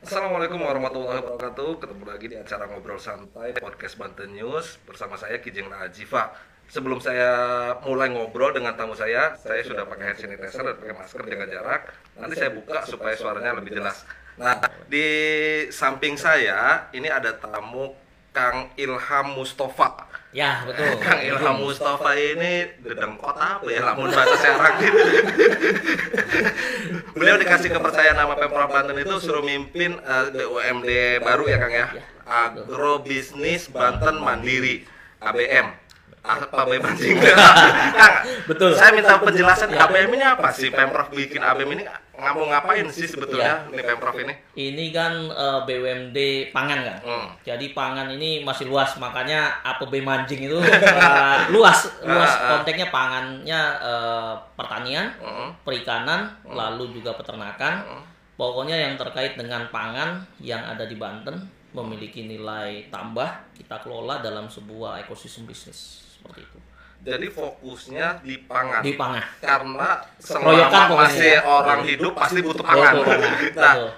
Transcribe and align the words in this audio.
Assalamualaikum 0.00 0.64
warahmatullahi 0.64 1.20
wabarakatuh. 1.20 1.76
Ketemu 1.76 2.04
lagi 2.08 2.26
di 2.32 2.36
acara 2.40 2.64
ngobrol 2.72 2.96
santai 2.96 3.52
podcast 3.52 4.00
Banten 4.00 4.32
News 4.32 4.80
bersama 4.88 5.20
saya 5.20 5.44
Kijeng 5.44 5.68
Najifa. 5.68 6.32
Sebelum 6.72 7.04
saya 7.04 7.28
mulai 7.84 8.08
ngobrol 8.08 8.56
dengan 8.56 8.72
tamu 8.80 8.96
saya, 8.96 9.36
saya 9.36 9.60
sudah 9.60 9.84
pakai 9.84 10.08
hand 10.08 10.24
sanitizer 10.24 10.64
dan 10.64 10.80
pakai 10.80 10.96
masker 10.96 11.20
jaga 11.28 11.46
jarak. 11.52 11.80
Nanti 12.16 12.32
saya 12.32 12.48
buka 12.48 12.80
supaya 12.88 13.12
suaranya 13.12 13.60
lebih 13.60 13.76
jelas. 13.76 14.08
Nah, 14.40 14.56
di 14.88 15.04
samping 15.68 16.16
saya 16.16 16.88
ini 16.96 17.12
ada 17.12 17.36
tamu 17.36 17.92
Kang 18.40 18.72
Ilham 18.80 19.26
Mustafa. 19.36 20.08
Ya, 20.32 20.64
betul. 20.64 20.96
Kang 21.04 21.20
Ilham 21.20 21.60
Mustafa 21.60 22.16
ini 22.16 22.72
dedeng 22.80 23.20
kota 23.20 23.60
apa 23.60 23.68
ya, 23.68 23.84
lamun 23.84 24.08
bahasa 24.08 24.36
Serang 24.40 24.80
gitu. 24.80 25.00
Beliau 27.20 27.36
dikasih 27.36 27.68
kepercayaan 27.68 28.16
nama 28.16 28.32
Pemprov 28.40 28.72
Banten 28.72 28.96
itu 28.96 29.20
suruh 29.20 29.44
mimpin 29.44 30.00
uh, 30.00 30.32
BUMD 30.32 31.20
baru 31.20 31.44
ya 31.52 31.58
Kang 31.60 31.74
ya. 31.76 31.86
Agrobisnis 32.24 33.68
Banten 33.68 34.16
Mandiri 34.16 34.88
ABM. 35.20 35.76
Apa 36.20 36.68
ABM 36.68 36.84
anjing? 36.84 37.16
Kang, 37.16 38.14
Betul. 38.44 38.76
Saya 38.76 38.92
minta 38.92 39.16
penjelasan 39.16 39.72
Ya. 39.72 39.88
ABM 39.88 40.12
ini 40.12 40.24
apa 40.24 40.52
sih? 40.52 40.68
Pemprov 40.68 41.08
bikin 41.08 41.40
ABM 41.40 41.72
ini 41.72 41.82
nggak 41.88 42.32
mau 42.36 42.44
ngapain 42.44 42.84
sih 42.92 43.08
sebetulnya 43.08 43.64
ini 43.72 43.80
Pemprov 43.80 44.12
ini? 44.20 44.34
Ini 44.52 44.84
kan 44.92 45.12
eh, 45.26 45.60
BUMD 45.64 46.18
pangan 46.52 46.80
kan. 46.84 46.98
Hmm. 47.00 47.26
Jadi 47.40 47.72
pangan 47.72 48.12
ini 48.12 48.44
masih 48.44 48.68
luas, 48.68 49.00
makanya 49.00 49.64
APB 49.64 50.04
mancing 50.04 50.44
itu 50.44 50.60
eh, 50.60 51.38
luas, 51.48 51.88
luas 52.04 52.28
Ah, 52.28 52.36
ah. 52.36 52.48
konteksnya 52.60 52.92
pangannya 52.92 53.60
eh, 53.80 54.32
pertanian, 54.54 55.08
Hmm. 55.16 55.56
perikanan, 55.64 56.36
lalu 56.44 56.92
juga 56.92 57.16
peternakan. 57.16 57.74
Hmm. 57.80 58.04
Pokoknya 58.36 58.76
yang 58.76 58.96
terkait 58.96 59.36
dengan 59.36 59.68
pangan 59.68 60.20
yang 60.36 60.60
ada 60.60 60.84
di 60.84 60.96
Banten 60.96 61.36
memiliki 61.70 62.24
nilai 62.24 62.88
tambah 62.90 63.28
kita 63.54 63.80
kelola 63.80 64.18
dalam 64.18 64.50
sebuah 64.50 65.00
ekosistem 65.00 65.46
bisnis 65.46 66.09
seperti 66.20 66.40
itu. 66.44 66.58
Jadi 67.00 67.26
fokusnya 67.32 68.20
di 68.20 68.36
pangan. 68.44 68.84
Di 68.84 68.92
pangan. 68.92 69.24
karena 69.40 70.04
selama 70.20 70.92
masih 71.00 71.40
ya. 71.40 71.48
orang 71.48 71.80
hidup 71.88 72.12
pasti 72.12 72.44
butuh 72.44 72.60
pangan. 72.60 72.92
Nah, 73.00 73.16
Betul. 73.40 73.88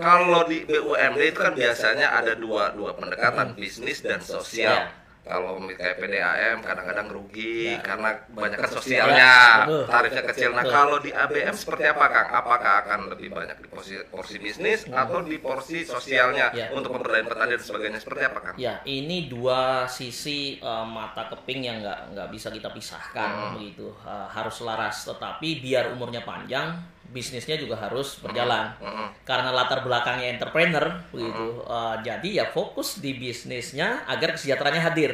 kalau 0.00 0.40
di 0.48 0.64
BUMD 0.64 1.20
itu 1.28 1.40
kan 1.44 1.52
biasanya 1.52 2.16
ada 2.16 2.32
dua 2.32 2.72
dua 2.72 2.96
pendekatan 2.96 3.52
bisnis 3.52 4.00
dan 4.00 4.24
sosial. 4.24 4.88
Ya. 4.88 5.01
Kalau 5.22 5.54
kayak 5.62 6.02
PDAM 6.02 6.66
kadang-kadang 6.66 7.06
rugi 7.06 7.78
Ya. 7.78 7.78
karena 7.78 8.10
kebanyakan 8.26 8.70
sosialnya, 8.74 9.22
Ya, 9.22 9.62
betul. 9.62 9.84
tarifnya 9.86 10.22
kecil. 10.26 10.50
Nah, 10.50 10.66
Betul. 10.66 10.74
kalau 10.74 10.96
di 10.98 11.10
ABM 11.14 11.54
seperti 11.54 11.84
apa, 11.86 12.04
Kang? 12.10 12.28
Apakah 12.42 12.72
akan 12.82 13.00
lebih 13.14 13.30
banyak 13.30 13.54
di 13.62 13.68
porsi, 13.70 13.94
porsi 14.10 14.36
bisnis 14.42 14.82
atau 14.90 15.22
di 15.22 15.38
porsi 15.38 15.86
sosialnya 15.86 16.50
Ya. 16.50 16.74
untuk 16.74 16.98
pemberdayaan 16.98 17.30
petani 17.30 17.54
dan 17.54 17.62
sebagainya? 17.62 17.98
Seperti 18.02 18.22
apa, 18.26 18.38
Kang? 18.42 18.54
Ya, 18.58 18.82
ini 18.82 19.30
dua 19.30 19.86
sisi 19.86 20.58
eh, 20.58 20.86
mata 20.90 21.30
keping 21.30 21.70
yang 21.70 21.76
nggak 21.86 22.18
nggak 22.18 22.28
bisa 22.34 22.50
kita 22.50 22.74
pisahkan 22.74 23.54
begitu. 23.54 23.94
Eh, 24.02 24.26
harus 24.26 24.58
selaras, 24.58 25.06
tetapi 25.06 25.62
biar 25.62 25.94
umurnya 25.94 26.26
panjang, 26.26 26.82
bisnisnya 27.12 27.60
juga 27.60 27.76
harus 27.76 28.18
berjalan. 28.24 28.72
Mm-mm. 28.80 29.08
Karena 29.22 29.52
latar 29.52 29.84
belakangnya 29.84 30.34
entrepreneur 30.40 30.88
begitu. 31.12 31.62
Eh, 31.68 31.94
jadi 32.02 32.28
ya 32.42 32.44
fokus 32.48 32.98
di 33.04 33.14
bisnisnya 33.20 34.08
agar 34.08 34.34
kesejahteraannya 34.34 34.82
hadir. 34.82 35.12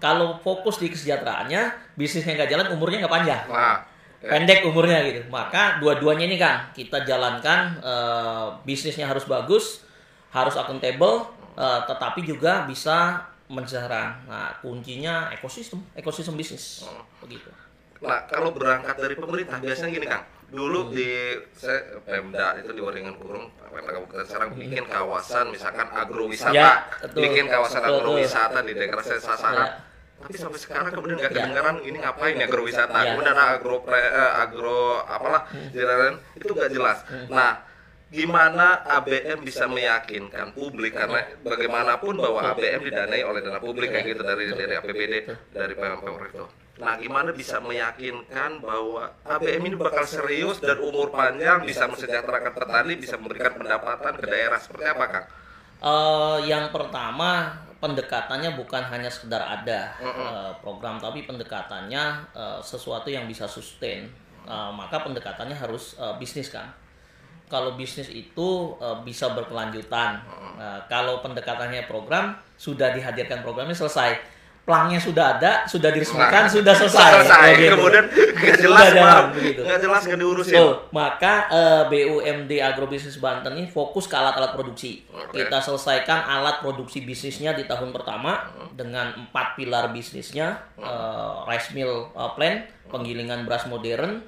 Kalau 0.00 0.40
fokus 0.40 0.80
di 0.80 0.90
kesejahteraannya, 0.90 1.94
bisnisnya 1.94 2.34
nggak 2.34 2.50
jalan, 2.50 2.66
umurnya 2.74 3.04
nggak 3.04 3.14
panjang 3.14 3.42
Nah, 3.46 3.78
pendek 4.24 4.64
umurnya 4.64 5.04
gitu. 5.04 5.20
Maka 5.28 5.78
dua-duanya 5.78 6.24
ini 6.24 6.40
kan 6.40 6.72
kita 6.72 7.04
jalankan 7.04 7.78
eh, 7.84 8.46
bisnisnya 8.64 9.04
harus 9.04 9.28
bagus, 9.28 9.84
harus 10.32 10.56
akuntabel, 10.56 11.28
eh, 11.54 11.80
tetapi 11.84 12.24
juga 12.24 12.64
bisa 12.64 13.20
mensejahterakan. 13.52 14.24
Nah, 14.26 14.50
kuncinya 14.64 15.28
ekosistem, 15.30 15.84
ekosistem 15.92 16.34
bisnis. 16.34 16.88
Begitu. 17.20 17.52
Nah, 18.00 18.24
kalau 18.28 18.52
berangkat 18.52 18.96
dari 18.96 19.14
pemerintah 19.16 19.60
biasanya 19.60 19.90
gini 19.92 20.06
Kang. 20.08 20.24
Dulu 20.54 20.80
di 20.88 21.10
saya 21.52 21.98
Pemda 22.00 22.54
itu 22.56 22.70
di 22.70 22.78
Waringin 22.78 23.18
Kurung, 23.18 23.50
Pemda 23.58 23.90
Kabupaten 23.90 24.22
Serang 24.22 24.50
bikin 24.54 24.86
kawasan 24.86 25.50
misalkan 25.50 25.90
agrowisata, 25.90 26.54
Ya, 26.54 26.86
betul. 27.02 27.26
bikin 27.26 27.50
kawasan 27.50 27.82
Betul, 27.82 27.94
agrowisata 27.98 28.58
di 28.62 28.72
daerah 28.72 29.02
saya 29.02 29.18
Sasaran. 29.18 29.58
Ya. 29.58 29.66
Tapi 30.14 30.36
sampai 30.38 30.60
sekarang 30.62 30.90
kemudian 30.94 31.18
nggak 31.18 31.32
Ya. 31.34 31.38
kedengaran 31.42 31.76
ini 31.82 31.98
ngapain 31.98 32.38
ya 32.38 32.46
agrowisata. 32.46 32.94
Ya. 32.94 33.02
Hmm. 33.02 33.10
Kemudian 33.18 33.34
ada 33.34 33.44
agro 33.52 33.76
pre- 33.82 34.12
eh, 34.14 34.32
agro 34.38 34.80
apalah 35.02 35.42
di 35.50 35.80
lain 35.82 36.14
itu 36.32 36.48
nggak 36.48 36.70
jelas. 36.70 36.98
Nah, 37.28 37.52
gimana 38.08 38.66
ABM 38.86 39.42
bisa 39.42 39.66
meyakinkan 39.66 40.54
publik 40.54 40.94
karena 40.94 41.18
bagaimanapun 41.42 42.14
bahwa 42.14 42.46
ABM 42.46 42.86
didanai 42.86 43.26
oleh 43.26 43.42
dana 43.42 43.58
publik 43.58 43.90
kayak 43.90 44.06
gitu 44.06 44.22
dari 44.22 44.54
dari 44.54 44.74
APBD 44.78 45.14
dari 45.50 45.74
Pemprov 45.74 46.22
itu. 46.22 46.46
Nah, 46.74 46.98
gimana 46.98 47.30
bisa 47.30 47.62
meyakinkan 47.62 48.58
bahwa 48.58 49.06
ABM 49.22 49.62
ini 49.70 49.76
bakal 49.78 50.02
serius 50.02 50.58
dan 50.58 50.82
umur 50.82 51.14
panjang 51.14 51.62
bisa 51.62 51.86
mensejahterakan 51.86 52.50
petani, 52.50 52.98
bisa 52.98 53.14
memberikan 53.14 53.54
pendapatan 53.54 54.18
ke 54.18 54.26
daerah 54.26 54.58
seperti 54.58 54.84
apa, 54.90 55.04
Kang? 55.06 55.26
Eh, 55.84 56.38
yang 56.50 56.74
pertama 56.74 57.54
pendekatannya 57.78 58.58
bukan 58.58 58.82
hanya 58.90 59.06
sekedar 59.06 59.38
ada 59.38 59.94
eh, 60.02 60.50
program, 60.58 60.98
tapi 60.98 61.22
pendekatannya 61.22 62.04
eh, 62.34 62.58
sesuatu 62.58 63.06
yang 63.06 63.30
bisa 63.30 63.46
sustain. 63.46 64.10
Eh, 64.42 64.70
maka 64.74 64.98
pendekatannya 64.98 65.54
harus 65.54 65.94
eh, 65.94 66.14
bisnis 66.18 66.50
kan. 66.50 66.74
Kalau 67.46 67.78
bisnis 67.78 68.10
itu 68.10 68.74
eh, 68.82 68.98
bisa 69.06 69.30
berkelanjutan. 69.30 70.26
Eh, 70.58 70.80
kalau 70.90 71.22
pendekatannya 71.22 71.86
program 71.86 72.34
sudah 72.58 72.90
dihadirkan 72.90 73.46
programnya 73.46 73.78
selesai. 73.78 74.33
Pelangnya 74.64 74.96
sudah 74.96 75.36
ada, 75.36 75.68
sudah 75.68 75.92
diresmikan, 75.92 76.48
Nah, 76.48 76.48
sudah 76.48 76.72
selesai. 76.72 77.20
selesai. 77.20 77.48
Begitu. 77.52 77.74
Kemudian 77.76 78.04
nggak 78.40 78.58
jelas, 78.64 78.84
jalan, 78.96 79.24
begitu. 79.36 79.60
nggak 79.60 79.80
jelas 79.84 80.02
nggak 80.08 80.20
diurusin. 80.24 80.56
Betul. 80.56 80.72
Maka 80.88 81.32
eh, 81.52 81.82
BUMD 81.84 82.52
Agrobisnis 82.64 83.20
Banten 83.20 83.52
ini 83.54 83.68
fokus 83.68 84.08
ke 84.08 84.16
alat-alat 84.16 84.56
produksi. 84.56 85.04
Oke. 85.12 85.44
Kita 85.44 85.60
selesaikan 85.60 86.16
alat 86.24 86.64
produksi 86.64 87.04
bisnisnya 87.04 87.52
di 87.52 87.68
tahun 87.68 87.92
pertama 87.92 88.40
dengan 88.72 89.12
empat 89.20 89.52
pilar 89.54 89.92
bisnisnya, 89.92 90.56
eh, 90.80 91.32
rice 91.44 91.76
mill 91.76 92.08
eh, 92.10 92.30
plant, 92.32 92.64
penggilingan 92.88 93.44
beras 93.44 93.68
modern, 93.68 94.24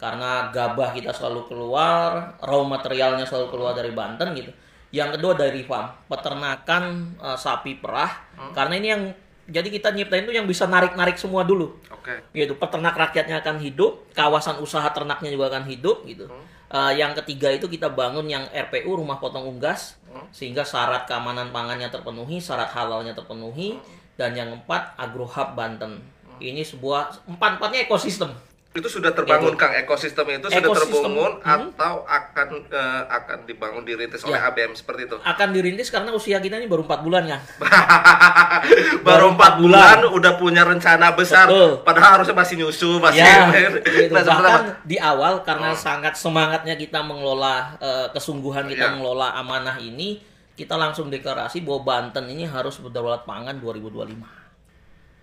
karena 0.00 0.48
gabah 0.48 0.96
kita 0.96 1.12
selalu 1.12 1.44
keluar, 1.44 2.40
raw 2.40 2.60
materialnya 2.64 3.28
selalu 3.28 3.52
keluar 3.52 3.76
dari 3.76 3.92
Banten 3.92 4.32
gitu. 4.32 4.48
Yang 4.94 5.18
kedua 5.20 5.34
dari 5.34 5.60
farm, 5.60 5.92
peternakan 6.08 6.82
eh, 7.20 7.36
sapi 7.36 7.76
perah, 7.76 8.10
karena 8.56 8.74
ini 8.80 8.88
yang 8.88 9.04
jadi 9.44 9.68
kita 9.68 9.92
nyiptain 9.92 10.24
itu 10.24 10.32
yang 10.32 10.48
bisa 10.48 10.64
narik-narik 10.64 11.20
semua 11.20 11.44
dulu. 11.44 11.76
Oke. 11.92 12.20
gitu 12.36 12.52
peternak 12.60 12.92
rakyatnya 12.92 13.40
akan 13.40 13.56
hidup 13.64 14.12
kawasan 14.12 14.60
usaha 14.60 14.84
ternaknya 14.92 15.32
juga 15.32 15.52
akan 15.52 15.64
hidup 15.68 16.04
gitu. 16.04 16.28
Eh, 16.68 16.92
yang 17.00 17.16
ketiga 17.16 17.48
itu 17.48 17.64
kita 17.68 17.92
bangun 17.92 18.28
yang 18.28 18.44
RPU 18.52 19.00
rumah 19.00 19.16
potong 19.16 19.48
unggas 19.48 19.96
sehingga 20.30 20.62
syarat 20.62 21.08
keamanan 21.10 21.50
pangannya 21.50 21.90
terpenuhi 21.90 22.38
syarat 22.38 22.70
halalnya 22.70 23.16
terpenuhi 23.16 23.80
dan 24.14 24.36
yang 24.36 24.52
empat 24.52 24.94
agrohub 25.00 25.56
Banten. 25.58 26.04
Ini 26.38 26.60
sebuah 26.66 27.30
empat 27.30 27.58
empatnya 27.58 27.86
ekosistem 27.88 28.30
Itu 28.74 28.90
sudah 28.90 29.14
terbangun 29.14 29.54
Itu. 29.54 29.56
Kang 29.56 29.70
ekosistem 29.72 30.26
itu 30.32 30.50
sudah 30.50 30.58
Ekosistem. 30.60 30.90
terbangun 30.90 31.32
Hmm. 31.38 31.70
atau 31.70 32.02
akan 32.02 32.48
eh, 32.66 33.02
akan 33.08 33.38
dibangun 33.44 33.82
dirintis 33.82 34.18
oleh 34.20 34.34
Ya. 34.34 34.50
ABM 34.50 34.74
seperti 34.74 35.06
itu. 35.06 35.14
akan 35.16 35.48
dirintis 35.48 35.88
karena 35.88 36.10
usia 36.10 36.36
kita 36.36 36.58
ini 36.58 36.66
baru 36.66 36.82
empat 36.82 37.00
bulan 37.00 37.22
ya 37.24 37.38
Baru 39.06 39.30
empat 39.30 39.52
bulan 39.56 40.02
udah 40.08 40.32
punya 40.34 40.62
rencana 40.62 41.12
besar, 41.12 41.46
Betul. 41.46 41.82
padahal 41.82 42.10
harusnya 42.18 42.34
masih 42.34 42.54
nyusu, 42.56 42.98
masih 42.98 43.22
ya 43.22 43.46
gitu. 43.54 44.10
Nah, 44.10 44.22
bahkan 44.24 44.62
di 44.82 44.96
awal 44.96 45.42
karena 45.42 45.70
Oh. 45.70 45.78
sangat 45.78 46.14
semangatnya 46.14 46.74
kita 46.74 46.98
mengelola 47.00 47.78
eh, 47.78 48.06
kesungguhan 48.10 48.66
kita 48.66 48.80
Ya. 48.80 48.92
mengelola 48.92 49.32
amanah 49.34 49.78
ini 49.78 50.18
kita 50.52 50.74
langsung 50.74 51.08
deklarasi 51.08 51.62
bahwa 51.62 51.80
Banten 51.84 52.26
ini 52.26 52.42
harus 52.44 52.74
berdaulat 52.76 53.22
pangan 53.22 53.54
2025 53.56 54.26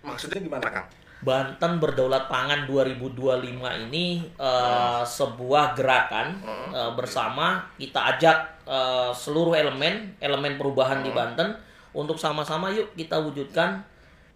Maksudnya 0.02 0.40
gimana 0.40 0.66
Kang? 0.66 0.88
Banten 1.22 1.78
berdaulat 1.78 2.26
pangan 2.26 2.66
2025 2.66 3.62
ini 3.90 4.26
eh, 4.26 5.04
sebuah 5.06 5.78
gerakan 5.78 6.28
eh, 6.74 6.92
bersama 6.98 7.62
kita 7.78 8.18
ajak 8.18 8.38
eh, 8.66 9.12
seluruh 9.14 9.54
elemen 9.54 10.18
elemen 10.18 10.58
perubahan 10.58 11.06
di 11.06 11.14
Banten 11.14 11.54
untuk 11.94 12.18
sama-sama 12.18 12.74
yuk 12.74 12.98
kita 12.98 13.22
wujudkan 13.22 13.86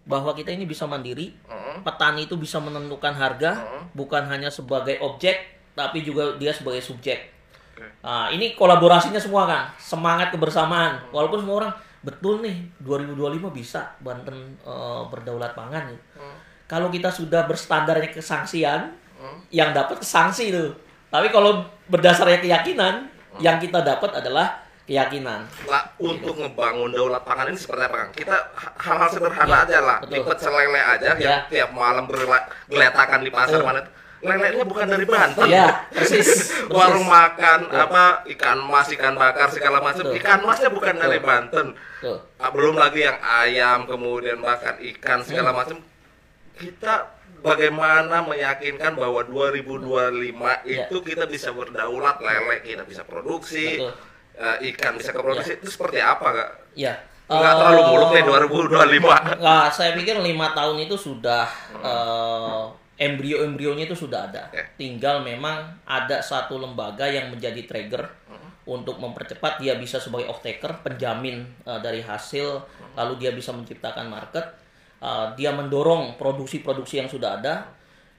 bahwa 0.05 0.37
kita 0.37 0.53
ini 0.53 0.69
bisa 0.69 0.85
mandiri 0.85 1.33
Hmm. 1.49 1.81
petani 1.81 2.29
itu 2.29 2.37
bisa 2.37 2.61
menentukan 2.61 3.11
harga 3.11 3.65
bukan 3.91 4.23
hanya 4.29 4.47
sebagai 4.47 5.01
objek 5.01 5.35
tapi 5.75 6.05
juga 6.05 6.37
dia 6.39 6.55
sebagai 6.55 6.79
subjek. 6.79 7.35
Oke. 7.75 7.83
Nah, 7.99 8.31
ini 8.31 8.55
kolaborasinya 8.55 9.19
semua 9.19 9.43
kan 9.43 9.67
semangat 9.75 10.31
kebersamaan. 10.31 11.11
Walaupun 11.11 11.43
semua 11.43 11.55
orang 11.59 11.73
betul 11.99 12.39
nih 12.39 12.63
2025 12.79 13.51
bisa 13.51 13.91
Banten 13.99 14.55
eh, 14.63 15.01
berdaulat 15.11 15.51
pangan. 15.51 15.91
Nih. 15.91 15.99
Kalau 16.65 16.89
kita 16.89 17.09
sudah 17.09 17.45
berstandarnya 17.45 18.09
kesangsian, 18.09 18.93
yang 19.47 19.69
dapat 19.71 20.01
sanksi 20.01 20.49
tuh. 20.49 20.73
Tapi 21.07 21.29
kalau 21.29 21.61
berdasarnya 21.87 22.39
keyakinan, 22.39 22.95
Yang 23.35 23.67
kita 23.67 23.83
dapat 23.83 24.15
adalah 24.15 24.63
keyakinan. 24.83 25.43
Nah, 25.67 25.83
untuk 25.97 26.39
ngebangun 26.39 26.87
daulat 26.89 27.19
pangan 27.21 27.51
ini 27.51 27.59
seperti 27.59 27.83
apa, 27.83 27.95
Kang? 27.99 28.11
Kita 28.15 28.31
ha- 28.31 28.75
hal-hal 28.79 29.09
sederhana 29.11 29.43
Ya, 29.45 29.59
aja 29.59 29.79
lah. 29.81 29.97
betul. 29.99 30.23
Selele 30.39 30.79
aja 30.79 31.09
Ya. 31.11 31.13
yang 31.19 31.43
tiap 31.51 31.69
malam 31.69 32.07
bergeletakan 32.07 33.19
di 33.19 33.29
pasar 33.29 33.59
Betul. 33.59 33.67
mana. 33.67 33.81
Lelenya 34.23 34.63
bukan 34.63 34.87
dari 34.87 35.03
Banten. 35.03 35.45
Ya, 35.45 35.83
persis. 35.91 36.55
Warung 36.71 37.03
makan 37.03 37.59
Betul. 37.67 37.83
apa 37.83 38.03
ikan 38.31 38.57
mas, 38.63 38.87
ikan 38.89 39.13
bakar 39.13 39.51
segala 39.51 39.77
macam. 39.79 40.01
Betul. 40.01 40.15
Ikan 40.15 40.39
masnya 40.41 40.69
bukan 40.71 40.95
dari 40.95 41.19
Betul. 41.19 41.27
Banten. 41.27 41.67
Tuh. 41.99 42.19
Ah, 42.39 42.49
belum 42.49 42.73
lagi 42.73 43.03
yang 43.03 43.19
ayam 43.19 43.83
kemudian 43.83 44.39
bahkan 44.39 44.79
ikan 44.95 45.19
segala 45.21 45.51
Hmm. 45.51 45.59
macam 45.59 45.77
kita 46.55 46.93
bagaimana 47.39 48.23
meyakinkan 48.23 48.95
bahwa 48.95 49.21
2025 49.21 50.65
Ya. 50.65 50.85
itu 50.85 50.97
kita 50.99 51.25
bisa 51.25 51.51
berdaulat 51.51 52.17
lele 52.17 52.57
kita 52.61 52.81
bisa 52.81 53.03
produksi 53.03 53.77
Betul. 53.77 53.93
eh, 54.35 54.57
ikan 54.71 54.93
bisa 54.95 55.11
keproduksi 55.11 55.55
itu 55.55 55.69
seperti 55.69 55.99
apa 55.99 56.27
kak? 56.27 56.49
Ya. 56.73 56.95
Nggak 57.25 57.41
Eh, 57.47 57.57
terlalu 57.57 57.81
muluk 57.87 58.09
nih 58.11 58.23
2025 58.23 59.17
Nah, 59.39 59.65
saya 59.67 59.93
pikir 59.93 60.17
lima 60.19 60.51
tahun 60.51 60.77
itu 60.79 60.95
sudah 60.95 61.45
eh, 61.75 62.63
embrio-embrionya 62.97 63.85
itu 63.85 63.97
sudah 63.97 64.25
ada. 64.25 64.43
Oke. 64.49 64.77
Tinggal 64.77 65.19
memang 65.19 65.57
ada 65.83 66.21
satu 66.21 66.55
lembaga 66.55 67.05
yang 67.05 67.29
menjadi 67.29 67.65
trigger 67.65 68.07
untuk 68.65 68.97
mempercepat 68.97 69.59
dia 69.59 69.75
bisa 69.75 69.99
sebagai 69.99 70.25
off 70.25 70.41
taker, 70.41 70.81
penjamin 70.81 71.45
eh, 71.61 71.79
dari 71.79 72.01
hasil, 72.01 72.61
lalu 72.93 73.13
dia 73.17 73.29
bisa 73.29 73.51
menciptakan 73.51 74.05
market, 74.05 74.45
eh, 74.99 75.27
dia 75.35 75.51
mendorong 75.51 76.15
produksi-produksi 76.15 77.01
yang 77.01 77.09
sudah 77.09 77.41
ada. 77.41 77.55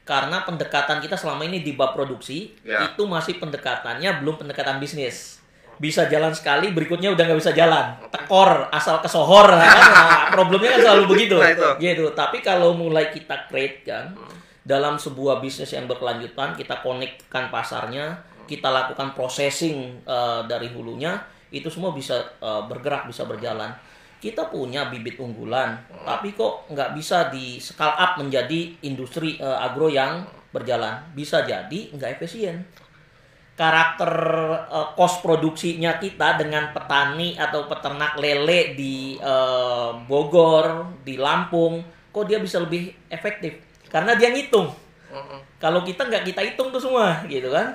Karena 0.07 0.47
pendekatan 0.47 1.03
kita 1.03 1.19
selama 1.19 1.43
ini 1.43 1.67
di 1.67 1.75
bab 1.75 1.91
produksi 1.91 2.55
Ya. 2.63 2.87
itu 2.87 3.03
masih 3.11 3.43
pendekatannya 3.43 4.23
belum 4.23 4.39
pendekatan 4.39 4.79
bisnis. 4.79 5.43
Bisa 5.77 6.07
jalan 6.09 6.33
sekali, 6.33 6.73
berikutnya 6.73 7.13
udah 7.13 7.21
nggak 7.27 7.41
bisa 7.43 7.53
jalan. 7.53 7.99
Tekor, 8.09 8.71
asal 8.73 9.03
kesohor, 9.03 9.51
kan? 9.51 9.67
Nah, 9.67 10.31
problemnya 10.33 10.79
kan 10.79 10.81
selalu 10.89 11.05
begitu. 11.13 11.37
Nah, 11.37 11.53
itu. 11.53 11.69
Gitu. 11.83 12.05
Tapi 12.17 12.41
kalau 12.41 12.73
mulai 12.73 13.13
kita 13.13 13.45
create 13.51 13.85
kan, 13.85 14.17
dalam 14.65 14.97
sebuah 14.97 15.43
bisnis 15.43 15.75
yang 15.75 15.85
berkelanjutan, 15.85 16.57
kita 16.57 16.81
connectkan 16.81 17.53
pasarnya, 17.53 18.17
kita 18.49 18.73
lakukan 18.73 19.13
processing 19.13 20.01
eh, 20.07 20.41
dari 20.49 20.71
hulunya, 20.73 21.19
itu 21.53 21.69
semua 21.69 21.91
bisa 21.93 22.15
eh, 22.41 22.63
bergerak, 22.65 23.11
bisa 23.11 23.27
berjalan. 23.29 23.75
Kita 24.17 24.49
punya 24.49 24.89
bibit 24.89 25.21
unggulan, 25.21 25.77
tapi 26.03 26.33
kok 26.33 26.73
nggak 26.73 26.97
bisa 26.97 27.29
di 27.29 27.61
scale 27.61 27.95
up 27.95 28.17
menjadi 28.17 28.81
industri 28.89 29.37
eh, 29.37 29.45
agro 29.45 29.93
yang 29.93 30.25
berjalan. 30.51 31.05
Bisa 31.13 31.45
jadi 31.45 31.93
nggak 31.93 32.17
efisien 32.17 32.65
karakter 33.57 34.13
eh, 34.69 34.89
kos 34.95 35.25
produksinya 35.25 35.97
kita 35.97 36.37
dengan 36.37 36.71
petani 36.77 37.35
atau 37.41 37.65
peternak 37.67 38.21
lele 38.21 38.77
di 38.77 39.17
eh, 39.17 39.91
Bogor, 40.05 41.01
di 41.03 41.17
Lampung, 41.17 41.81
kok 42.13 42.29
dia 42.29 42.39
bisa 42.39 42.61
lebih 42.61 42.93
efektif? 43.09 43.57
Karena 43.89 44.15
dia 44.15 44.31
ngitung. 44.31 44.71
Kalau 45.57 45.81
kita 45.81 46.05
nggak 46.05 46.29
kita 46.29 46.45
hitung 46.45 46.69
tuh 46.69 46.83
semua, 46.83 47.25
gitu 47.25 47.49
kan? 47.49 47.73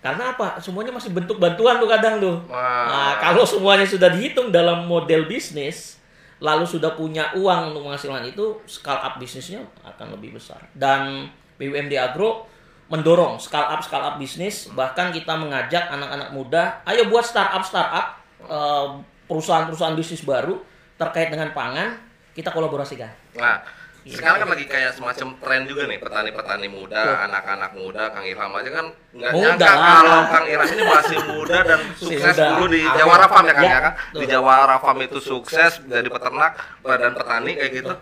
Karena 0.00 0.32
apa? 0.32 0.56
Semuanya 0.56 0.96
masih 0.96 1.12
bentuk 1.12 1.36
bantuan 1.36 1.76
tuh 1.76 1.88
kadang 1.88 2.16
tuh. 2.16 2.36
Wah. 2.48 2.88
Nah, 2.88 3.12
kalau 3.20 3.44
semuanya 3.44 3.84
sudah 3.84 4.08
dihitung 4.08 4.48
dalam 4.48 4.88
model 4.88 5.28
bisnis, 5.28 6.00
lalu 6.40 6.64
sudah 6.64 6.96
punya 6.96 7.28
uang 7.36 7.72
untuk 7.72 7.84
menghasilkan 7.84 8.24
itu, 8.24 8.56
scale 8.64 9.00
up 9.00 9.20
bisnisnya 9.20 9.60
akan 9.84 10.16
lebih 10.16 10.40
besar. 10.40 10.58
Dan 10.72 11.28
BUMD 11.60 11.92
Agro 12.00 12.48
mendorong 12.88 13.36
scale 13.36 13.68
up 13.68 13.84
scale 13.84 14.02
up 14.02 14.16
bisnis, 14.16 14.72
bahkan 14.72 15.12
kita 15.12 15.36
mengajak 15.36 15.92
anak-anak 15.92 16.32
muda, 16.32 16.80
ayo 16.88 17.06
buat 17.06 17.22
startup 17.22 17.62
startup 17.62 18.18
eh, 18.48 18.88
perusahaan-perusahaan 19.30 19.94
bisnis 19.94 20.26
baru 20.26 20.58
terkait 20.96 21.28
dengan 21.28 21.52
pangan, 21.52 21.94
kita 22.34 22.50
kolaborasikan. 22.50 23.12
Nah. 23.36 23.79
Sekarang 24.08 24.38
kan 24.40 24.48
lagi 24.56 24.64
kayak 24.64 24.92
semacam 24.96 25.28
tren 25.36 25.62
juga 25.68 25.84
nih 25.84 25.98
petani-petani 26.00 26.68
muda, 26.72 27.28
anak-anak 27.28 27.72
muda, 27.76 28.08
Kang 28.08 28.24
Ilham 28.24 28.52
aja 28.56 28.70
kan 28.72 28.86
nggak 29.12 29.32
nyangka 29.36 29.72
kalau 29.76 30.20
Kang 30.32 30.46
Ilham 30.48 30.68
ini 30.72 30.84
masih 30.88 31.18
muda 31.28 31.58
dan 31.60 31.80
sukses 32.00 32.34
muda. 32.36 32.48
dulu 32.56 32.64
di 32.72 32.80
Amin. 32.80 32.96
Jawara 32.96 33.26
Farm 33.28 33.44
ya 33.44 33.54
Kang 33.54 33.64
Ya, 33.68 33.78
kan? 33.84 33.92
Di 33.92 34.24
betul. 34.24 34.32
Jawara 34.32 34.76
Farm 34.80 34.98
itu 35.04 35.18
sukses 35.20 35.72
jadi 35.84 36.08
peternak 36.08 36.52
dan 36.80 37.12
petani 37.12 37.52
kayak 37.60 37.72
gitu. 37.76 37.92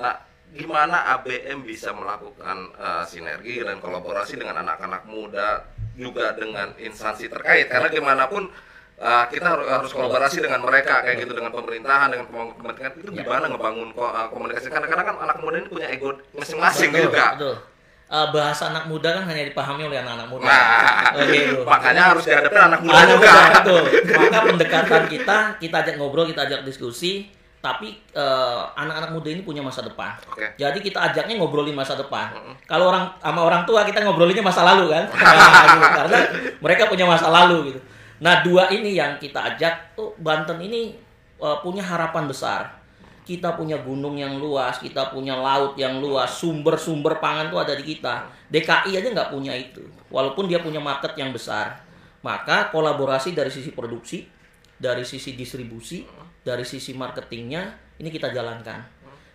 Nah, 0.00 0.14
gimana 0.54 0.96
ABM 1.18 1.58
bisa 1.66 1.90
melakukan 1.92 2.56
eh, 2.78 3.04
sinergi 3.04 3.60
dan 3.60 3.82
kolaborasi 3.82 4.38
dengan 4.38 4.62
anak-anak 4.64 5.02
muda 5.10 5.66
juga 5.94 6.34
dengan 6.34 6.74
instansi 6.78 7.26
terkait 7.30 7.70
karena 7.70 7.86
gimana 7.90 8.26
pun 8.26 8.50
eh, 8.96 9.24
kita 9.28 9.46
harus, 9.48 9.66
harus 9.66 9.90
kolaborasi 9.90 10.38
dengan 10.38 10.60
mereka 10.60 11.00
kayak 11.00 11.18
gitu 11.18 11.32
dengan 11.32 11.50
pemerintahan 11.50 12.08
dengan 12.08 12.26
kementerian 12.28 12.92
itu 12.94 13.10
Ya. 13.10 13.20
gimana 13.20 13.44
ngebangun 13.46 13.88
ko- 13.90 14.08
eh, 14.08 14.28
komunikasi 14.28 14.66
karena 14.68 14.86
kadang 14.86 15.06
kan 15.08 15.16
anak 15.20 15.36
muda 15.38 15.56
ini 15.56 15.68
punya 15.68 15.88
ego 15.88 16.08
masing-masing 16.32 16.90
juga 16.90 17.34
betul. 17.34 17.56
Eh, 18.04 18.26
bahasa 18.30 18.68
anak 18.68 18.84
muda 18.84 19.08
kan 19.10 19.24
hanya 19.24 19.42
dipahami 19.42 19.82
oleh 19.84 19.98
anak-anak 19.98 20.28
muda. 20.28 20.44
nah 20.44 21.10
Oke, 21.16 21.34
itu. 21.40 21.56
makanya 21.64 22.02
harus 22.12 22.22
dihadapi 22.22 22.52
anak 22.54 22.80
muda 22.80 22.94
Anak 22.94 23.08
juga 23.10 23.26
muda, 23.26 23.44
betul. 23.50 23.82
Maka 24.14 24.38
pendekatan 24.44 25.02
kita, 25.08 25.36
kita 25.56 25.76
ajak 25.80 25.94
ngobrol, 25.96 26.26
kita 26.28 26.40
ajak 26.44 26.60
diskusi, 26.62 27.32
tapi 27.58 27.96
eh, 28.12 28.60
anak-anak 28.76 29.10
muda 29.10 29.28
ini 29.28 29.40
punya 29.40 29.64
masa 29.64 29.80
depan. 29.80 30.14
Oke. 30.28 30.52
Jadi 30.54 30.78
kita 30.78 31.00
ajaknya 31.02 31.34
ngobrolin 31.34 31.72
masa 31.72 31.96
depan. 31.96 32.28
Kalau 32.64 32.92
orang 32.92 33.08
sama 33.18 33.40
orang 33.42 33.64
tua 33.64 33.82
kita 33.82 33.98
ngobrolinnya 33.98 34.44
masa 34.44 34.62
lalu 34.62 34.92
kan, 34.92 35.04
Nah, 35.16 35.64
gitu. 35.66 35.88
karena 35.96 36.18
mereka 36.60 36.82
punya 36.86 37.08
masa 37.08 37.26
lalu 37.26 37.72
gitu. 37.72 37.80
Nah 38.24 38.40
dua 38.40 38.72
ini 38.72 38.96
yang 38.96 39.20
kita 39.20 39.52
ajak 39.52 39.92
tuh 39.92 40.16
Banten 40.16 40.56
ini 40.64 40.96
eh, 41.36 41.58
punya 41.60 41.84
harapan 41.84 42.24
besar. 42.24 42.80
Kita 43.24 43.56
punya 43.56 43.80
gunung 43.80 44.20
yang 44.20 44.36
luas, 44.36 44.80
kita 44.80 45.08
punya 45.08 45.32
laut 45.32 45.76
yang 45.80 45.96
luas, 45.96 46.28
sumber-sumber 46.40 47.20
pangan 47.20 47.48
tuh 47.48 47.60
ada 47.60 47.72
di 47.72 47.84
kita. 47.84 48.28
DKI 48.52 49.00
aja 49.00 49.08
nggak 49.16 49.32
punya 49.32 49.56
itu, 49.56 49.80
walaupun 50.12 50.44
dia 50.44 50.60
punya 50.60 50.76
market 50.76 51.16
yang 51.16 51.32
besar. 51.32 51.80
Maka 52.20 52.68
kolaborasi 52.68 53.32
dari 53.32 53.48
sisi 53.48 53.72
produksi, 53.72 54.28
dari 54.76 55.08
sisi 55.08 55.32
distribusi, 55.32 56.04
dari 56.44 56.68
sisi 56.68 56.92
marketingnya 56.92 57.96
ini 57.96 58.12
kita 58.12 58.28
jalankan. 58.28 58.84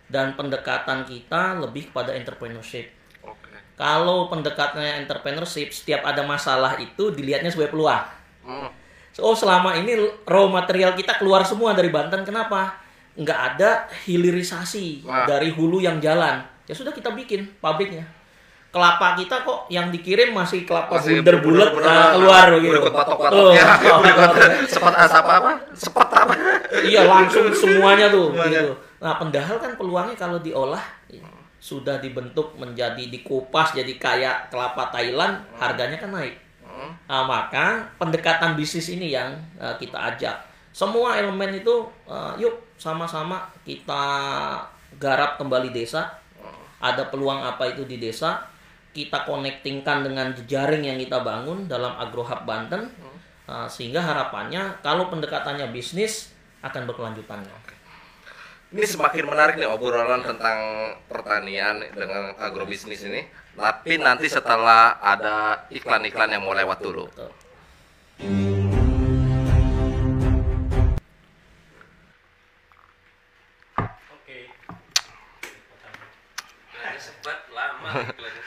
Dan 0.06 0.38
pendekatan 0.38 1.10
kita 1.10 1.58
lebih 1.58 1.90
pada 1.90 2.14
entrepreneurship. 2.14 2.94
Oke. 3.26 3.58
Kalau 3.74 4.30
pendekatannya 4.30 5.02
entrepreneurship, 5.02 5.74
setiap 5.74 6.06
ada 6.06 6.22
masalah 6.22 6.78
itu 6.78 7.10
dilihatnya 7.10 7.50
sebagai 7.50 7.74
peluang. 7.74 8.06
Hmm. 8.46 8.70
Oh 9.18 9.34
selama 9.34 9.74
ini 9.74 9.98
raw 10.24 10.46
material 10.46 10.94
kita 10.94 11.18
keluar 11.18 11.42
semua 11.42 11.74
dari 11.74 11.90
Banten, 11.90 12.22
kenapa? 12.22 12.78
Nggak 13.18 13.40
ada 13.56 13.70
hilirisasi 14.06 15.04
Wah. 15.04 15.26
dari 15.26 15.50
hulu 15.52 15.82
yang 15.82 15.98
jalan. 16.00 16.40
Ya 16.64 16.78
sudah 16.78 16.94
kita 16.94 17.12
bikin 17.12 17.50
pabriknya. 17.60 18.06
Kelapa 18.70 19.18
kita 19.18 19.42
kok 19.42 19.66
yang 19.74 19.90
dikirim 19.90 20.30
masih 20.30 20.62
kelapa 20.62 21.02
Masih 21.02 21.26
bundar 21.26 21.42
bulat 21.42 21.70
nah, 21.74 22.14
keluar 22.14 22.46
begitu. 22.54 22.80
ya 23.58 23.66
sepet 24.70 24.94
asap 24.94 25.26
apa 25.26 25.52
sepet 25.74 26.10
apa 26.14 26.34
iya 26.86 27.02
langsung 27.02 27.50
semuanya 27.66 28.14
tuh 28.14 28.30
Semuanya. 28.30 28.62
gitu. 28.62 28.74
Nah, 29.02 29.14
pendahal 29.18 29.58
kan 29.58 29.74
peluangnya 29.74 30.14
kalau 30.14 30.38
diolah 30.38 30.86
sudah 31.60 31.98
dibentuk 32.00 32.56
menjadi 32.56 33.10
dikupas 33.10 33.76
jadi 33.76 33.92
kayak 34.00 34.48
kelapa 34.48 34.94
Thailand, 34.94 35.44
harganya 35.60 35.98
kan 36.00 36.14
naik. 36.14 36.38
Hmm. 36.80 36.96
Nah, 37.12 37.24
maka 37.28 37.92
pendekatan 38.00 38.56
bisnis 38.56 38.88
ini 38.88 39.12
yang 39.12 39.36
eh, 39.60 39.76
kita 39.76 40.00
ajak. 40.16 40.48
Semua 40.72 41.20
elemen 41.20 41.60
itu 41.60 41.92
eh, 42.08 42.34
yuk 42.40 42.56
sama-sama 42.80 43.52
kita 43.68 44.04
garap 44.96 45.36
kembali 45.36 45.76
desa. 45.76 46.16
Ada 46.80 47.12
peluang 47.12 47.44
apa 47.44 47.76
itu 47.76 47.84
di 47.84 48.00
desa? 48.00 48.48
Kita 48.96 49.28
connectingkan 49.28 50.08
dengan 50.08 50.32
jejaring 50.32 50.88
yang 50.88 50.96
kita 50.96 51.20
bangun 51.20 51.68
dalam 51.68 52.00
AgroHub 52.00 52.48
Banten. 52.48 52.88
Eh, 53.50 53.68
sehingga 53.68 54.00
harapannya 54.00 54.80
kalau 54.80 55.12
pendekatannya 55.12 55.74
bisnis 55.76 56.32
akan 56.64 56.86
berkelanjutan. 56.88 57.44
ini 58.70 58.86
semakin 58.86 59.26
menarik 59.26 59.58
nih 59.58 59.66
obrolan 59.66 60.22
tentang 60.22 60.94
pertanian 61.10 61.82
dengan 61.90 62.38
agrobisnis 62.38 63.02
ini 63.10 63.26
tapi 63.60 64.00
nanti 64.00 64.32
setelah 64.32 65.04
ada 65.04 65.68
iklan-iklan 65.68 66.32
yang 66.32 66.48
mau 66.48 66.56
lewat 66.56 66.80
dulu. 66.80 67.12
Sebat 77.00 77.40
lama 77.52 77.92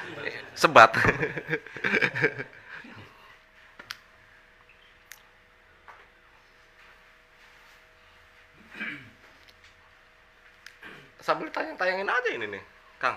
sebat. 0.61 0.91
Sambil 11.23 11.49
tayang-tayangin 11.55 12.11
aja 12.11 12.31
ini 12.35 12.47
nih 12.51 12.63
Kang 12.99 13.15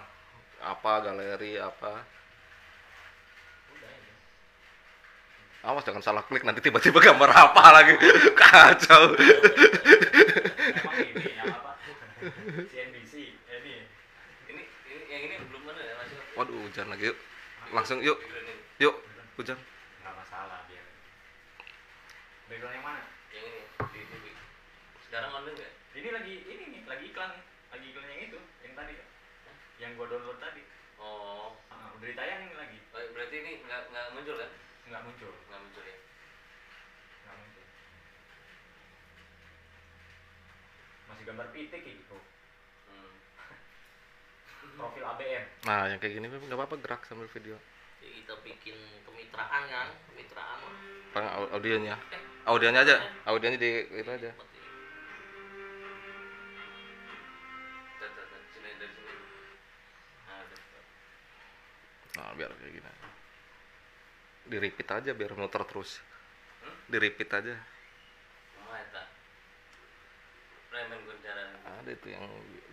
apa 0.66 0.92
galeri 1.06 1.62
apa 1.62 1.94
Awas 5.66 5.82
jangan 5.82 6.02
salah 6.06 6.22
klik 6.30 6.46
nanti 6.46 6.62
tiba-tiba 6.62 7.02
gambar 7.02 7.26
apa 7.34 7.64
lagi 7.74 7.98
kacau. 8.38 9.18
Waduh 16.38 16.70
hujan 16.70 16.86
lagi 16.86 17.10
yuk. 17.10 17.18
Langsung 17.74 17.98
yuk. 18.06 18.22
Yuk 18.78 18.94
hujan. 19.42 19.58
Background 22.46 22.78
yang 22.78 22.86
mana? 22.86 23.02
Yang 23.34 23.46
ini. 24.14 24.32
Sekarang 25.10 25.34
online 25.34 25.58
nggak? 25.58 25.72
Ini 25.98 26.10
lagi 26.14 26.36
ini 26.46 26.64
nih, 26.78 26.82
lagi 26.86 27.04
iklan 27.10 27.30
nih. 27.34 27.44
Lagi 27.74 27.86
iklan 27.90 28.06
yang 28.06 28.22
itu, 28.30 28.40
yang 28.62 28.74
tadi. 28.78 28.94
Yang 29.80 29.92
gua 30.00 30.08
download 30.08 30.40
tadi. 30.40 30.64
Oh, 30.96 31.60
Ah, 31.68 31.92
udah 31.94 32.08
ditayangin 32.08 32.56
lagi. 32.56 32.80
berarti 32.92 33.36
ini 33.36 33.52
nggak 33.68 33.82
nggak 33.92 34.06
muncul 34.16 34.36
kan? 34.40 34.52
Nggak 34.88 35.02
muncul. 35.04 35.32
Nggak 35.52 35.60
muncul 35.60 35.84
ya. 35.84 35.98
Nggak 37.24 37.36
muncul. 37.36 37.64
Masih 41.06 41.24
gambar 41.28 41.48
pitik 41.52 41.82
gitu. 41.84 42.18
Hmm. 42.88 43.12
Profil 44.80 45.04
ABM. 45.04 45.44
Nah 45.68 45.82
yang 45.92 46.00
kayak 46.00 46.14
gini 46.20 46.26
nggak 46.32 46.56
apa-apa 46.56 46.76
gerak 46.80 47.02
sambil 47.04 47.28
video. 47.28 47.60
Ya, 48.00 48.10
kita 48.22 48.34
bikin 48.44 48.76
kemitraan 49.08 49.64
kan 49.68 49.88
kemitraan 50.12 50.60
Bang 51.16 51.28
au- 51.32 51.52
audionya. 51.56 51.96
Audionya 52.44 52.84
aja. 52.84 52.96
Audionya 53.24 53.60
di 53.60 53.72
itu 53.88 54.12
aja. 54.12 54.32
Nah 62.16 62.32
biar 62.38 62.52
kayak 62.56 62.72
gini. 62.80 62.92
Di 64.46 64.58
repeat 64.62 64.90
aja 64.92 65.12
biar 65.12 65.32
muter 65.36 65.62
terus. 65.68 66.00
Hmm? 66.64 66.76
Di 66.92 66.98
repeat 67.02 67.32
aja. 67.34 67.56
Ada 71.86 71.92
itu 71.94 72.08
yang 72.12 72.26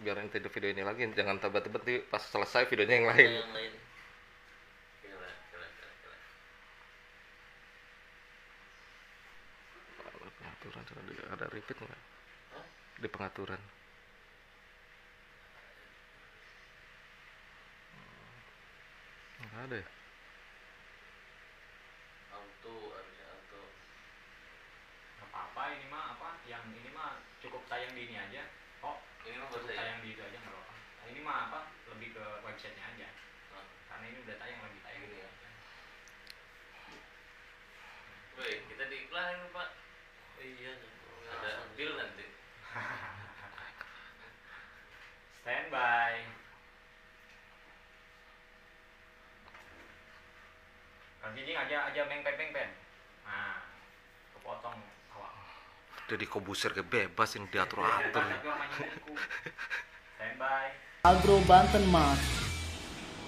biar 0.03 0.17
nanti 0.19 0.43
ada 0.43 0.51
video 0.51 0.71
ini 0.75 0.83
lagi 0.83 1.07
jangan 1.15 1.39
tiba-tiba 1.39 1.79
nanti 1.79 1.95
pas 2.11 2.23
selesai 2.25 2.67
videonya 2.67 2.97
yang 2.99 3.09
lain. 3.13 3.31
yang 3.45 3.53
lain 3.55 3.73
Gila, 5.05 5.29
gila, 5.53 5.67
gila, 5.69 5.91
gila. 6.03 6.17
Pengaturan 10.33 10.83
coba 10.89 11.01
di- 11.07 11.29
ada 11.31 11.47
repeat 11.53 11.79
nggak? 11.79 12.03
Di 13.05 13.09
pengaturan. 13.13 13.61
Ada 19.63 19.79
ya? 19.79 19.87
Auto 22.35 22.75
harusnya 22.91 23.27
auto. 23.31 23.63
Apa-apa 25.23 25.63
ini 25.79 25.87
mah 25.87 26.19
apa? 26.19 26.43
Yang 26.51 26.65
ini 26.75 26.91
mah 26.91 27.23
cukup 27.39 27.63
tayang 27.71 27.95
di 27.95 28.11
ini 28.11 28.19
aja. 28.19 28.43
Oh, 28.83 28.99
Ini 29.23 29.39
mah 29.39 29.47
cukup 29.55 29.71
ya. 29.71 29.79
tayang 29.79 30.03
di 30.03 30.11
itu 30.13 30.23
aja 30.23 30.35
nggak 30.35 30.51
apa-apa. 30.51 30.75
Nah, 30.75 31.07
ini 31.07 31.21
mah 31.23 31.37
apa? 31.47 31.61
Lebih 31.95 32.09
ke 32.11 32.25
websitenya 32.43 32.85
aja. 32.91 33.09
Nah, 33.55 33.63
Karena 33.87 34.05
ini 34.11 34.19
udah 34.27 34.37
tayang 34.43 34.59
lagi 34.59 34.79
tayang 34.83 35.03
ini 35.07 35.19
ya. 35.23 35.31
Woi, 38.33 38.65
kita 38.67 38.85
diiklanin 38.91 39.45
pak. 39.53 39.69
oh, 40.41 40.43
iya 40.43 40.73
Ada 41.31 41.51
deal 41.79 41.93
nanti. 41.95 42.27
Standby. 45.43 46.13
Kang 51.22 51.22
Jijing 51.33 51.57
aja 51.57 51.89
aja 51.89 52.03
meng 52.05 52.21
pen 52.21 52.35
peng 52.37 52.53
pen. 52.53 52.69
Nah, 53.25 53.65
kepotong 54.37 54.77
awak. 55.17 55.33
Jadi 56.13 56.25
kobusir 56.29 56.77
ke 56.77 56.85
bebas 56.85 57.33
ini 57.41 57.49
diatur 57.49 57.81
atur. 57.81 58.21
Agro 61.03 61.41
Banten 61.49 61.89
Mart, 61.89 62.21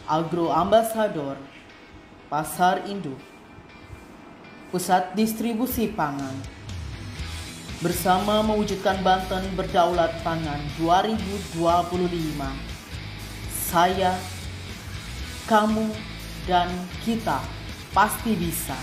Agro 0.04 0.52
Ambassador, 0.52 1.40
Pasar 2.28 2.84
Induk, 2.86 3.18
Pusat 4.68 5.16
Distribusi 5.16 5.88
Pangan. 5.88 6.36
Bersama 7.80 8.44
mewujudkan 8.44 9.00
Banten 9.00 9.44
berdaulat 9.56 10.20
pangan 10.22 10.60
2025. 10.78 11.58
Saya, 13.50 14.14
kamu, 15.50 15.90
dan 16.46 16.70
kita 17.02 17.63
pasti 17.94 18.34
bisa. 18.34 18.74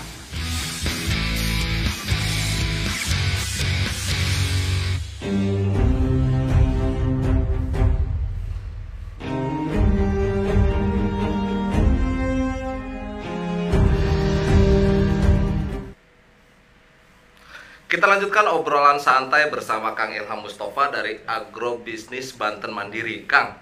Kita 17.91 18.08
lanjutkan 18.08 18.48
obrolan 18.48 19.03
santai 19.03 19.51
bersama 19.51 19.91
Kang 19.91 20.15
Ilham 20.15 20.48
Mustafa 20.48 20.88
dari 20.96 21.20
Agrobisnis 21.27 22.32
Banten 22.39 22.72
Mandiri. 22.72 23.27
Kang, 23.27 23.60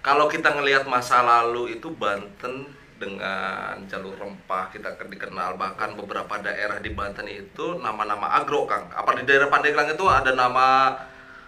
kalau 0.00 0.32
kita 0.32 0.56
ngelihat 0.56 0.88
masa 0.88 1.20
lalu 1.20 1.76
itu 1.76 1.92
Banten 1.92 2.75
dengan 2.96 3.76
jalur 3.88 4.16
rempah 4.16 4.72
kita 4.72 4.96
ke- 4.96 5.08
dikenal. 5.08 5.56
Bahkan 5.56 5.96
beberapa 5.96 6.40
daerah 6.40 6.80
di 6.80 6.90
Banten 6.92 7.28
itu 7.28 7.80
nama-nama 7.80 8.36
agro 8.36 8.64
Kang. 8.64 8.88
Apa 8.92 9.16
di 9.16 9.28
daerah 9.28 9.52
Pandeglang 9.52 9.92
itu 9.92 10.04
ada 10.08 10.32
nama 10.32 10.96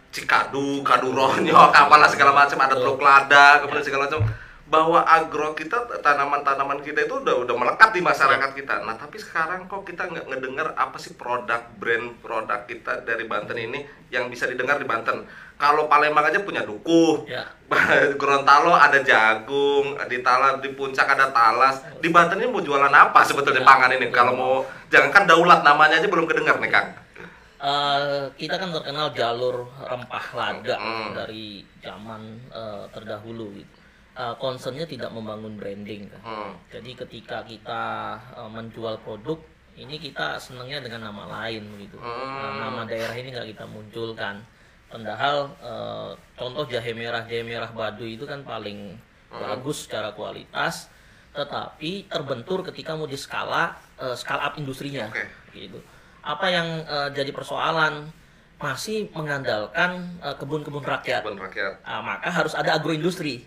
Cikadu, 0.09 0.81
Kaduronyok, 0.81 1.71
apalah 1.85 2.09
segala 2.09 2.33
macam 2.33 2.59
ada 2.64 2.75
Teluk 2.76 3.00
Lada, 3.00 3.61
kemudian 3.61 3.85
segala 3.85 4.09
macam 4.09 4.25
bahwa 4.69 5.01
agro 5.01 5.57
kita 5.57 5.89
tanaman-tanaman 6.05 6.85
kita 6.85 7.09
itu 7.09 7.25
udah 7.25 7.41
udah 7.41 7.55
melekat 7.57 7.89
di 7.97 8.05
masyarakat 8.05 8.51
kita. 8.53 8.85
Nah 8.85 9.01
tapi 9.01 9.17
sekarang 9.17 9.65
kok 9.65 9.89
kita 9.89 10.05
nggak 10.05 10.29
ngedengar 10.29 10.77
apa 10.77 11.01
sih 11.01 11.17
produk 11.17 11.73
brand 11.81 12.21
produk 12.21 12.69
kita 12.69 13.01
dari 13.01 13.25
Banten 13.25 13.57
ini 13.57 13.81
yang 14.13 14.29
bisa 14.29 14.45
didengar 14.45 14.77
di 14.77 14.85
Banten. 14.85 15.25
Kalau 15.59 15.89
Palembang 15.89 16.29
aja 16.29 16.45
punya 16.45 16.63
dukuh, 16.63 17.25
ya 17.27 17.43
Gorontalo 18.21 18.77
ada 18.77 19.01
jagung, 19.03 19.97
di 20.07 20.21
Talas 20.21 20.61
di 20.61 20.71
puncak 20.71 21.09
ada 21.09 21.33
talas. 21.33 21.83
Di 21.99 22.13
Banten 22.13 22.39
ini 22.39 22.53
mau 22.53 22.61
jualan 22.61 22.93
apa 22.93 23.25
sebetulnya 23.25 23.65
pangan 23.65 23.91
ini? 23.91 24.13
Kalau 24.13 24.37
mau 24.37 24.55
jangan 24.93 25.11
kan 25.11 25.25
daulat 25.25 25.65
namanya 25.65 25.99
aja 25.99 26.07
belum 26.07 26.29
kedengar 26.29 26.61
nih 26.61 26.71
Kang. 26.71 26.89
Eh, 27.59 28.23
kita 28.39 28.55
kan 28.55 28.71
terkenal 28.71 29.11
jalur 29.19 29.67
rempah 29.83 30.27
lada 30.31 30.79
Hmm. 30.79 31.11
dari 31.11 31.67
zaman 31.83 32.39
eh, 32.55 32.85
terdahulu 32.95 33.51
gitu. 33.59 33.78
Eh, 34.19 34.35
concernnya 34.43 34.83
tidak 34.83 35.15
membangun 35.15 35.55
branding 35.55 36.11
kan. 36.11 36.23
Hmm. 36.27 36.51
Jadi 36.75 36.91
ketika 36.99 37.47
kita 37.47 37.83
eh, 38.35 38.51
menjual 38.51 38.99
produk 39.07 39.39
ini 39.79 39.95
kita 39.95 40.43
senangnya 40.43 40.83
dengan 40.83 41.07
nama 41.07 41.39
lain 41.39 41.63
gitu. 41.79 42.03
Nah, 42.03 42.67
nama 42.67 42.83
daerah 42.83 43.15
ini 43.15 43.31
nggak 43.31 43.55
kita 43.55 43.65
munculkan. 43.71 44.43
Padahal 44.91 45.55
eh, 45.63 46.11
contoh 46.35 46.67
jahe 46.67 46.99
merah 46.99 47.23
jahe 47.31 47.47
merah 47.47 47.71
Baduy 47.71 48.19
itu 48.19 48.27
kan 48.27 48.43
paling 48.43 48.99
bagus 49.31 49.87
secara 49.87 50.11
kualitas, 50.11 50.91
tetapi 51.37 52.11
terbentur 52.11 52.67
ketika 52.67 52.99
mau 52.99 53.07
di 53.07 53.15
skala 53.15 53.79
eh, 54.03 54.19
scale 54.19 54.43
up 54.43 54.59
industrinya 54.59 55.15
Oke. 55.15 55.31
gitu. 55.55 55.79
Apa 56.27 56.51
yang 56.51 56.67
eh, 56.83 57.09
jadi 57.15 57.31
persoalan 57.31 58.11
masih 58.59 59.15
mengandalkan 59.15 60.19
kebun-kebun 60.43 60.83
rakyat. 60.83 61.23
Kebun 61.23 61.39
rakyat. 61.39 61.87
Ah, 61.87 62.03
maka 62.03 62.35
harus 62.35 62.59
ada 62.59 62.75
agroindustri. 62.75 63.47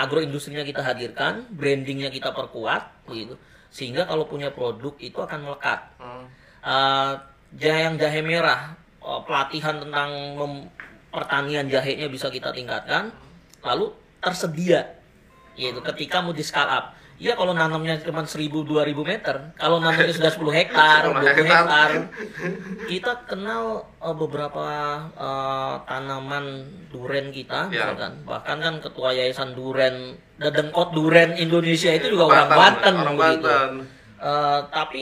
Agroindustrinya 0.00 0.64
kita 0.64 0.80
hadirkan, 0.80 1.44
brandingnya 1.52 2.08
kita 2.08 2.32
perkuat, 2.32 3.04
gitu. 3.12 3.36
Sehingga 3.68 4.08
kalau 4.08 4.24
punya 4.24 4.48
produk 4.48 4.96
itu 4.96 5.18
akan 5.20 5.38
melekat. 5.44 5.80
Hmm. 6.00 6.24
Uh, 6.62 7.12
jahe 7.60 7.84
yang 7.84 8.00
jahe 8.00 8.24
merah, 8.24 8.72
uh, 9.04 9.20
pelatihan 9.26 9.76
tentang 9.82 10.38
mem- 10.38 10.68
pertanian 11.12 11.68
jahenya 11.68 12.08
bisa 12.08 12.32
kita 12.32 12.54
tingkatkan, 12.56 13.12
lalu 13.60 13.92
tersedia, 14.24 14.96
yaitu 15.58 15.84
ketika 15.84 16.24
mau 16.24 16.32
di 16.32 16.40
scale 16.40 16.72
up. 16.72 16.84
Iya 17.22 17.38
kalau 17.38 17.54
nanamnya 17.54 18.02
cuma 18.02 18.26
1000 18.26 18.50
2000 18.66 18.98
meter, 18.98 19.54
kalau 19.54 19.78
nanamnya 19.78 20.10
sudah 20.10 20.32
10 20.34 20.58
hektar, 20.58 21.00
10 21.06 21.22
20 21.38 21.46
hektar. 21.46 21.90
kita 22.90 23.12
kenal 23.30 23.62
uh, 24.02 24.10
beberapa 24.10 24.64
uh, 25.14 25.78
tanaman 25.86 26.66
duren 26.90 27.30
kita, 27.30 27.70
Ya. 27.70 27.94
misalkan. 27.94 28.26
bahkan 28.26 28.58
kan 28.58 28.74
ketua 28.82 29.14
yayasan 29.14 29.54
duren, 29.54 30.18
dedengkot 30.34 30.90
duren 30.90 31.38
Indonesia 31.38 31.94
itu 31.94 32.10
juga 32.10 32.26
orang 32.26 32.50
Banten, 32.50 32.94
orang 32.96 33.14
begitu. 33.14 33.46
Banten. 33.46 33.70
Eh, 34.18 34.60
tapi 34.70 35.00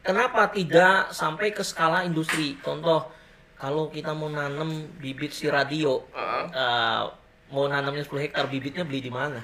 kenapa 0.00 0.48
tidak 0.48 1.08
sampai 1.08 1.52
ke 1.52 1.60
skala 1.60 2.04
industri? 2.04 2.56
Contoh, 2.60 3.08
kalau 3.54 3.88
kita 3.88 4.12
mau 4.12 4.28
nanam 4.28 4.68
bibit 4.96 5.32
si 5.32 5.48
radio, 5.48 6.04
Heeh. 6.12 6.44
eh, 6.52 7.02
mau 7.48 7.64
nanamnya 7.64 8.00
10 8.02 8.20
hektar, 8.20 8.44
bibitnya 8.46 8.84
beli 8.84 9.00
di 9.00 9.08
mana? 9.08 9.40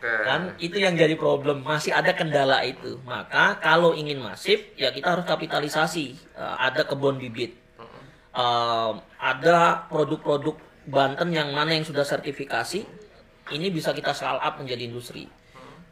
Oke. 0.00 0.08
kan 0.24 0.56
itu 0.56 0.80
yang 0.80 0.96
jadi 0.96 1.12
problem 1.20 1.60
masih 1.60 1.92
ada 1.92 2.16
kendala 2.16 2.64
itu 2.64 2.96
maka 3.04 3.60
kalau 3.60 3.92
ingin 3.92 4.16
masif 4.16 4.72
ya 4.80 4.88
kita 4.88 5.12
harus 5.12 5.28
kapitalisasi 5.28 6.16
Eh, 6.40 6.54
ada 6.56 6.88
kebun 6.88 7.20
bibit 7.20 7.52
Eh, 8.30 8.92
ada 9.20 9.84
produk-produk 9.92 10.56
Banten 10.88 11.28
yang 11.36 11.52
mana 11.52 11.76
yang 11.76 11.84
sudah 11.84 12.08
sertifikasi 12.08 12.80
ini 13.52 13.66
bisa 13.68 13.92
kita 13.92 14.16
scale 14.16 14.40
up 14.40 14.56
menjadi 14.56 14.88
industri 14.88 15.28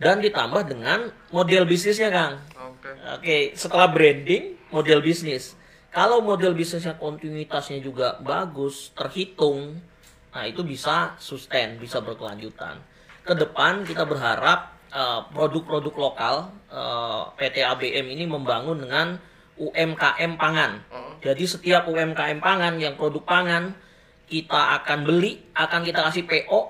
dan 0.00 0.24
ditambah 0.24 0.64
dengan 0.64 1.12
model 1.34 1.68
bisnisnya 1.68 2.08
Kang 2.08 2.40
Oke. 2.78 2.90
Oke, 3.18 3.38
setelah 3.58 3.90
branding, 3.90 4.54
model 4.70 5.02
bisnis. 5.02 5.58
Kalau 5.90 6.22
model 6.22 6.54
bisnisnya 6.54 6.94
kontinuitasnya 6.94 7.82
juga 7.82 8.14
bagus, 8.22 8.94
terhitung, 8.94 9.82
nah 10.30 10.44
itu 10.46 10.62
bisa 10.62 11.18
sustain, 11.18 11.74
bisa 11.80 11.98
berkelanjutan. 11.98 12.78
Ke 13.28 13.36
depan 13.36 13.84
kita 13.84 14.08
berharap 14.08 14.72
eh, 14.88 15.20
produk-produk 15.36 15.94
lokal 16.00 16.34
eh, 16.72 17.22
PT 17.36 17.60
ABM 17.60 18.06
ini 18.08 18.24
membangun 18.24 18.80
dengan 18.80 19.20
UMKM 19.60 20.40
pangan. 20.40 20.80
Jadi 21.20 21.44
setiap 21.44 21.84
UMKM 21.90 22.38
pangan 22.40 22.80
yang 22.80 22.94
produk 22.96 23.20
pangan 23.26 23.74
kita 24.30 24.80
akan 24.80 25.02
beli, 25.04 25.50
akan 25.52 25.82
kita 25.82 26.08
kasih 26.08 26.24
PO, 26.24 26.60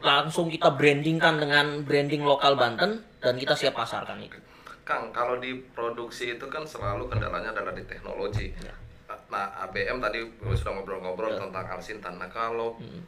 langsung 0.00 0.48
kita 0.48 0.72
brandingkan 0.72 1.38
dengan 1.38 1.84
branding 1.84 2.24
lokal 2.24 2.56
Banten 2.56 3.04
dan 3.20 3.36
kita 3.36 3.52
siap 3.52 3.76
pasarkan 3.76 4.18
itu. 4.24 4.40
Kang, 4.82 5.12
kalau 5.12 5.38
di 5.38 5.54
produksi 5.76 6.34
itu 6.34 6.46
kan 6.48 6.66
selalu 6.66 7.06
kendalanya 7.06 7.54
adalah 7.54 7.70
di 7.70 7.84
teknologi. 7.86 8.50
Ya. 8.58 8.74
Nah, 9.30 9.68
ABM 9.68 10.00
tadi 10.00 10.24
sudah 10.56 10.72
ngobrol-ngobrol 10.72 11.36
Ya. 11.36 11.38
tentang 11.46 11.64
Alsintan. 11.68 12.16
Nah, 12.18 12.32
kalau 12.32 12.74
Hmm. 12.80 13.02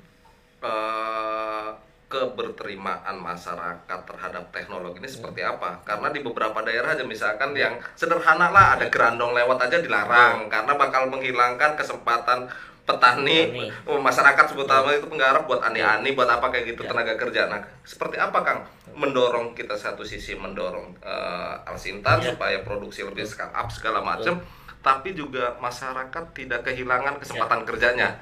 eh, 0.63 1.69
keberterimaan 2.15 3.19
masyarakat 3.19 4.01
terhadap 4.07 4.45
teknologi 4.55 5.03
ini 5.03 5.11
seperti 5.11 5.43
apa? 5.43 5.83
Karena 5.83 6.15
di 6.15 6.23
beberapa 6.23 6.63
daerah 6.63 6.95
aja 6.95 7.03
misalkan 7.03 7.51
yang 7.59 7.75
sederhana 7.99 8.55
lah 8.55 8.79
ada 8.79 8.87
gerandong 8.87 9.35
lewat 9.35 9.67
aja 9.67 9.83
dilarang 9.83 10.47
karena 10.47 10.79
bakal 10.79 11.11
menghilangkan 11.11 11.75
kesempatan 11.75 12.47
petani, 12.85 13.49
Petani. 13.51 13.67
oh, 13.89 13.97
masyarakat 13.99 14.45
terutama 14.45 14.93
itu 14.93 15.09
penggarap 15.09 15.49
buat 15.49 15.65
ani-ani 15.65 16.13
buat 16.13 16.29
apa 16.29 16.53
kayak 16.53 16.77
gitu 16.77 16.85
tenaga 16.87 17.17
kerja. 17.17 17.49
Nah, 17.49 17.65
seperti 17.83 18.21
apa 18.21 18.39
Kang 18.45 18.61
mendorong 18.95 19.57
kita 19.57 19.75
satu 19.75 20.05
sisi 20.07 20.37
mendorong 20.39 20.95
eh, 21.03 21.55
Alsintan 21.67 22.21
Ya. 22.23 22.31
supaya 22.37 22.63
produksi 22.63 23.03
lebih 23.03 23.25
scale 23.27 23.51
up 23.51 23.73
segala 23.73 24.05
macam, 24.05 24.39
tapi 24.85 25.17
juga 25.17 25.57
masyarakat 25.59 26.25
tidak 26.37 26.61
kehilangan 26.63 27.19
kesempatan 27.19 27.65
kerjanya. 27.65 28.21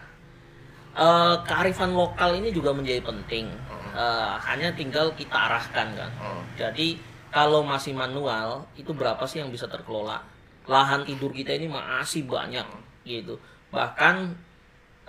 Eh, 0.92 1.34
kearifan 1.42 1.90
lokal 1.90 2.38
ini 2.38 2.54
juga 2.54 2.70
menjadi 2.70 3.02
penting. 3.02 3.50
Eh, 3.92 4.34
hanya 4.48 4.72
tinggal 4.72 5.12
kita 5.12 5.36
arahkan 5.36 5.92
kan. 5.92 6.10
Hmm. 6.16 6.40
Jadi 6.56 6.96
kalau 7.28 7.60
masih 7.60 7.92
manual 7.92 8.64
itu 8.72 8.96
berapa 8.96 9.20
sih 9.28 9.44
yang 9.44 9.52
bisa 9.52 9.68
terkelola? 9.68 10.24
Lahan 10.64 11.04
tidur 11.04 11.28
kita 11.28 11.52
ini 11.52 11.68
masih 11.68 12.24
banyak 12.24 12.64
gitu. 13.04 13.36
Bahkan 13.68 14.14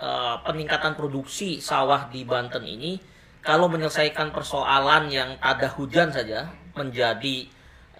eh, 0.04 0.36
peningkatan 0.44 0.92
produksi 1.00 1.64
sawah 1.64 2.12
di 2.12 2.28
Banten 2.28 2.68
ini 2.68 3.00
kalau 3.40 3.72
menyelesaikan 3.72 4.36
persoalan 4.36 5.08
yang 5.08 5.40
ada 5.40 5.68
hujan 5.72 6.12
saja 6.12 6.52
menjadi 6.76 7.48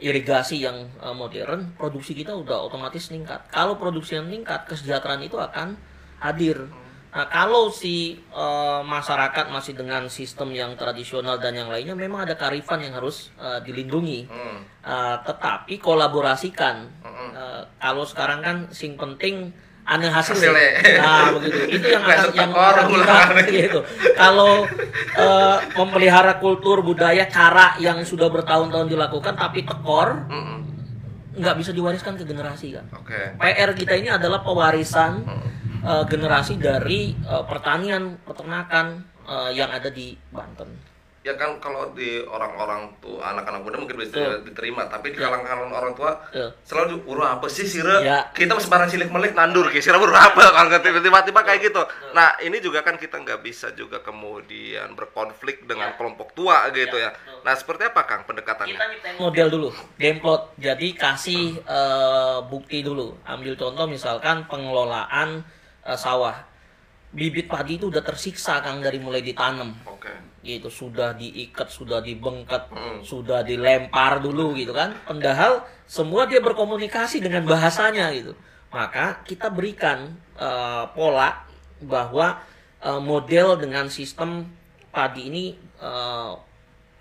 irigasi 0.04 0.68
yang 0.68 0.84
eh, 1.00 1.16
modern, 1.16 1.72
produksi 1.80 2.12
kita 2.12 2.36
udah 2.36 2.68
otomatis 2.68 3.08
meningkat. 3.08 3.48
Kalau 3.48 3.80
produksi 3.80 4.20
yang 4.20 4.28
meningkat, 4.28 4.68
kesejahteraan 4.68 5.24
itu 5.24 5.40
akan 5.40 5.80
hadir. 6.20 6.68
Nah, 7.14 7.30
kalau 7.30 7.70
si 7.70 8.18
eh, 8.18 8.80
masyarakat 8.82 9.46
masih 9.54 9.78
dengan 9.78 10.10
sistem 10.10 10.50
yang 10.50 10.74
tradisional 10.74 11.38
dan 11.38 11.54
yang 11.54 11.70
lainnya, 11.70 11.94
memang 11.94 12.26
ada 12.26 12.34
kearifan 12.34 12.82
yang 12.82 12.98
harus 12.98 13.30
eh, 13.38 13.62
dilindungi. 13.62 14.26
Hmm. 14.26 14.66
Eh, 14.82 15.16
tetapi 15.22 15.78
kolaborasikan. 15.78 16.90
Eh, 17.06 17.62
kalau 17.78 18.02
sekarang 18.02 18.42
kan 18.42 18.56
sing 18.74 18.98
penting 18.98 19.54
aneh 19.86 20.10
hasil. 20.10 20.34
Hasilnya. 20.34 20.70
Nah, 20.98 21.30
begitu. 21.38 21.78
Itu 21.78 21.86
yang 21.86 22.02
akan 22.10 22.34
yang 22.34 22.50
ulangan. 22.50 23.46
gitu. 23.62 23.80
Kalau 24.18 24.66
eh, 25.14 25.58
memelihara 25.78 26.42
kultur 26.42 26.82
budaya 26.82 27.30
cara 27.30 27.78
yang 27.78 28.02
sudah 28.02 28.26
bertahun-tahun 28.26 28.90
dilakukan 28.90 29.38
tapi 29.38 29.62
tekor 29.62 30.18
Mm-mm. 30.26 30.58
nggak 31.38 31.56
bisa 31.62 31.70
diwariskan 31.70 32.18
ke 32.18 32.26
generasi 32.26 32.74
kan. 32.74 32.90
Oke. 32.90 33.38
PR 33.38 33.70
kita 33.78 33.94
ini 33.94 34.10
adalah 34.10 34.42
pewarisan 34.42 35.22
eh, 35.84 36.04
generasi 36.08 36.56
dari 36.56 37.12
eh, 37.14 37.44
pertanian, 37.44 38.16
peternakan 38.24 38.86
eh, 39.24 39.50
yang 39.52 39.68
ada 39.68 39.92
di 39.92 40.16
Banten. 40.32 40.96
Ya 41.24 41.32
kan 41.40 41.56
kalau 41.56 41.88
di 41.96 42.20
orang-orang 42.20 43.00
tuh 43.00 43.16
anak-anak 43.16 43.64
muda 43.64 43.80
mungkin 43.80 43.96
bisa 43.96 44.12
Betul. 44.12 44.44
diterima, 44.44 44.84
tapi 44.92 45.08
di 45.08 45.16
kalangan 45.16 45.72
orang 45.72 45.96
tua 45.96 46.20
Betul. 46.28 46.52
selalu 46.68 47.00
urah 47.08 47.40
apa 47.40 47.48
sih 47.48 47.64
sira? 47.64 48.04
Ya. 48.04 48.28
Kita 48.28 48.52
masih 48.52 48.68
barang 48.68 48.92
cilik 48.92 49.08
melik 49.08 49.32
nandur 49.32 49.72
ki 49.72 49.80
sira 49.80 49.96
urah 49.96 50.28
apa 50.28 50.52
kalau 50.52 50.68
tiba-tiba 50.84 51.40
kayak 51.40 51.64
gitu. 51.64 51.80
Nah, 52.12 52.36
ini 52.44 52.60
juga 52.60 52.84
kan 52.84 53.00
kita 53.00 53.24
nggak 53.24 53.40
bisa 53.40 53.72
juga 53.72 54.04
kemudian 54.04 54.92
berkonflik 54.92 55.64
dengan 55.64 55.92
Ya. 55.92 55.96
kelompok 55.96 56.36
tua 56.36 56.68
gitu 56.76 57.00
ya. 57.00 57.08
Ya. 57.08 57.40
Nah, 57.40 57.56
seperti 57.56 57.88
apa 57.88 58.04
Kang 58.04 58.28
pendekatannya? 58.28 58.76
Kita 58.76 59.16
model 59.16 59.48
dulu, 59.48 59.68
gameplot. 59.96 60.52
Jadi 60.60 60.92
kasih 60.92 61.56
eh, 61.56 62.38
bukti 62.52 62.84
dulu. 62.84 63.16
Ambil 63.24 63.56
contoh 63.56 63.88
misalkan 63.88 64.44
pengelolaan 64.44 65.40
eh, 65.86 65.98
sawah. 65.98 66.36
Bibit 67.14 67.46
padi 67.46 67.78
itu 67.78 67.94
udah 67.94 68.02
tersiksa 68.02 68.58
Kang 68.58 68.82
dari 68.82 68.98
mulai 68.98 69.22
ditanam. 69.22 69.70
Oke. 69.86 70.10
Gitu 70.42 70.66
sudah 70.66 71.14
diikat, 71.14 71.70
sudah 71.70 72.02
dibengket, 72.02 72.66
Hmm. 72.74 72.98
sudah 73.06 73.46
dilempar 73.46 74.18
dulu 74.18 74.58
gitu 74.58 74.74
kan. 74.74 74.98
Padahal 75.06 75.62
semua 75.86 76.26
dia 76.26 76.42
berkomunikasi 76.42 77.22
dengan 77.22 77.46
bahasanya 77.46 78.10
gitu. 78.10 78.34
Maka 78.74 79.22
kita 79.22 79.46
berikan 79.54 80.18
eh, 80.34 80.84
pola 80.90 81.46
bahwa 81.78 82.42
eh, 82.82 82.98
model 82.98 83.62
dengan 83.62 83.86
sistem 83.86 84.50
padi 84.90 85.30
ini 85.30 85.54
eh, 85.78 86.32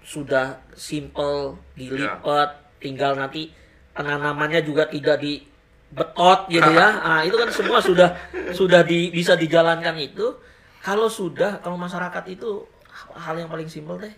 sudah 0.03 0.61
simple 0.75 1.57
dilipat 1.73 2.77
tinggal 2.83 3.15
nanti 3.15 3.49
penanamannya 3.95 4.61
juga 4.61 4.85
tidak 4.91 5.23
dibetot 5.93 6.49
gitu 6.49 6.69
ya 6.69 6.89
nah, 6.97 7.21
itu 7.21 7.35
kan 7.35 7.49
semua 7.49 7.77
sudah 7.77 8.09
sudah 8.51 8.81
di, 8.81 9.13
bisa 9.13 9.37
dijalankan 9.37 9.93
itu 9.95 10.33
kalau 10.81 11.05
sudah 11.05 11.61
kalau 11.61 11.77
masyarakat 11.77 12.23
itu 12.27 12.65
hal 13.13 13.37
yang 13.37 13.47
paling 13.47 13.69
simpel 13.69 13.95
deh 13.95 14.11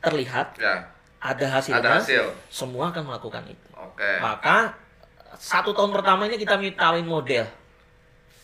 terlihat 0.00 0.58
Ya. 0.58 0.90
ada 1.20 1.46
hasilnya 1.48 1.78
Ada 1.78 1.90
hasil. 1.98 2.24
semua 2.48 2.90
akan 2.90 3.06
melakukan 3.06 3.46
itu 3.46 3.68
Oke. 3.72 4.18
maka 4.18 4.74
satu 5.38 5.70
tahun 5.70 5.94
pertama 5.94 6.26
ini 6.26 6.36
kita 6.36 6.58
mintain 6.58 7.06
model 7.06 7.46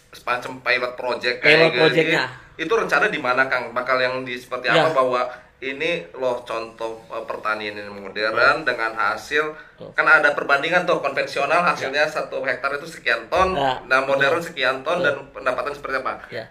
Semacam 0.06 0.62
pilot 0.62 0.92
project 0.96 1.36
Pilot 1.44 1.68
gitu. 1.68 1.76
project-nya. 1.76 2.24
Itu 2.56 2.72
rencana 2.72 3.12
di 3.12 3.20
mana 3.20 3.44
Kang? 3.44 3.76
Bakal 3.76 4.00
yang 4.00 4.24
di 4.24 4.32
seperti 4.32 4.72
Ya. 4.72 4.80
apa 4.80 4.96
bahwa 4.96 5.28
ini 5.68 5.90
loh 6.12 6.42
contoh 6.42 7.02
eh, 7.08 7.24
pertanian 7.24 7.74
yang 7.74 7.90
modern 7.92 8.62
dengan 8.62 8.92
hasil 8.92 9.44
Betul. 9.74 9.90
kan 9.92 10.06
ada 10.06 10.30
perbandingan 10.30 10.84
tuh 10.84 10.98
konvensional 10.98 11.62
hasilnya 11.64 12.06
satu 12.06 12.40
hektar 12.40 12.74
itu 12.74 12.86
sekian 12.86 13.26
ton, 13.26 13.52
Ya. 13.52 13.82
nah 13.84 14.00
modern 14.00 14.38
Betul. 14.38 14.46
sekian 14.46 14.80
ton 14.80 14.98
Betul. 14.98 15.04
dan 15.04 15.14
pendapatan 15.32 15.72
seperti 15.72 15.96
apa? 15.98 16.12
ya 16.30 16.46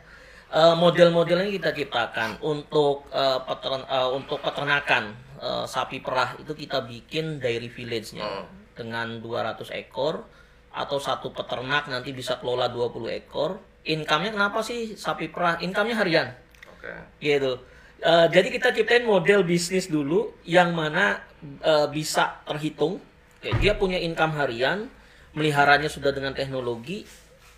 Eh, 0.47 0.71
model-model 0.73 1.41
ini 1.43 1.57
kita 1.57 1.73
ciptakan 1.73 2.39
untuk 2.39 3.09
eh, 3.09 3.39
petern- 3.41 3.83
eh, 3.83 4.09
untuk 4.09 4.39
peternakan 4.39 5.11
eh, 5.35 5.65
sapi 5.65 5.99
perah 5.99 6.37
itu 6.37 6.53
kita 6.53 6.79
bikin 6.81 7.39
dairy 7.39 7.67
village-nya 7.67 8.23
Hmm. 8.23 8.45
dengan 8.71 9.19
200 9.19 9.67
ekor 9.73 10.23
atau 10.71 10.97
satu 10.97 11.31
peternak 11.31 11.87
nanti 11.87 12.11
bisa 12.11 12.37
kelola 12.37 12.67
20 12.67 13.09
ekor. 13.09 13.57
Income-nya 13.83 14.31
kenapa 14.31 14.59
sih 14.61 14.95
sapi 14.95 15.27
perah? 15.27 15.59
Income-nya 15.59 15.95
harian 15.97 16.27
Oke. 16.69 16.93
gitu. 17.19 17.59
Eh, 18.01 18.27
jadi 18.31 18.47
kita 18.51 18.75
ciptain 18.75 19.07
model 19.07 19.47
bisnis 19.47 19.87
dulu 19.87 20.35
yang 20.43 20.75
mana 20.75 21.23
eh, 21.63 21.87
bisa 21.89 22.43
terhitung. 22.43 22.99
Oke, 23.39 23.49
dia 23.61 23.77
punya 23.77 24.01
income 24.01 24.35
harian, 24.35 24.89
meliharanya 25.37 25.87
sudah 25.87 26.09
dengan 26.09 26.33
teknologi, 26.33 27.05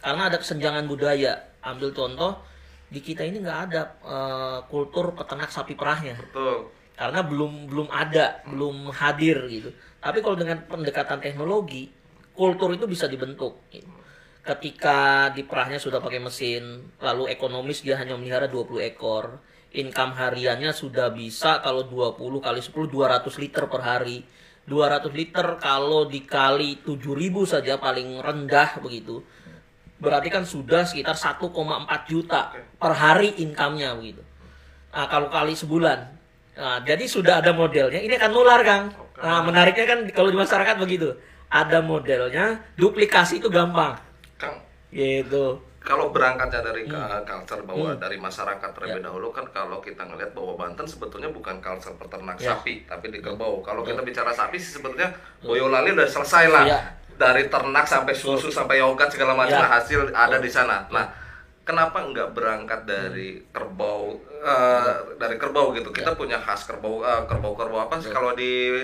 karena 0.03 0.27
ada 0.29 0.37
kesenjangan 0.37 0.85
budaya. 0.85 1.47
Ambil 1.63 1.91
contoh 1.91 2.43
di 2.87 3.03
kita 3.03 3.27
ini 3.27 3.43
nggak 3.43 3.59
ada 3.71 3.81
eh, 4.07 4.59
kultur 4.71 5.11
peternak 5.11 5.51
sapi 5.51 5.75
perahnya 5.75 6.15
Betul. 6.15 6.71
karena 6.95 7.19
belum 7.19 7.67
belum 7.67 7.87
ada 7.91 8.39
belum 8.47 8.95
hadir 8.95 9.43
gitu 9.51 9.75
tapi 9.99 10.23
kalau 10.23 10.39
dengan 10.39 10.63
pendekatan 10.63 11.19
teknologi 11.19 11.91
kultur 12.31 12.71
itu 12.71 12.87
bisa 12.87 13.11
dibentuk 13.11 13.59
gitu. 13.67 13.91
ketika 14.39 15.27
di 15.35 15.43
perahnya 15.43 15.83
sudah 15.83 15.99
pakai 15.99 16.23
mesin 16.23 16.87
lalu 17.03 17.27
ekonomis 17.27 17.83
dia 17.83 17.99
hanya 17.99 18.15
melihara 18.15 18.47
20 18.47 18.79
ekor 18.87 19.43
income 19.77 20.17
hariannya 20.17 20.73
sudah 20.73 21.13
bisa 21.13 21.61
kalau 21.61 21.85
20 21.85 22.17
kali 22.41 22.59
10 22.59 22.73
200 22.73 23.41
liter 23.41 23.63
per 23.69 23.81
hari 23.85 24.25
200 24.67 25.13
liter 25.13 25.47
kalau 25.61 26.09
dikali 26.09 26.81
7000 26.83 27.45
saja 27.47 27.79
paling 27.79 28.19
rendah 28.19 28.81
begitu 28.83 29.21
berarti 29.97 30.29
kan 30.29 30.43
sudah 30.43 30.85
sekitar 30.85 31.17
1,4 31.17 31.49
juta 32.05 32.53
per 32.77 32.93
hari 32.93 33.33
income-nya 33.41 33.97
begitu. 33.97 34.21
Nah, 34.93 35.09
kalau 35.09 35.29
kali 35.33 35.57
sebulan 35.57 36.17
Nah, 36.57 36.81
jadi 36.81 37.05
sudah 37.05 37.39
ada 37.39 37.53
modelnya. 37.53 38.01
Ini 38.01 38.17
akan 38.17 38.31
nular, 38.33 38.65
Kang. 38.65 38.89
Nah, 39.21 39.45
menariknya 39.45 39.85
kan 39.85 39.99
kalau 40.09 40.33
di 40.33 40.37
masyarakat 40.41 40.75
begitu. 40.81 41.13
Ada 41.47 41.79
modelnya, 41.85 42.59
duplikasi 42.75 43.39
itu 43.39 43.47
gampang. 43.47 43.95
Kang, 44.41 44.57
Gitu. 44.89 45.61
Kalau 45.87 46.11
berangkatnya 46.11 46.59
dari 46.59 46.83
Hmm. 46.83 47.23
culture 47.23 47.63
bahwa 47.63 47.95
dari 47.95 48.19
masyarakat 48.19 48.69
terlebih 48.75 48.99
Ya. 48.99 49.07
dahulu 49.07 49.31
kan 49.31 49.47
kalau 49.49 49.79
kita 49.79 50.03
ngelihat 50.03 50.35
bahwa 50.35 50.59
Banten 50.59 50.83
sebetulnya 50.83 51.31
bukan 51.31 51.63
culture 51.63 51.95
peternak 51.95 52.35
Ya. 52.37 52.51
sapi 52.53 52.83
tapi 52.83 53.07
di 53.07 53.23
kerbau. 53.23 53.63
Kalau 53.63 53.87
kita 53.87 54.03
bicara 54.03 54.35
sapi 54.35 54.59
sih 54.59 54.75
sebetulnya 54.75 55.15
Boyolali 55.39 55.95
udah 55.95 56.03
selesai 56.03 56.51
lah. 56.51 56.63
Ya. 56.67 56.79
Dari 57.15 57.47
ternak 57.47 57.87
sampai 57.87 58.11
susu 58.11 58.51
sampai 58.51 58.77
yogurt 58.77 59.07
segala 59.07 59.31
macam 59.31 59.63
Ya. 59.63 59.71
hasil 59.71 60.11
ada 60.11 60.37
di 60.37 60.51
sana. 60.51 60.83
Nah, 60.91 61.07
kenapa 61.63 62.03
nggak 62.03 62.35
berangkat 62.35 62.83
dari 62.83 63.39
kerbau 63.47 64.11
uh, 64.37 64.91
dari 65.15 65.39
kerbau 65.39 65.71
gitu? 65.71 65.89
Kita 65.89 66.11
Ya. 66.11 66.19
punya 66.19 66.37
khas 66.37 66.67
kerbau 66.67 66.99
uh, 66.99 67.23
kerbau-kerbau 67.25 67.87
apa 67.87 67.95
sih 67.97 68.11
kalau 68.11 68.35
di 68.35 68.75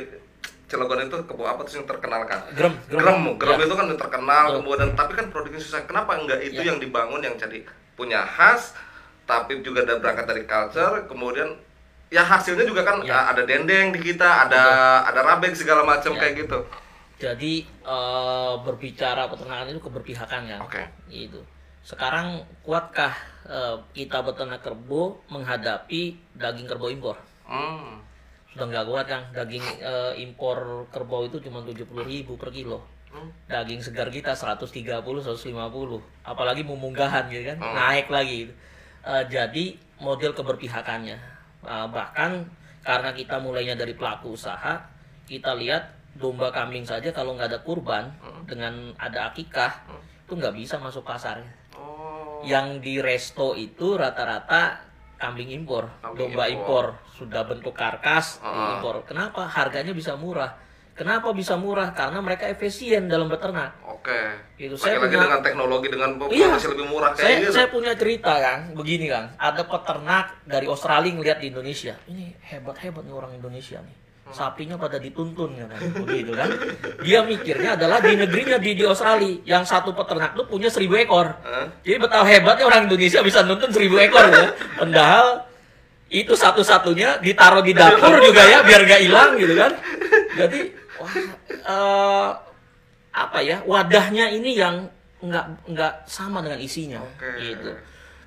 Cilegon 0.73 1.05
itu 1.05 1.15
kerbau 1.29 1.45
apa 1.45 1.61
tuh 1.61 1.77
yang 1.77 1.85
terkenal 1.85 2.25
kan? 2.25 2.39
Grem, 2.57 2.73
grem. 2.89 2.97
Grem, 3.05 3.21
grem 3.37 3.57
Ya. 3.61 3.65
itu 3.69 3.75
kan 3.77 3.85
terkenal 3.93 4.43
Betul. 4.49 4.57
kemudian 4.65 4.89
tapi 4.97 5.11
kan 5.13 5.25
produknya 5.29 5.61
susah. 5.61 5.85
Kenapa 5.85 6.17
enggak 6.17 6.41
itu 6.41 6.65
Ya. 6.65 6.73
yang 6.73 6.81
dibangun 6.81 7.21
yang 7.21 7.37
jadi 7.37 7.61
punya 7.93 8.25
khas 8.25 8.73
tapi 9.29 9.61
juga 9.61 9.85
ada 9.85 10.01
berangkat 10.01 10.25
dari 10.25 10.43
culture 10.43 11.05
kemudian 11.05 11.53
ya 12.09 12.25
hasilnya 12.25 12.65
juga 12.65 12.81
kan 12.81 13.05
Ya. 13.05 13.13
uh, 13.13 13.25
ada 13.37 13.45
dendeng 13.45 13.93
di 13.93 14.01
kita, 14.01 14.49
ada 14.49 14.63
ada 15.05 15.21
rabek 15.21 15.53
segala 15.53 15.85
macam 15.85 16.17
Ya. 16.17 16.19
kayak 16.25 16.33
gitu. 16.49 16.59
Jadi 17.21 17.63
eh, 17.63 18.53
berbicara 18.65 19.29
peternakan 19.31 19.71
itu 19.71 19.79
keberpihakan 19.79 20.41
kan. 20.49 20.59
Oke. 20.65 20.81
Gitu. 21.07 21.39
Sekarang 21.85 22.43
kuatkah 22.65 23.13
eh, 23.47 23.77
kita 23.93 24.25
beternak 24.25 24.59
kerbau 24.59 25.21
menghadapi 25.31 26.17
daging 26.35 26.67
kerbau 26.67 26.89
impor? 26.89 27.15
Hmm. 27.47 28.01
Sudah 28.53 28.65
nggak 28.69 28.85
kuat 28.85 29.05
kan? 29.09 29.21
Daging 29.33 29.65
eh, 29.81 30.13
impor 30.21 30.85
kerbau 30.93 31.25
itu 31.25 31.41
cuma 31.41 31.65
70.000 31.65 31.89
ribu 32.05 32.37
per 32.37 32.53
kilo. 32.53 32.85
Hmm. 33.09 33.29
Daging 33.49 33.81
segar 33.81 34.13
kita 34.13 34.37
130, 34.37 34.69
150. 35.01 35.53
Apalagi 36.21 36.61
memunggahan 36.61 37.29
gitu 37.33 37.49
kan. 37.49 37.57
Hmm. 37.57 37.73
Naik 37.73 38.07
lagi. 38.13 38.49
Eh, 39.03 39.23
jadi 39.27 39.65
model 39.97 40.37
keberpihakannya. 40.37 41.17
Eh, 41.65 41.87
bahkan 41.89 42.45
karena 42.85 43.09
kita 43.11 43.41
mulainya 43.41 43.73
dari 43.73 43.97
pelaku 43.97 44.37
usaha, 44.37 44.85
kita 45.25 45.55
lihat 45.57 45.89
domba 46.13 46.53
kambing 46.53 46.85
saja 46.85 47.09
kalau 47.09 47.33
nggak 47.33 47.49
ada 47.49 47.59
kurban 47.65 48.13
Hmm. 48.21 48.45
dengan 48.45 48.73
ada 49.01 49.33
akikah 49.33 49.81
itu 50.23 50.37
nggak 50.37 50.53
bisa 50.53 50.77
masuk 50.77 51.01
pasar. 51.01 51.41
Oh. 51.73 52.45
Yang 52.45 52.85
di 52.85 52.95
resto 53.01 53.57
itu 53.57 53.97
rata-rata 53.97 54.92
kambing 55.15 55.49
impor, 55.49 55.87
Kambing 55.99 56.19
domba 56.33 56.45
impor. 56.47 56.85
impor. 56.97 57.11
sudah 57.13 57.41
bentuk 57.45 57.71
karkas 57.71 58.41
Ah. 58.41 58.75
impor. 58.75 59.05
Kenapa 59.05 59.45
harganya 59.45 59.93
bisa 59.93 60.17
murah? 60.17 60.57
Kenapa 60.93 61.33
bisa 61.33 61.57
murah? 61.57 61.89
Karena 61.89 62.21
mereka 62.21 62.45
efisien 62.45 63.09
dalam 63.09 63.25
beternak. 63.25 63.73
Oke. 63.83 64.13
Itu 64.57 64.77
Lagi 64.77 64.83
saya 64.83 64.95
lagi 64.95 65.09
punya- 65.09 65.23
dengan 65.25 65.39
teknologi 65.41 65.87
dengan 65.89 66.09
Iya. 66.29 66.47
masih 66.53 66.69
lebih 66.69 66.85
murah 66.85 67.11
kayak 67.13 67.25
Saya, 67.25 67.37
gitu. 67.39 67.51
saya 67.51 67.67
punya 67.67 67.93
cerita 67.95 68.33
kang, 68.37 68.61
begini 68.73 69.05
kang, 69.09 69.33
ada 69.33 69.63
peternak 69.63 70.25
dari 70.43 70.65
Australia 70.67 71.09
ngeliat 71.11 71.37
di 71.39 71.47
Indonesia, 71.49 71.97
ini 72.05 72.29
hebat 72.43 72.77
hebat 72.77 73.01
nih 73.01 73.09
orang 73.11 73.33
Indonesia 73.33 73.81
nih, 73.81 73.95
sapinya 74.31 74.79
pada 74.79 74.97
dituntun 75.01 75.51
ya 75.57 75.67
kan, 75.67 75.79
begitu 76.07 76.31
kan? 76.31 76.49
Dia 77.03 77.19
mikirnya 77.27 77.75
adalah 77.75 77.99
di 77.99 78.15
negerinya 78.15 78.55
di, 78.55 78.71
di 78.77 78.83
Australia, 78.87 79.43
yang 79.43 79.67
satu 79.67 79.91
peternak 79.91 80.33
tuh 80.33 80.47
punya 80.47 80.71
seribu 80.71 80.95
ekor, 80.95 81.35
jadi 81.83 81.99
betapa 81.99 82.23
hebatnya 82.25 82.65
orang 82.65 82.87
Indonesia 82.87 83.19
bisa 83.19 83.43
nuntun 83.43 83.69
seribu 83.69 83.99
ekor 83.99 84.23
ya, 84.31 84.55
padahal 84.79 85.49
itu 86.13 86.33
satu-satunya 86.37 87.19
ditaruh 87.19 87.65
di 87.65 87.73
dapur 87.73 88.21
juga 88.21 88.45
ya, 88.45 88.61
biar 88.61 88.81
gak 88.85 89.01
hilang 89.01 89.33
gitu 89.35 89.53
kan? 89.57 89.71
Jadi 90.33 90.59
wah, 91.01 91.13
eh, 91.49 92.29
apa 93.13 93.39
ya 93.45 93.61
wadahnya 93.65 94.33
ini 94.33 94.57
yang 94.57 94.89
nggak 95.23 95.69
nggak 95.71 95.93
sama 96.09 96.43
dengan 96.43 96.59
isinya 96.59 96.99
Oke. 96.99 97.29
gitu. 97.41 97.71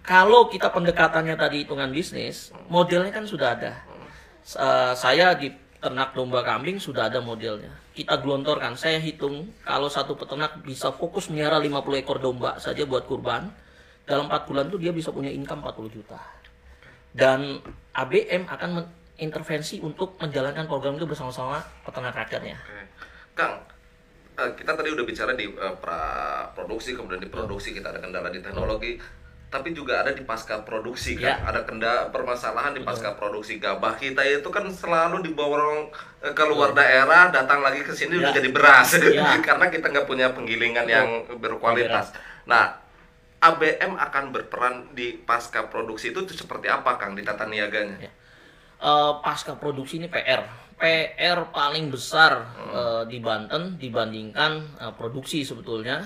Kalau 0.06 0.46
kita 0.46 0.70
pendekatannya 0.70 1.34
tadi 1.34 1.66
hitungan 1.66 1.90
bisnis, 1.90 2.54
modelnya 2.70 3.10
kan 3.10 3.26
sudah 3.26 3.58
ada. 3.58 3.74
Eh, 4.46 4.92
saya 4.94 5.34
di 5.34 5.50
ternak 5.80 6.16
domba 6.16 6.40
kambing 6.42 6.80
sudah 6.80 7.08
ada 7.08 7.20
modelnya. 7.20 7.72
Kita 7.92 8.20
gelontorkan, 8.20 8.76
saya 8.76 9.00
hitung 9.00 9.52
kalau 9.64 9.88
satu 9.88 10.16
peternak 10.16 10.60
bisa 10.64 10.92
fokus 10.92 11.28
melihara 11.28 11.60
50 11.60 12.02
ekor 12.02 12.18
domba 12.20 12.56
saja 12.56 12.84
buat 12.88 13.04
kurban, 13.04 13.48
dalam 14.06 14.30
4 14.30 14.48
bulan 14.48 14.66
tuh 14.70 14.78
dia 14.80 14.94
bisa 14.94 15.10
punya 15.10 15.28
income 15.28 15.66
40 15.66 15.96
juta. 15.96 16.20
Dan 17.16 17.60
ABM 17.96 18.44
akan 18.48 18.70
intervensi 19.16 19.80
untuk 19.80 20.20
menjalankan 20.20 20.68
program 20.68 21.00
itu 21.00 21.08
bersama-sama 21.08 21.64
peternak 21.84 22.12
rakyatnya. 22.12 22.56
Kang, 23.32 23.64
eh, 24.36 24.50
kita 24.52 24.76
tadi 24.76 24.88
udah 24.92 25.04
bicara 25.04 25.32
di 25.32 25.48
eh, 25.48 25.74
pra 25.80 26.00
produksi 26.52 26.92
kemudian 26.92 27.20
di 27.20 27.28
produksi 27.28 27.72
kita 27.72 27.92
ada 27.92 28.00
kendala 28.00 28.28
di 28.28 28.40
teknologi 28.44 29.00
tapi 29.56 29.72
juga 29.72 30.04
ada 30.04 30.12
di 30.12 30.20
pasca 30.28 30.60
produksi 30.60 31.16
kan? 31.16 31.32
Ya. 31.32 31.34
ada 31.48 31.64
kendala 31.64 32.12
permasalahan 32.12 32.76
di 32.76 32.84
pasca 32.84 33.16
produksi. 33.16 33.56
Gabah 33.56 33.96
kita 33.96 34.20
itu 34.20 34.44
kan 34.52 34.68
selalu 34.68 35.24
dibawa 35.24 35.88
eh, 36.20 36.36
ke 36.36 36.44
luar 36.44 36.76
daerah 36.76 37.32
datang 37.32 37.64
lagi 37.64 37.80
ke 37.80 37.96
sini 37.96 38.20
udah 38.20 38.36
Ya. 38.36 38.36
jadi 38.36 38.52
beras. 38.52 39.00
Ya. 39.00 39.40
karena 39.48 39.72
kita 39.72 39.88
nggak 39.88 40.04
punya 40.04 40.36
penggilingan 40.36 40.84
yang 40.84 41.08
berkualitas. 41.40 42.12
Nah 42.44 42.76
ABM 43.40 43.96
akan 43.96 44.24
berperan 44.36 44.92
di 44.92 45.16
pasca 45.24 45.64
produksi 45.72 46.12
itu 46.12 46.20
seperti 46.28 46.68
apa 46.68 47.00
Kang 47.00 47.16
di 47.16 47.24
tata 47.24 47.48
niaganya? 47.48 47.96
Ya. 47.96 48.12
Eh, 48.76 49.12
pasca 49.24 49.56
produksi 49.56 49.96
ini 49.96 50.12
PR. 50.12 50.44
PR 50.76 51.48
paling 51.48 51.88
besar 51.88 52.44
eh, 52.68 53.02
di 53.08 53.24
Banten 53.24 53.80
dibandingkan 53.80 54.52
eh, 54.84 54.92
produksi 54.92 55.40
sebetulnya. 55.40 56.04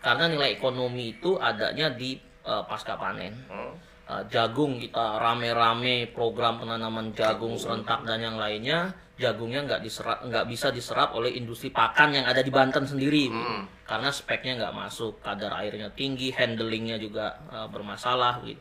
Karena 0.00 0.28
nilai 0.32 0.56
ekonomi 0.56 1.16
itu 1.20 1.36
adanya 1.36 1.92
di 1.92 2.16
eh, 2.50 2.62
pasca 2.66 2.98
panen. 2.98 3.34
Hmm. 3.46 3.72
Eh, 4.10 4.22
jagung 4.26 4.82
kita 4.82 5.22
rame-rame 5.22 6.10
program 6.10 6.58
penanaman 6.58 7.14
jagung 7.14 7.54
serentak 7.54 8.02
dan 8.02 8.18
yang 8.18 8.34
lainnya 8.42 8.90
jagungnya 9.14 9.62
nggak 9.62 9.86
diserap 9.86 10.18
nggak 10.26 10.50
bisa 10.50 10.74
diserap 10.74 11.14
oleh 11.14 11.30
industri 11.38 11.70
pakan 11.70 12.18
yang 12.18 12.26
ada 12.26 12.42
di 12.42 12.50
Banten 12.50 12.90
sendiri 12.90 13.30
Hmm. 13.30 13.70
karena 13.86 14.10
speknya 14.10 14.58
nggak 14.58 14.74
masuk 14.74 15.22
kadar 15.22 15.54
airnya 15.62 15.94
tinggi 15.94 16.34
handlingnya 16.34 16.98
juga 16.98 17.38
eh, 17.54 17.68
bermasalah 17.70 18.42
gitu 18.42 18.58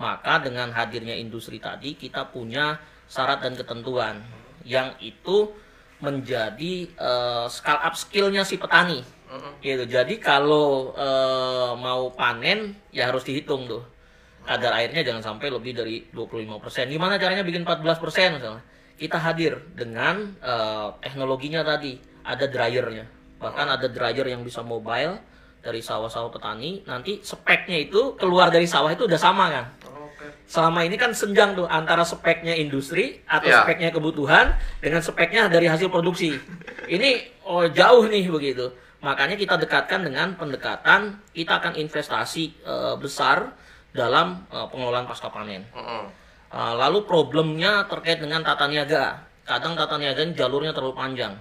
maka 0.00 0.40
dengan 0.40 0.72
hadirnya 0.72 1.12
industri 1.12 1.60
tadi 1.60 1.92
kita 1.92 2.32
punya 2.32 2.80
syarat 3.04 3.44
dan 3.44 3.52
ketentuan 3.52 4.24
yang 4.64 4.96
itu 5.04 5.52
menjadi 6.00 6.88
eh, 6.88 7.46
scale 7.52 7.84
up 7.84 8.00
skillnya 8.00 8.48
si 8.48 8.56
petani 8.56 9.04
gitu 9.58 9.84
jadi 9.90 10.14
kalau 10.22 10.94
eh, 10.94 11.72
mau 11.74 12.14
panen 12.14 12.78
ya 12.94 13.10
harus 13.10 13.26
dihitung 13.26 13.66
tuh 13.66 13.82
kadar 14.46 14.72
airnya 14.78 15.02
jangan 15.02 15.34
sampai 15.34 15.50
lebih 15.50 15.74
dari 15.74 16.06
25%. 16.14 16.86
Gimana 16.86 17.18
caranya 17.18 17.42
bikin 17.42 17.66
14% 17.66 18.38
misalnya? 18.38 18.62
Kita 18.94 19.18
hadir 19.18 19.58
dengan 19.74 20.38
eh, 20.38 20.88
teknologinya 21.02 21.66
tadi, 21.66 21.98
ada 22.22 22.46
dryernya. 22.46 23.04
Bahkan 23.42 23.66
ada 23.66 23.86
dryer 23.90 24.24
yang 24.30 24.46
bisa 24.46 24.62
mobile 24.62 25.18
dari 25.60 25.82
sawah-sawah 25.82 26.30
petani. 26.30 26.86
Nanti 26.86 27.20
speknya 27.20 27.90
itu 27.90 28.14
keluar 28.14 28.48
dari 28.54 28.64
sawah 28.70 28.94
itu 28.94 29.04
udah 29.10 29.18
sama 29.18 29.50
kan? 29.50 29.66
Oke. 29.82 30.30
Selama 30.46 30.86
ini 30.86 30.94
kan 30.94 31.10
senjang 31.10 31.58
tuh 31.58 31.66
antara 31.66 32.06
speknya 32.06 32.54
industri 32.54 33.20
atau 33.26 33.50
Ya. 33.50 33.66
speknya 33.66 33.90
kebutuhan 33.90 34.54
dengan 34.78 35.02
speknya 35.02 35.50
dari 35.50 35.66
hasil 35.66 35.90
produksi. 35.90 36.38
Ini 36.86 37.42
oh, 37.44 37.66
jauh 37.66 38.06
nih 38.06 38.30
begitu. 38.30 38.70
Makanya 39.04 39.36
kita 39.36 39.60
dekatkan 39.60 40.02
dengan 40.02 40.34
pendekatan 40.34 41.20
kita 41.30 41.60
akan 41.60 41.76
investasi 41.76 42.44
eh, 42.64 42.94
besar 42.96 43.52
dalam 43.92 44.44
eh, 44.48 44.66
pengelolaan 44.72 45.04
pasca 45.04 45.28
panen. 45.28 45.62
Eh, 45.66 46.72
lalu 46.74 47.04
problemnya 47.04 47.84
terkait 47.86 48.18
dengan 48.18 48.40
tata 48.40 48.66
niaga. 48.66 49.20
Kadang 49.46 49.78
tata 49.78 49.94
niaga 50.00 50.24
ini 50.26 50.34
jalurnya 50.34 50.72
terlalu 50.74 50.96
panjang. 50.96 51.36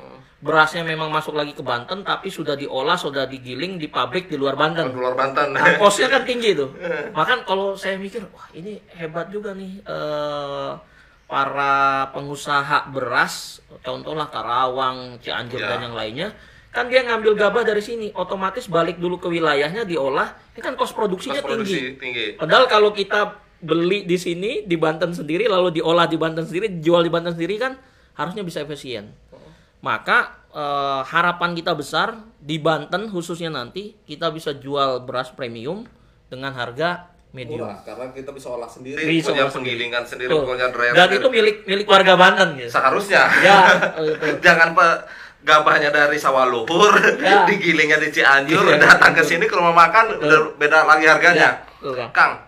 Berasnya 0.46 0.86
memang 0.86 1.10
masuk 1.10 1.34
lagi 1.34 1.58
ke 1.58 1.64
Banten 1.66 2.06
tapi 2.06 2.30
sudah 2.30 2.54
diolah, 2.54 2.94
sudah 2.94 3.26
digiling 3.26 3.82
di 3.82 3.90
pabrik 3.90 4.30
di 4.30 4.38
luar 4.38 4.54
Banten. 4.54 4.94
Di 4.94 5.00
luar 5.00 5.18
Banten 5.18 5.58
Nah, 5.58 5.80
kosnya 5.82 6.06
kan 6.12 6.22
tinggi 6.22 6.54
tuh. 6.54 6.70
Makan 7.18 7.48
kalau 7.50 7.74
saya 7.74 7.98
mikir, 7.98 8.22
wah 8.30 8.46
ini 8.54 8.78
hebat 8.94 9.34
juga 9.34 9.58
nih 9.58 9.82
para 11.26 12.06
pengusaha 12.14 12.94
beras, 12.94 13.58
contohlah 13.82 14.30
Karawang, 14.30 15.18
Cianjur 15.18 15.58
Ya. 15.58 15.74
dan 15.74 15.90
yang 15.90 15.96
lainnya, 15.98 16.30
kan 16.76 16.86
dia 16.86 17.02
ngambil 17.02 17.34
gabah 17.34 17.64
dari 17.64 17.80
sini, 17.80 18.12
otomatis 18.12 18.68
balik 18.68 19.00
dulu 19.00 19.16
ke 19.16 19.26
wilayahnya 19.26 19.82
diolah, 19.82 20.28
ini 20.52 20.60
kan 20.60 20.76
kos 20.76 20.92
produksinya 20.92 21.40
Kos 21.40 21.48
produksi 21.48 21.96
tinggi. 21.96 21.96
tinggi. 21.96 22.26
Padahal 22.36 22.68
kalau 22.68 22.92
kita 22.92 23.32
beli 23.58 24.04
di 24.04 24.20
sini 24.20 24.62
di 24.62 24.76
Banten 24.76 25.10
sendiri, 25.10 25.48
lalu 25.48 25.72
diolah 25.74 26.04
di 26.04 26.16
Banten 26.16 26.44
sendiri, 26.44 26.68
dijual 26.70 27.00
di 27.00 27.10
Banten 27.10 27.32
sendiri 27.32 27.56
kan 27.56 27.80
harusnya 28.14 28.44
bisa 28.44 28.60
efisien. 28.60 29.16
Maka 29.80 30.18
eh, 30.50 31.02
harapan 31.06 31.54
kita 31.54 31.72
besar 31.72 32.12
di 32.36 32.58
Banten 32.58 33.08
khususnya 33.08 33.48
nanti 33.48 33.96
kita 34.02 34.28
bisa 34.30 34.52
jual 34.54 35.00
beras 35.00 35.32
premium 35.32 35.88
dengan 36.26 36.52
harga 36.52 37.08
medium. 37.32 37.64
Murah, 37.64 37.84
karena 37.84 38.06
kita 38.10 38.32
bisa 38.32 38.48
olah 38.50 38.66
sendiri, 38.66 38.96
Bisa 38.98 39.30
punya 39.30 39.44
olah 39.44 39.52
sendiri. 39.52 39.76
penggilingan 39.76 40.04
sendiri, 40.04 40.30
Betul. 40.30 40.48
punya 40.48 40.68
dryer 40.72 40.92
Dan 40.92 41.04
sendiri. 41.06 41.20
itu 41.20 41.28
milik 41.30 41.56
milik 41.66 41.86
warga 41.86 42.14
Banten 42.16 42.48
gitu. 42.56 42.72
seharusnya. 42.72 43.24
Ya, 43.40 43.58
itu. 44.02 44.26
Jangan 44.46 44.72
pe 44.72 44.88
gabahnya 45.46 45.94
dari 45.94 46.18
sawah 46.18 46.44
luhur, 46.44 46.90
Ya. 47.22 47.46
digilingnya 47.50 48.02
di 48.02 48.10
Cianjur, 48.10 48.66
Iya. 48.66 48.82
datang 48.82 49.14
ke 49.14 49.22
sini 49.22 49.46
ke 49.46 49.54
rumah 49.54 49.78
makan 49.78 50.18
udah 50.18 50.58
beda 50.58 50.84
lagi 50.84 51.06
harganya. 51.06 51.62
Ya, 51.80 52.06
Kang. 52.10 52.42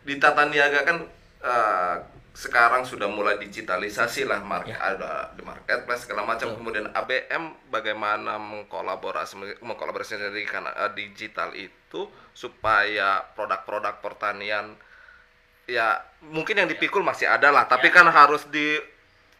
Di 0.00 0.16
Tata 0.16 0.48
Niaga 0.48 0.80
kan 0.82 1.04
eh, 1.40 1.96
sekarang 2.30 2.80
sudah 2.82 3.04
mulai 3.06 3.36
digitalisasi 3.36 4.24
lah 4.24 4.40
market 4.40 4.72
Ya. 4.72 4.96
ada 4.96 5.28
di 5.30 5.42
marketplace 5.42 6.08
segala 6.08 6.24
macam 6.24 6.54
kemudian 6.54 6.88
ABM 6.88 7.68
bagaimana 7.68 8.40
mengkolaborasi 8.40 9.60
mengkolaborasi 9.60 10.16
dari 10.16 10.44
karena 10.44 10.72
eh, 10.74 10.92
digital 10.94 11.52
itu 11.52 12.08
supaya 12.32 13.20
produk-produk 13.30 14.00
pertanian 14.00 14.72
ya 15.66 16.00
mungkin 16.22 16.56
yang 16.56 16.68
dipikul 16.68 17.00
masih 17.00 17.26
ada 17.26 17.48
lah 17.48 17.64
tapi 17.64 17.88
kan 17.88 18.06
harus 18.06 18.48
di 18.48 18.78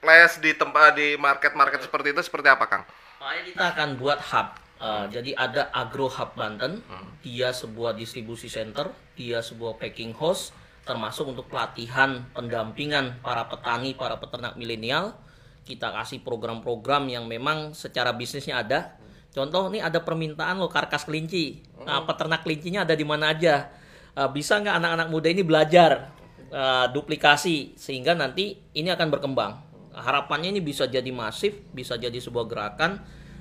flash 0.01 0.41
di 0.41 0.57
tempat 0.57 0.97
di 0.97 1.15
market-market 1.21 1.85
seperti 1.85 2.17
itu 2.17 2.21
seperti 2.25 2.49
apa 2.49 2.65
Kang? 2.67 2.83
Makanya 3.21 3.43
kita 3.45 3.65
akan 3.77 3.89
buat 4.01 4.19
hub. 4.33 4.49
Uh, 4.81 5.05
jadi 5.13 5.37
ada 5.37 5.69
Agro 5.77 6.09
Hub 6.09 6.33
Banten, 6.33 6.81
dia 7.21 7.53
sebuah 7.53 7.93
distribusi 7.93 8.49
center, 8.49 8.89
dia 9.13 9.45
sebuah 9.45 9.77
packing 9.77 10.17
house, 10.17 10.57
termasuk 10.89 11.29
untuk 11.29 11.53
pelatihan 11.53 12.25
pendampingan 12.33 13.21
para 13.21 13.45
petani, 13.45 13.93
para 13.93 14.17
peternak 14.17 14.57
milenial. 14.57 15.21
Kita 15.69 15.93
kasih 15.93 16.25
program-program 16.25 17.13
yang 17.13 17.29
memang 17.29 17.77
secara 17.77 18.17
bisnisnya 18.17 18.65
ada. 18.65 18.97
Contoh 19.37 19.69
nih 19.69 19.85
ada 19.85 20.01
permintaan 20.01 20.57
lo 20.57 20.73
karkas 20.73 21.05
kelinci. 21.05 21.61
Nah, 21.85 22.03
peternak 22.09 22.43
kelincinya 22.43 22.89
ada 22.89 22.97
di 22.97 23.05
mana 23.05 23.37
aja. 23.37 23.69
Uh, 24.17 24.33
bisa 24.33 24.59
nggak 24.65 24.81
anak-anak 24.81 25.09
muda 25.13 25.29
ini 25.29 25.45
belajar 25.45 26.11
uh, 26.51 26.89
duplikasi 26.89 27.77
sehingga 27.77 28.17
nanti 28.17 28.59
ini 28.73 28.89
akan 28.89 29.13
berkembang. 29.13 29.70
Harapannya 30.01 30.51
ini 30.51 30.61
bisa 30.61 30.85
jadi 30.85 31.09
masif, 31.09 31.61
bisa 31.71 31.95
jadi 31.95 32.17
sebuah 32.17 32.49
gerakan 32.49 33.01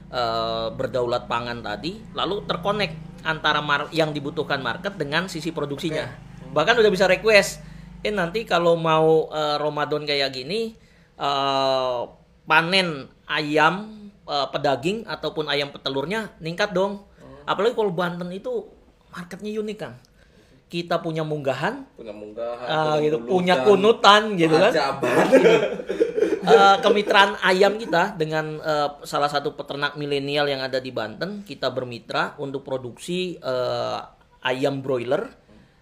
eh, 0.09 0.67
berdaulat 0.73 1.25
pangan 1.25 1.63
tadi, 1.63 1.97
lalu 2.11 2.43
terkonek 2.43 2.93
antara 3.23 3.59
mar- 3.59 3.91
yang 3.91 4.11
dibutuhkan 4.11 4.59
market 4.59 4.95
dengan 4.95 5.27
sisi 5.27 5.51
produksinya. 5.51 6.07
Bahkan 6.49 6.75
udah 6.79 6.91
bisa 6.91 7.05
request, 7.05 7.61
eh 8.01 8.09
nanti 8.09 8.43
kalau 8.43 8.75
mau 8.75 9.29
eh, 9.29 9.55
Ramadan 9.57 10.03
kayak 10.03 10.33
gini, 10.33 10.73
eh, 11.15 11.99
panen 12.43 13.05
ayam 13.25 13.75
eh, 14.25 14.47
pedaging 14.49 15.05
ataupun 15.05 15.45
ayam 15.45 15.69
petelurnya 15.69 16.33
ningkat 16.39 16.71
dong. 16.71 17.05
Apalagi 17.45 17.73
kalau 17.73 17.89
Banten 17.89 18.29
itu 18.29 18.65
marketnya 19.09 19.49
unik 19.57 19.77
kan. 19.77 19.93
Kita 20.69 21.01
punya 21.01 21.25
munggahan, 21.25 21.81
Punya 21.97 22.13
munggahan, 22.13 22.67
ah, 22.69 23.01
gitu, 23.01 23.17
punya 23.25 23.65
kunutan 23.65 24.37
gitu 24.37 24.53
kan. 24.53 24.69
Eh, 26.39 26.77
kemitraan 26.79 27.35
ayam 27.43 27.75
kita 27.75 28.15
dengan 28.15 28.59
eh, 28.63 28.89
salah 29.03 29.27
satu 29.27 29.53
peternak 29.59 29.99
milenial 29.99 30.47
yang 30.47 30.63
ada 30.63 30.79
di 30.79 30.89
Banten 30.89 31.43
kita 31.43 31.67
bermitra 31.67 32.39
untuk 32.39 32.63
produksi 32.63 33.35
eh, 33.35 33.99
ayam 34.43 34.79
broiler 34.79 35.27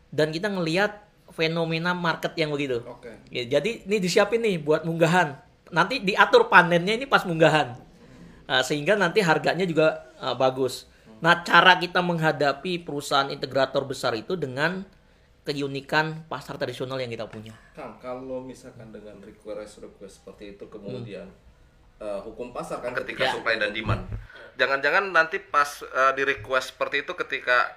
dan 0.09 0.33
kita 0.33 0.49
ngelihat 0.49 1.05
fenomena 1.29 1.93
market 1.93 2.33
yang 2.33 2.49
begitu. 2.49 2.81
Oke. 2.81 3.21
Ya, 3.29 3.45
jadi 3.45 3.85
ini 3.85 4.01
disiapin 4.01 4.41
nih 4.41 4.57
buat 4.57 4.81
munggahan. 4.81 5.37
Nanti 5.69 6.01
diatur 6.01 6.49
panennya 6.49 6.97
ini 6.97 7.05
pas 7.05 7.21
munggahan. 7.27 7.77
Nah, 8.47 8.61
sehingga 8.63 8.97
nanti 8.97 9.21
harganya 9.21 9.67
juga 9.67 10.09
eh, 10.17 10.35
bagus. 10.35 10.89
Nah, 11.21 11.41
cara 11.45 11.77
kita 11.77 12.01
menghadapi 12.01 12.81
perusahaan 12.81 13.29
integrator 13.29 13.85
besar 13.85 14.17
itu 14.17 14.33
dengan 14.33 14.85
keunikan 15.47 16.27
pasar 16.27 16.59
tradisional 16.59 16.99
yang 16.99 17.07
kita 17.07 17.23
punya. 17.23 17.55
Kang, 17.71 17.95
kalau 17.97 18.43
misalkan 18.43 18.91
dengan 18.91 19.15
request 19.19 19.79
request 19.79 20.19
seperti 20.19 20.53
itu 20.53 20.67
kemudian 20.67 21.23
eh, 21.97 22.19
hukum 22.19 22.51
pasar 22.51 22.77
kan 22.77 22.91
ketika 22.93 23.23
Ya. 23.23 23.31
supply 23.31 23.55
dan 23.55 23.71
demand. 23.71 24.03
Jangan-jangan 24.53 25.09
nanti 25.09 25.39
pas 25.39 25.65
eh, 25.81 26.11
di 26.13 26.23
request 26.23 26.75
seperti 26.75 27.01
itu 27.01 27.15
ketika 27.15 27.71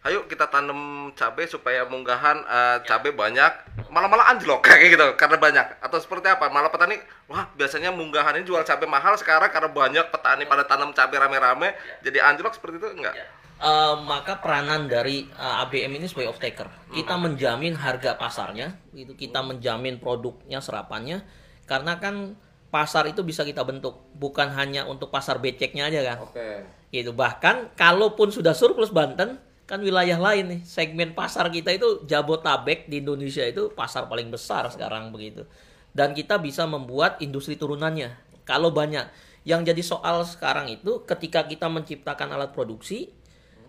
ayo 0.00 0.24
kita 0.24 0.46
tanam 0.46 0.78
cabai 1.12 1.44
supaya 1.44 1.84
munggahan 1.84 2.38
eh, 2.40 2.78
cabai 2.82 3.12
banyak, 3.12 3.52
malah-malah 3.88 4.30
anjlok 4.30 4.62
kayak 4.66 4.92
gitu 4.92 5.06
karena 5.14 5.36
banyak 5.36 5.66
atau 5.78 5.98
seperti 5.98 6.26
apa? 6.26 6.48
Malah 6.48 6.68
petani 6.68 6.98
wah 7.24 7.46
biasanya 7.52 7.88
munggahan 7.88 8.34
ini 8.34 8.42
jual 8.42 8.62
cabai 8.62 8.84
mahal 8.84 9.14
sekarang 9.14 9.48
karena 9.48 9.68
banyak 9.68 10.04
petani 10.08 10.44
pada 10.44 10.64
tanam 10.64 10.90
cabai 10.90 11.18
rame-rame 11.18 11.72
jadi 12.00 12.24
anjlok 12.24 12.52
seperti 12.52 12.78
itu 12.78 12.88
enggak? 12.94 13.14
Eh, 13.58 13.94
maka 14.06 14.38
peranan 14.38 14.86
dari 14.86 15.26
eh, 15.26 15.62
ABM 15.66 15.98
ini 15.98 16.06
sebagai 16.06 16.30
off 16.30 16.38
taker. 16.38 16.94
Kita 16.94 17.18
menjamin 17.18 17.74
harga 17.74 18.14
pasarnya, 18.14 18.78
itu 18.94 19.18
kita 19.18 19.42
menjamin 19.42 19.98
produknya 19.98 20.62
serapannya 20.62 21.26
karena 21.66 21.98
kan 21.98 22.38
pasar 22.70 23.10
itu 23.10 23.26
bisa 23.26 23.42
kita 23.42 23.66
bentuk 23.66 24.14
bukan 24.14 24.54
hanya 24.54 24.86
untuk 24.86 25.10
pasar 25.10 25.42
beceknya 25.42 25.90
aja 25.90 26.06
kan. 26.06 26.18
Oke. 26.22 26.50
Gitu. 26.94 27.10
Bahkan 27.10 27.74
kalaupun 27.74 28.30
sudah 28.30 28.54
surplus 28.54 28.94
Banten 28.94 29.42
kan 29.66 29.82
wilayah 29.82 30.16
lain 30.16 30.44
nih 30.48 30.60
segmen 30.64 31.12
pasar 31.12 31.50
kita 31.52 31.74
itu 31.74 32.06
Jabotabek 32.08 32.88
di 32.88 33.04
Indonesia 33.04 33.44
itu 33.44 33.68
pasar 33.74 34.08
paling 34.08 34.32
besar 34.32 34.64
sekarang 34.72 35.12
begitu 35.12 35.44
dan 35.92 36.16
kita 36.16 36.40
bisa 36.40 36.64
membuat 36.64 37.20
industri 37.20 37.52
turunannya 37.52 38.16
kalau 38.48 38.72
banyak 38.72 39.04
yang 39.44 39.68
jadi 39.68 39.84
soal 39.84 40.24
sekarang 40.24 40.72
itu 40.72 41.04
ketika 41.04 41.44
kita 41.44 41.68
menciptakan 41.68 42.32
alat 42.32 42.56
produksi 42.56 43.12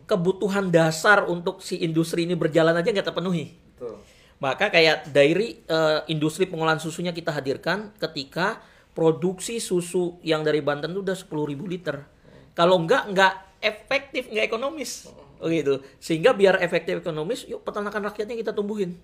kebutuhan 0.09 0.73
dasar 0.73 1.29
untuk 1.29 1.61
si 1.61 1.77
industri 1.85 2.25
ini 2.25 2.33
berjalan 2.33 2.73
aja 2.73 2.89
nggak 2.89 3.13
terpenuhi 3.13 3.53
Betul. 3.77 4.01
maka 4.41 4.73
kayak 4.73 5.13
dairy 5.13 5.61
eh, 5.69 6.01
industri 6.09 6.49
pengolahan 6.49 6.81
susunya 6.81 7.13
kita 7.13 7.29
hadirkan 7.29 7.93
ketika 8.01 8.65
produksi 8.99 9.63
susu 9.63 10.19
yang 10.25 10.43
dari 10.43 10.59
Banten 10.59 10.91
itu 10.91 10.99
udah 10.99 11.15
10.000 11.15 11.55
liter. 11.71 12.03
Kalau 12.51 12.75
enggak 12.83 13.07
enggak 13.07 13.33
efektif, 13.63 14.27
enggak 14.27 14.51
ekonomis. 14.51 15.07
Begitu. 15.39 15.79
Sehingga 16.03 16.35
biar 16.35 16.59
efektif 16.59 16.99
ekonomis, 16.99 17.47
yuk 17.47 17.63
peternakan 17.63 18.11
rakyatnya 18.11 18.35
kita 18.35 18.51
tumbuhin. 18.51 18.99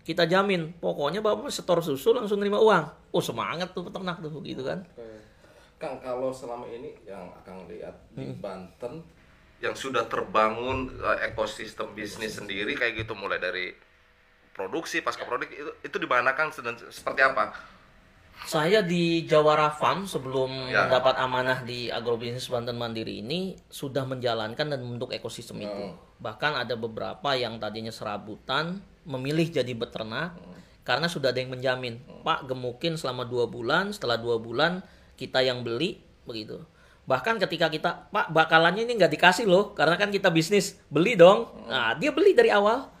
Kita 0.00 0.24
jamin, 0.24 0.72
pokoknya 0.80 1.20
Bapak 1.20 1.52
setor 1.52 1.84
susu 1.84 2.16
langsung 2.16 2.40
nerima 2.40 2.56
uang. 2.56 3.12
Oh, 3.12 3.20
semangat 3.20 3.76
tuh 3.76 3.84
peternak 3.84 4.24
tuh 4.24 4.32
gitu 4.40 4.64
kan. 4.64 4.80
Oke. 4.96 5.20
Kang, 5.76 6.00
kalau 6.00 6.32
selama 6.32 6.64
ini 6.72 6.96
yang 7.04 7.28
akan 7.44 7.68
lihat 7.68 7.92
di 8.16 8.32
Banten 8.40 9.04
yang 9.58 9.74
sudah 9.74 10.06
terbangun 10.06 10.90
eh, 10.98 11.30
ekosistem 11.30 11.90
bisnis 11.92 12.38
sendiri 12.38 12.78
kayak 12.78 13.02
gitu 13.02 13.18
mulai 13.18 13.42
dari 13.42 13.74
produksi 14.54 15.02
pasca 15.02 15.22
produk 15.22 15.46
itu 15.46 15.70
itu 15.82 15.96
di 15.98 16.06
mana 16.06 16.34
Kang 16.34 16.50
sedang 16.50 16.74
seperti 16.78 17.22
apa? 17.22 17.54
Saya 18.38 18.86
di 18.86 19.26
Jawara 19.26 19.66
Farm 19.66 20.06
sebelum 20.06 20.70
Ya. 20.70 20.86
mendapat 20.86 21.18
amanah 21.18 21.66
di 21.66 21.90
agrobisnis 21.90 22.46
Banten 22.46 22.78
Mandiri 22.78 23.18
ini 23.18 23.58
sudah 23.66 24.06
menjalankan 24.06 24.70
dan 24.70 24.78
membentuk 24.78 25.10
ekosistem 25.10 25.58
itu. 25.58 25.84
Bahkan 26.22 26.54
ada 26.54 26.78
beberapa 26.78 27.34
yang 27.34 27.58
tadinya 27.58 27.90
serabutan 27.90 28.78
memilih 29.02 29.50
jadi 29.50 29.74
beternak 29.74 30.38
karena 30.86 31.10
sudah 31.10 31.34
ada 31.34 31.42
yang 31.42 31.50
menjamin. 31.50 31.98
Pak 32.22 32.46
gemukin 32.46 32.94
selama 32.94 33.26
dua 33.26 33.50
bulan, 33.50 33.90
setelah 33.90 34.14
dua 34.22 34.38
bulan 34.38 34.86
kita 35.18 35.42
yang 35.42 35.66
beli 35.66 35.98
begitu. 36.22 36.62
Bahkan 37.08 37.40
ketika 37.40 37.72
kita 37.72 38.12
Pak 38.12 38.36
bakalannya 38.36 38.84
ini 38.84 39.00
nggak 39.00 39.16
dikasih 39.16 39.48
loh 39.48 39.72
karena 39.72 39.96
kan 39.96 40.12
kita 40.12 40.28
bisnis 40.28 40.76
beli 40.92 41.16
dong. 41.16 41.48
Nah 41.64 41.96
dia 41.96 42.12
beli 42.12 42.36
dari 42.36 42.52
awal. 42.52 42.92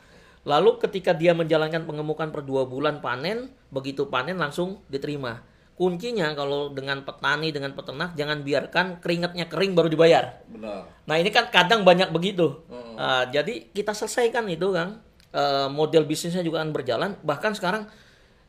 Lalu 0.48 0.80
ketika 0.80 1.12
dia 1.12 1.36
menjalankan 1.36 1.84
pengemukan 1.84 2.32
per 2.32 2.40
dua 2.40 2.64
bulan 2.64 3.04
panen, 3.04 3.52
begitu 3.68 4.08
panen 4.08 4.40
langsung 4.40 4.80
diterima. 4.88 5.44
Kuncinya 5.76 6.32
kalau 6.32 6.72
dengan 6.72 7.04
petani, 7.04 7.52
dengan 7.52 7.76
peternak, 7.76 8.16
jangan 8.16 8.40
biarkan 8.42 8.86
keringatnya 8.98 9.44
kering 9.46 9.76
baru 9.76 9.92
dibayar. 9.92 10.40
Benar. 10.48 10.88
Nah 11.04 11.16
ini 11.20 11.28
kan 11.28 11.52
kadang 11.52 11.84
banyak 11.84 12.08
begitu. 12.08 12.64
Ah, 12.96 13.28
jadi 13.28 13.68
kita 13.76 13.92
selesaikan 13.92 14.48
itu 14.48 14.72
kan. 14.72 15.04
Eh, 15.28 15.68
model 15.68 16.08
bisnisnya 16.08 16.40
juga 16.40 16.64
akan 16.64 16.72
berjalan. 16.72 17.10
Bahkan 17.20 17.52
sekarang 17.60 17.84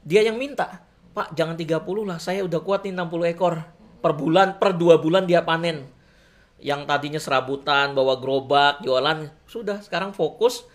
dia 0.08 0.24
yang 0.24 0.40
minta. 0.40 0.88
Pak 1.12 1.36
jangan 1.36 1.60
30 1.60 2.08
lah, 2.08 2.18
saya 2.18 2.48
udah 2.48 2.64
kuat 2.64 2.88
nih 2.88 2.96
60 2.96 3.28
ekor. 3.28 3.79
Per 4.00 4.14
bulan, 4.16 4.58
per 4.58 4.76
dua 4.80 4.98
bulan 4.98 5.28
dia 5.28 5.44
panen. 5.44 5.88
Yang 6.60 6.82
tadinya 6.88 7.22
serabutan, 7.22 7.96
bawa 7.96 8.20
gerobak, 8.20 8.84
jualan. 8.84 9.32
Sudah, 9.48 9.80
sekarang 9.80 10.12
fokus. 10.16 10.68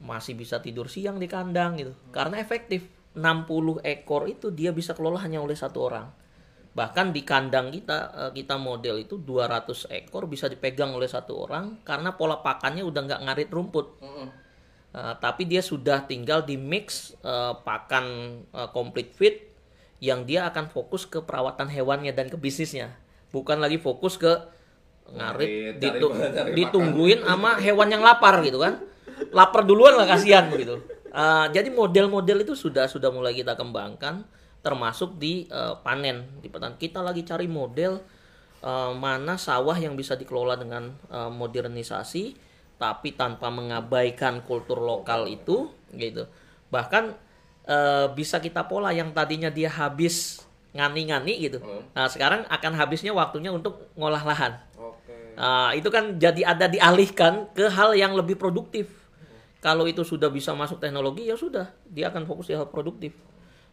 Masih 0.00 0.36
bisa 0.36 0.60
tidur 0.60 0.92
siang 0.92 1.16
di 1.16 1.28
kandang 1.28 1.80
gitu. 1.80 1.92
Karena 2.12 2.40
efektif. 2.40 2.88
60 3.16 3.80
ekor 3.80 4.28
itu 4.28 4.52
dia 4.52 4.76
bisa 4.76 4.92
kelola 4.92 5.16
hanya 5.24 5.40
oleh 5.40 5.56
satu 5.56 5.88
orang. 5.88 6.04
Bahkan 6.76 7.16
di 7.16 7.24
kandang 7.24 7.72
kita 7.72 7.98
eh, 8.12 8.32
kita 8.36 8.60
model 8.60 9.00
itu 9.00 9.16
200 9.16 9.88
ekor 9.88 10.28
bisa 10.28 10.52
dipegang 10.52 10.92
oleh 10.92 11.08
satu 11.08 11.48
orang 11.48 11.80
karena 11.80 12.12
pola 12.12 12.44
pakannya 12.44 12.84
udah 12.84 13.00
nggak 13.08 13.22
ngarit 13.24 13.48
rumput. 13.48 13.86
Eh, 14.96 15.14
tapi 15.20 15.44
dia 15.44 15.60
sudah 15.60 16.08
tinggal 16.08 16.44
di 16.44 16.56
mix 16.56 17.12
eh, 17.20 17.54
pakan 17.60 18.04
eh, 18.48 18.68
complete 18.72 19.12
feed 19.12 19.36
yang 20.02 20.28
dia 20.28 20.44
akan 20.48 20.68
fokus 20.68 21.08
ke 21.08 21.24
perawatan 21.24 21.72
hewannya 21.72 22.12
dan 22.12 22.28
ke 22.28 22.36
bisnisnya. 22.36 22.92
Bukan 23.32 23.60
lagi 23.60 23.80
fokus 23.80 24.20
ke 24.20 24.32
ngarit 25.12 25.78
ditu- 25.80 26.12
cari 26.16 26.52
makan. 26.52 26.56
ditungguin 26.56 27.20
sama 27.24 27.50
hewan 27.62 27.88
yang 27.88 28.02
lapar 28.04 28.42
gitu 28.44 28.60
kan. 28.60 28.82
Lapar 29.32 29.64
duluan 29.64 29.96
lah 29.96 30.04
kasihan 30.04 30.52
begitu. 30.52 30.76
Uh, 31.16 31.48
jadi 31.48 31.72
model-model 31.72 32.44
itu 32.44 32.52
sudah 32.52 32.84
sudah 32.92 33.08
mulai 33.08 33.32
kita 33.32 33.56
kembangkan, 33.56 34.28
termasuk 34.60 35.16
di 35.16 35.48
uh, 35.48 35.80
panen 35.80 36.28
di 36.44 36.52
petani. 36.52 36.76
Kita 36.76 37.00
lagi 37.00 37.24
cari 37.24 37.48
model 37.48 37.96
uh, 38.60 38.92
mana 38.92 39.40
sawah 39.40 39.72
yang 39.80 39.96
bisa 39.96 40.12
dikelola 40.12 40.60
dengan 40.60 40.92
uh, 41.08 41.32
modernisasi, 41.32 42.36
tapi 42.76 43.16
tanpa 43.16 43.48
mengabaikan 43.48 44.44
kultur 44.44 44.84
lokal 44.84 45.24
itu, 45.32 45.72
gitu. 45.96 46.28
Bahkan 46.68 47.25
uh, 47.66 48.06
bisa 48.14 48.40
kita 48.40 48.64
pola 48.64 48.94
yang 48.94 49.12
tadinya 49.12 49.50
dia 49.52 49.68
habis 49.68 50.46
ngani-ngani 50.76 51.34
gitu. 51.50 51.58
Nah 51.92 52.06
sekarang 52.06 52.44
akan 52.46 52.72
habisnya 52.76 53.12
waktunya 53.12 53.50
untuk 53.50 53.90
ngolah 53.96 54.22
lahan. 54.22 54.52
Oke. 54.76 55.36
Nah, 55.36 55.72
itu 55.76 55.88
kan 55.92 56.16
jadi 56.16 56.56
ada 56.56 56.68
dialihkan 56.68 57.52
ke 57.52 57.68
hal 57.68 57.92
yang 57.92 58.16
lebih 58.16 58.40
produktif. 58.40 58.88
Kalau 59.60 59.88
itu 59.88 60.04
sudah 60.04 60.30
bisa 60.30 60.52
masuk 60.52 60.78
teknologi 60.78 61.26
ya 61.26 61.34
sudah, 61.34 61.72
dia 61.88 62.12
akan 62.12 62.28
fokus 62.28 62.52
di 62.52 62.54
hal 62.54 62.68
produktif. 62.68 63.16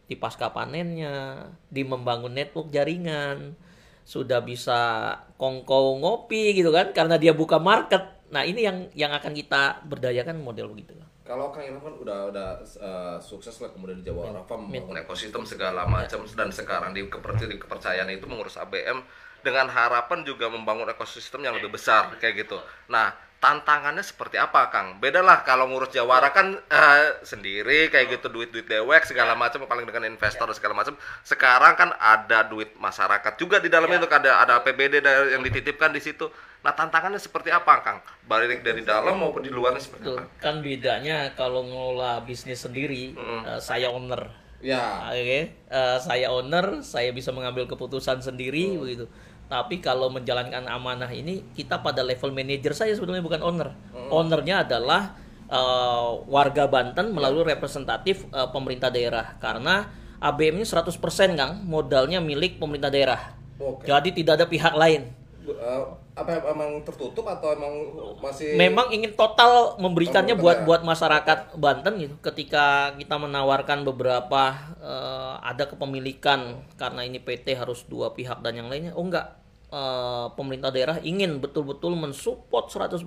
Di 0.04 0.16
pasca 0.20 0.52
panennya, 0.52 1.48
di 1.72 1.80
membangun 1.80 2.36
network 2.36 2.68
jaringan, 2.68 3.56
sudah 4.04 4.44
bisa 4.44 5.12
kongkow 5.40 5.96
ngopi 5.96 6.52
gitu 6.52 6.68
kan 6.68 6.92
karena 6.92 7.16
dia 7.16 7.32
buka 7.32 7.56
market. 7.56 8.04
Nah, 8.28 8.44
ini 8.44 8.64
yang 8.64 8.88
yang 8.92 9.12
akan 9.16 9.32
kita 9.32 9.80
berdayakan 9.88 10.40
model 10.44 10.72
begitu. 10.72 10.92
Kalau 11.24 11.48
Kang 11.48 11.64
Ilham 11.64 11.80
kan 11.80 11.96
udah 11.96 12.18
udah 12.28 12.48
uh, 12.84 13.16
sukses 13.16 13.56
lah 13.64 13.72
kemudian 13.72 14.04
di 14.04 14.04
Jawa 14.04 14.28
Rafa 14.28 14.60
membangun 14.60 15.00
ekosistem 15.00 15.48
segala 15.48 15.88
macam 15.88 16.20
dan 16.28 16.52
sekarang 16.52 16.92
di, 16.92 17.08
kepercayaan, 17.08 17.48
di 17.48 17.56
kepercayaan 17.56 18.08
itu 18.12 18.28
mengurus 18.28 18.60
ABM 18.60 19.00
dengan 19.40 19.72
harapan 19.72 20.20
juga 20.20 20.52
membangun 20.52 20.84
ekosistem 20.92 21.40
yang 21.48 21.56
lebih 21.56 21.72
besar 21.72 22.12
kayak 22.20 22.44
gitu. 22.44 22.60
Nah, 22.92 23.16
tantangannya 23.40 24.00
seperti 24.00 24.40
apa, 24.40 24.72
Kang? 24.72 25.00
Beda 25.00 25.20
lah 25.20 25.44
kalau 25.44 25.68
ngurus 25.68 25.92
Jawara 25.92 26.28
kan 26.32 26.60
eh, 26.60 27.20
sendiri 27.24 27.92
kayak 27.92 28.20
gitu 28.20 28.32
duit-duit 28.32 28.64
dewek 28.64 29.04
segala 29.04 29.32
macam 29.36 29.68
paling 29.68 29.84
dengan 29.84 30.08
investor 30.08 30.48
segala 30.56 30.72
macam. 30.76 30.96
Sekarang 31.20 31.76
kan 31.76 31.92
ada 32.00 32.48
duit 32.48 32.72
masyarakat 32.76 33.36
juga 33.36 33.60
di 33.60 33.68
dalamnya 33.68 34.00
itu 34.00 34.08
ada 34.08 34.44
ada 34.44 34.52
APBD 34.64 35.04
yang 35.32 35.44
dititipkan 35.44 35.92
di 35.92 36.00
situ. 36.00 36.28
Nah, 36.64 36.72
tantangannya 36.72 37.20
seperti 37.20 37.52
apa, 37.52 37.84
Kang? 37.84 38.00
Balik 38.24 38.64
dari 38.64 38.80
dalam 38.80 39.20
maupun 39.20 39.44
di 39.44 39.52
luarnya 39.52 39.84
seperti 39.84 40.08
Tuh, 40.08 40.16
apa? 40.16 40.32
kan 40.40 40.64
bedanya 40.64 41.36
kalau 41.36 41.60
ngelola 41.60 42.24
bisnis 42.24 42.64
sendiri, 42.64 43.12
eh, 43.20 43.60
saya 43.60 43.92
owner. 43.92 44.32
Ya. 44.64 45.12
Oke, 45.12 45.52
eh, 45.52 45.96
saya 46.00 46.32
owner, 46.32 46.80
saya 46.80 47.12
bisa 47.12 47.36
mengambil 47.36 47.68
keputusan 47.68 48.24
sendiri 48.24 48.80
begitu. 48.80 49.04
Tapi 49.44 49.84
kalau 49.84 50.08
menjalankan 50.08 50.64
amanah 50.64 51.12
ini 51.12 51.44
kita 51.52 51.84
pada 51.84 52.00
level 52.00 52.32
manajer 52.32 52.72
saya 52.72 52.96
sebetulnya 52.96 53.20
bukan 53.20 53.44
owner. 53.44 53.76
Ownernya 54.08 54.64
adalah 54.64 55.20
eh, 55.52 56.10
warga 56.32 56.64
Banten 56.64 57.12
melalui 57.12 57.44
representatif 57.44 58.24
eh, 58.32 58.48
pemerintah 58.48 58.88
daerah 58.88 59.36
karena 59.36 59.84
ABM 60.16 60.64
ini 60.64 60.64
100% 60.64 60.96
Kang 61.36 61.60
modalnya 61.68 62.24
milik 62.24 62.56
pemerintah 62.56 62.88
daerah. 62.88 63.36
Oke. 63.60 63.84
Jadi 63.84 64.16
tidak 64.16 64.40
ada 64.40 64.46
pihak 64.48 64.72
lain. 64.72 65.23
Eh, 65.52 65.82
apa 66.16 66.40
emang 66.48 66.80
tertutup 66.86 67.28
atau 67.28 67.52
emang 67.52 67.74
masih 68.22 68.56
memang 68.56 68.88
ingin 68.88 69.12
total 69.12 69.76
memberikannya 69.76 70.38
buat 70.38 70.62
ya. 70.62 70.64
buat 70.64 70.80
masyarakat 70.80 71.60
Banten 71.60 72.00
gitu. 72.00 72.14
Ketika 72.24 72.96
kita 72.96 73.20
menawarkan 73.20 73.84
beberapa 73.84 74.56
eh, 74.80 75.34
ada 75.44 75.68
kepemilikan 75.68 76.64
karena 76.80 77.04
ini 77.04 77.20
PT 77.20 77.60
harus 77.60 77.84
dua 77.84 78.16
pihak 78.16 78.40
dan 78.40 78.56
yang 78.56 78.72
lainnya. 78.72 78.96
Oh 78.96 79.04
enggak. 79.04 79.36
Eh, 79.68 80.26
pemerintah 80.32 80.72
daerah 80.72 80.96
ingin 81.04 81.42
betul-betul 81.44 81.92
mensupport 81.92 82.72
100% 82.72 83.04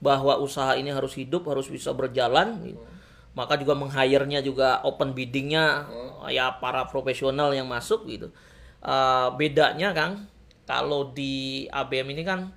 bahwa 0.00 0.40
usaha 0.40 0.72
ini 0.74 0.88
harus 0.88 1.14
hidup, 1.20 1.46
harus 1.52 1.68
bisa 1.68 1.92
berjalan 1.92 2.64
gitu. 2.64 2.80
Maka 3.32 3.56
juga 3.56 3.72
meng-hire-nya 3.76 4.44
juga 4.44 4.80
open 4.84 5.16
biddingnya 5.16 5.88
ya 6.28 6.52
para 6.60 6.84
profesional 6.88 7.52
yang 7.52 7.68
masuk 7.68 8.08
gitu. 8.08 8.32
Eh, 8.82 9.28
bedanya 9.38 9.94
Kang, 9.94 10.31
kalau 10.72 11.12
di 11.12 11.68
ABM 11.68 12.16
ini 12.16 12.24
kan 12.24 12.48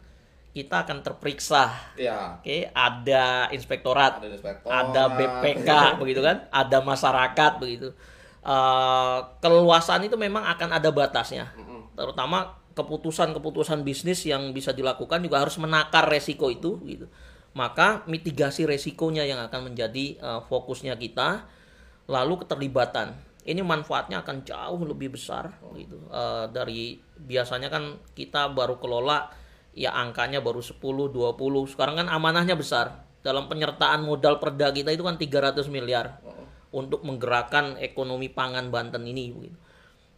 kita 0.55 0.87
akan 0.87 1.03
terperiksa 1.03 1.67
ya 1.99 2.39
Oke, 2.39 2.71
ada 2.71 3.51
inspektorat, 3.51 4.23
Ada 4.23 4.31
inspektorat. 4.31 4.71
ada 4.87 5.03
BPK, 5.11 5.69
begitu 5.99 6.23
kan, 6.23 6.47
ada 6.47 6.79
masyarakat, 6.79 7.51
begitu. 7.59 7.91
Eh, 8.39 9.17
keluasan 9.43 10.07
itu 10.07 10.15
memang 10.15 10.47
akan 10.47 10.79
ada 10.79 10.87
batasnya, 10.95 11.51
terutama 11.99 12.55
keputusan-keputusan 12.71 13.83
bisnis 13.83 14.23
yang 14.23 14.55
bisa 14.55 14.71
dilakukan 14.71 15.19
juga 15.19 15.43
harus 15.43 15.59
menakar 15.59 16.07
resiko 16.07 16.47
itu, 16.47 16.79
gitu. 16.87 17.11
Maka 17.51 18.07
mitigasi 18.07 18.63
resikonya 18.63 19.27
yang 19.27 19.43
akan 19.43 19.75
menjadi 19.75 20.15
eh, 20.15 20.39
fokusnya 20.47 20.95
kita, 20.95 21.43
lalu 22.07 22.47
keterlibatan. 22.47 23.11
Ini 23.45 23.61
manfaatnya 23.61 24.25
akan 24.25 24.41
jauh 24.41 24.81
lebih 24.89 25.13
besar, 25.13 25.53
gitu. 25.77 26.01
Eh, 26.09 26.45
dari 26.49 26.97
biasanya 27.15 27.69
kan 27.69 28.01
kita 28.17 28.49
baru 28.49 28.81
kelola 28.81 29.29
ya 29.75 29.93
angkanya 29.93 30.41
baru 30.41 30.63
10 30.63 31.11
20 31.11 31.67
sekarang 31.67 31.99
kan 31.99 32.07
amanahnya 32.07 32.55
besar 32.55 33.05
dalam 33.19 33.51
penyertaan 33.51 34.07
modal 34.07 34.39
perda 34.39 34.71
kita 34.71 34.89
itu 34.95 35.03
kan 35.03 35.19
300 35.19 35.67
miliar 35.67 36.23
untuk 36.75 37.01
menggerakkan 37.07 37.79
ekonomi 37.79 38.27
pangan 38.31 38.67
Banten 38.67 39.03
ini 39.07 39.31
begitu. 39.31 39.57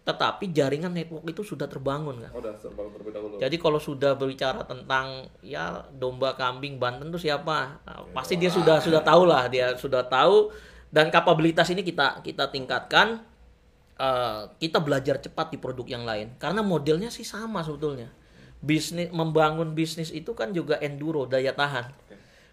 Tetapi 0.07 0.55
jaringan 0.55 0.95
network 0.95 1.27
itu 1.27 1.43
sudah 1.43 1.67
terbangun 1.67 2.23
kan. 2.23 2.31
Oh, 2.31 2.39
terlebih 2.39 3.11
dahulu 3.11 3.35
Jadi 3.43 3.55
kalau 3.59 3.75
sudah 3.75 4.15
berbicara 4.15 4.63
tentang 4.63 5.27
ya 5.43 5.83
domba 5.91 6.31
kambing 6.33 6.79
Banten 6.79 7.11
itu 7.11 7.27
siapa? 7.27 7.83
Nah, 7.83 8.07
pasti 8.15 8.39
dia 8.39 8.47
sudah 8.47 8.79
sudah 8.79 9.03
tahu 9.03 9.27
lah, 9.27 9.51
dia 9.51 9.75
sudah 9.75 10.07
tahu 10.07 10.49
dan 10.93 11.11
kapabilitas 11.11 11.67
ini 11.71 11.83
kita 11.83 12.23
kita 12.23 12.47
tingkatkan 12.51 13.23
Eh, 13.97 14.41
kita 14.61 14.77
belajar 14.77 15.17
cepat 15.17 15.49
di 15.49 15.57
produk 15.57 15.89
yang 15.89 16.05
lain 16.05 16.37
karena 16.37 16.61
modelnya 16.61 17.09
sih 17.09 17.25
sama 17.25 17.65
sebetulnya. 17.65 18.13
Bisnis 18.61 19.09
membangun 19.09 19.73
bisnis 19.73 20.13
itu 20.13 20.37
kan 20.37 20.53
juga 20.53 20.77
enduro, 20.77 21.25
daya 21.25 21.49
tahan. 21.49 21.89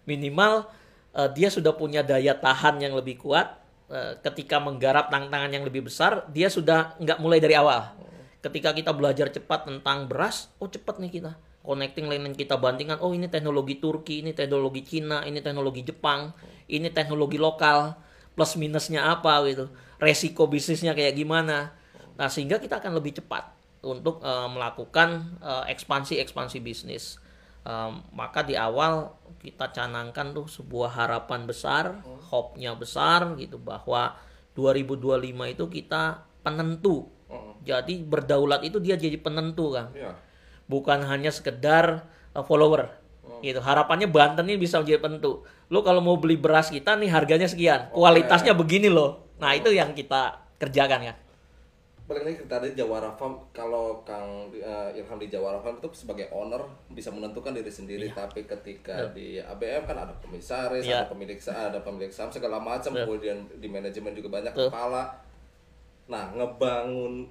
Minimal 0.09 0.65
eh, 1.13 1.29
dia 1.37 1.53
sudah 1.53 1.77
punya 1.77 2.01
daya 2.01 2.33
tahan 2.33 2.81
yang 2.81 2.97
lebih 2.97 3.21
kuat 3.21 3.61
eh, 3.93 4.17
ketika 4.25 4.57
menggarap 4.57 5.13
tantangan 5.13 5.53
yang 5.53 5.61
lebih 5.61 5.85
besar, 5.85 6.25
dia 6.33 6.49
sudah 6.49 6.97
nggak 6.97 7.21
mulai 7.21 7.37
dari 7.37 7.53
awal. 7.53 7.93
Ketika 8.41 8.73
kita 8.73 8.89
belajar 8.97 9.29
cepat 9.29 9.69
tentang 9.69 10.09
beras, 10.09 10.49
oh 10.57 10.65
cepat 10.65 10.97
nih 10.97 11.21
kita. 11.21 11.37
Connecting 11.61 12.09
yang 12.09 12.33
kita 12.33 12.57
bandingkan, 12.57 12.97
oh 13.05 13.13
ini 13.13 13.29
teknologi 13.29 13.77
Turki, 13.77 14.25
ini 14.25 14.33
teknologi 14.33 14.81
Cina, 14.81 15.21
ini 15.29 15.45
teknologi 15.45 15.85
Jepang, 15.85 16.33
ini 16.69 16.89
teknologi 16.89 17.37
lokal, 17.37 17.93
plus 18.35 18.59
minusnya 18.59 19.07
apa 19.07 19.41
gitu. 19.47 19.71
Resiko 19.97 20.51
bisnisnya 20.51 20.91
kayak 20.91 21.15
gimana. 21.15 21.71
Nah, 22.15 22.27
sehingga 22.27 22.59
kita 22.59 22.83
akan 22.83 22.99
lebih 22.99 23.17
cepat 23.23 23.55
untuk 23.81 24.21
eh, 24.21 24.49
melakukan 24.51 25.39
eh, 25.39 25.71
ekspansi-ekspansi 25.71 26.59
bisnis. 26.59 27.17
Em, 27.65 27.97
maka 28.13 28.45
di 28.45 28.53
awal 28.53 29.09
kita 29.41 29.73
canangkan 29.73 30.37
tuh 30.37 30.45
sebuah 30.45 31.01
harapan 31.01 31.49
besar, 31.49 31.97
hope-nya 32.29 32.77
besar 32.77 33.33
gitu 33.41 33.57
bahwa 33.57 34.13
2025 34.53 35.49
itu 35.49 35.65
kita 35.81 36.29
penentu. 36.45 37.09
Jadi 37.65 38.05
berdaulat 38.05 38.61
itu 38.61 38.77
dia 38.77 38.93
jadi 38.93 39.17
penentu 39.17 39.73
kan. 39.73 39.89
Iya. 39.97 40.13
Bukan 40.69 41.01
hanya 41.09 41.33
sekedar 41.33 42.05
uh, 42.37 42.45
follower. 42.45 42.93
Gitu. 43.45 43.61
Harapannya 43.61 44.09
Banten 44.09 44.49
ini 44.49 44.57
bisa 44.57 44.81
menjadi 44.81 44.97
penentu. 44.97 45.45
Lo 45.69 45.85
kalau 45.85 46.01
mau 46.01 46.17
beli 46.17 46.33
beras 46.41 46.73
kita 46.73 46.97
nih 46.97 47.13
harganya 47.13 47.45
sekian, 47.45 47.93
kualitasnya 47.93 48.57
begini 48.57 48.89
loh. 48.89 49.29
Nah, 49.37 49.53
itu 49.53 49.69
yang 49.69 49.93
kita 49.93 50.41
kerjakan 50.57 51.13
kan. 51.13 51.17
Balik 52.05 52.21
lagi 52.21 52.37
ke 52.37 52.45
tadi 52.45 52.67
Jawara 52.77 53.09
Farm, 53.17 53.49
kalau 53.49 54.05
Kang 54.05 54.53
eh, 54.53 54.93
Ilham 54.93 55.17
di 55.17 55.25
Jawara 55.25 55.57
Farm 55.57 55.81
itu 55.81 55.89
sebagai 55.97 56.29
owner 56.29 56.61
bisa 56.93 57.09
menentukan 57.09 57.49
diri 57.49 57.69
sendiri, 57.73 58.13
tapi 58.13 58.45
ketika 58.45 59.09
di 59.09 59.41
ABM 59.41 59.89
kan 59.89 59.97
ada 60.05 60.13
komisaris, 60.21 60.85
Iya. 60.85 61.01
ada 61.01 61.09
pemilik 61.09 61.41
saham, 61.41 61.73
ada 61.73 61.81
pemilik 61.81 62.13
saham 62.13 62.29
segala 62.29 62.61
macam, 62.61 62.93
kemudian 62.93 63.49
di 63.57 63.65
manajemen 63.65 64.13
juga 64.13 64.37
banyak 64.37 64.53
Betul. 64.53 64.69
kepala. 64.69 65.17
Nah, 66.05 66.29
ngebangun 66.37 67.25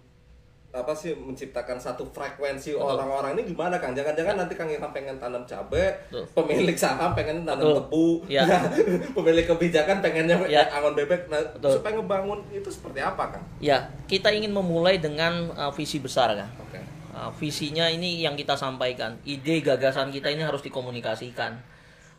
apa 0.75 0.91
sih 0.91 1.14
menciptakan 1.14 1.79
satu 1.79 2.03
frekuensi 2.11 2.75
orang-orang 2.75 3.39
ini 3.39 3.55
gimana 3.55 3.79
Kang? 3.79 3.95
Jangan-jangan 3.95 4.43
nanti 4.43 4.59
Kang 4.59 4.66
Ilham 4.66 4.91
pengen 4.91 5.14
tanam 5.22 5.47
cabe, 5.47 5.95
Betul. 6.11 6.27
pemilik 6.35 6.75
saham 6.75 7.14
pengen 7.14 7.47
tanam 7.47 7.62
Betul. 7.62 7.77
tebu, 7.79 8.07
Iya. 8.27 8.43
pemilik 9.16 9.47
kebijakan 9.47 10.03
pengennya 10.03 10.35
Iya. 10.51 10.66
angon 10.75 10.99
bebek. 10.99 11.31
Nah, 11.31 11.39
Betul. 11.55 11.79
supaya 11.79 11.95
ngebangun 11.95 12.43
itu 12.51 12.66
seperti 12.66 12.99
apa 12.99 13.39
Kang? 13.39 13.45
Ya, 13.62 13.87
kita 14.11 14.35
ingin 14.35 14.51
memulai 14.51 14.99
dengan 14.99 15.55
uh, 15.55 15.70
visi 15.70 16.03
besar 16.03 16.35
kan. 16.35 16.51
Oke. 16.59 16.83
Uh, 17.14 17.31
visinya 17.39 17.87
ini 17.87 18.27
yang 18.27 18.35
kita 18.35 18.59
sampaikan. 18.59 19.22
Ide 19.22 19.62
gagasan 19.62 20.11
kita 20.11 20.27
ini 20.35 20.43
harus 20.43 20.59
dikomunikasikan. 20.66 21.55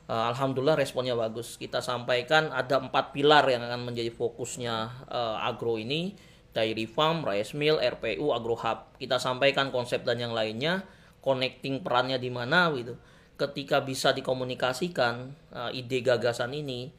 Uh, 0.08 0.32
Alhamdulillah 0.32 0.80
responnya 0.80 1.12
bagus. 1.12 1.60
Kita 1.60 1.84
sampaikan 1.84 2.56
ada 2.56 2.80
empat 2.80 3.12
pilar 3.12 3.44
yang 3.52 3.68
akan 3.68 3.92
menjadi 3.92 4.16
fokusnya 4.16 4.76
uh, 5.12 5.44
agro 5.44 5.76
ini. 5.76 6.16
Dairy 6.56 6.88
Farm, 6.88 7.28
Rice 7.28 7.52
Mill, 7.52 7.76
RPU, 7.84 8.32
Agro 8.32 8.56
Hub. 8.56 8.96
Kita 8.96 9.20
sampaikan 9.20 9.76
konsep 9.76 10.08
dan 10.08 10.24
yang 10.24 10.32
lainnya. 10.32 10.88
Connecting 11.20 11.84
perannya 11.84 12.16
di 12.16 12.32
mana 12.32 12.72
gitu. 12.72 12.96
Ketika 13.36 13.84
bisa 13.84 14.16
dikomunikasikan 14.16 15.36
uh, 15.52 15.70
ide 15.76 16.00
gagasan 16.00 16.56
ini, 16.56 16.96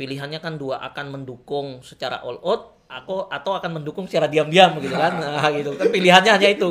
pilihannya 0.00 0.40
kan 0.40 0.56
dua 0.56 0.80
akan 0.80 1.20
mendukung 1.20 1.84
secara 1.84 2.24
all 2.24 2.40
out 2.40 2.80
aku 2.88 3.28
atau 3.28 3.58
akan 3.58 3.80
mendukung 3.80 4.08
secara 4.08 4.30
diam-diam 4.30 4.76
gitu 4.78 4.94
kan 4.94 5.18
nah, 5.22 5.48
gitu 5.50 5.74
kan 5.74 5.88
pilihannya 5.88 6.36
hanya 6.36 6.48
itu 6.52 6.68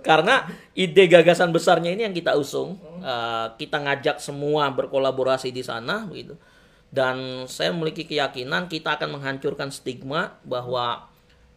karena 0.00 0.46
ide 0.72 1.04
gagasan 1.10 1.50
besarnya 1.50 1.90
ini 1.92 2.06
yang 2.06 2.14
kita 2.16 2.38
usung 2.38 2.78
Eh, 3.06 3.46
kita 3.54 3.78
ngajak 3.86 4.18
semua 4.18 4.66
berkolaborasi 4.74 5.54
di 5.54 5.62
sana 5.62 6.10
begitu 6.10 6.34
dan 6.90 7.46
saya 7.46 7.70
memiliki 7.70 8.02
keyakinan 8.02 8.66
kita 8.66 8.98
akan 8.98 9.14
menghancurkan 9.14 9.70
stigma 9.70 10.34
bahwa 10.42 11.06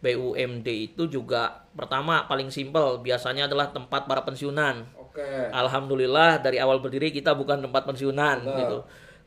BUMD 0.00 0.68
itu 0.68 1.04
juga 1.08 1.68
pertama 1.76 2.24
paling 2.24 2.48
simpel 2.48 3.04
biasanya 3.04 3.44
adalah 3.44 3.68
tempat 3.68 4.08
para 4.08 4.24
pensiunan 4.24 4.88
Oke. 5.10 5.26
Alhamdulillah 5.50 6.38
dari 6.38 6.62
awal 6.62 6.78
berdiri 6.78 7.10
kita 7.10 7.34
bukan 7.34 7.58
tempat 7.58 7.82
pensiunan 7.82 8.46
gitu. 8.46 8.78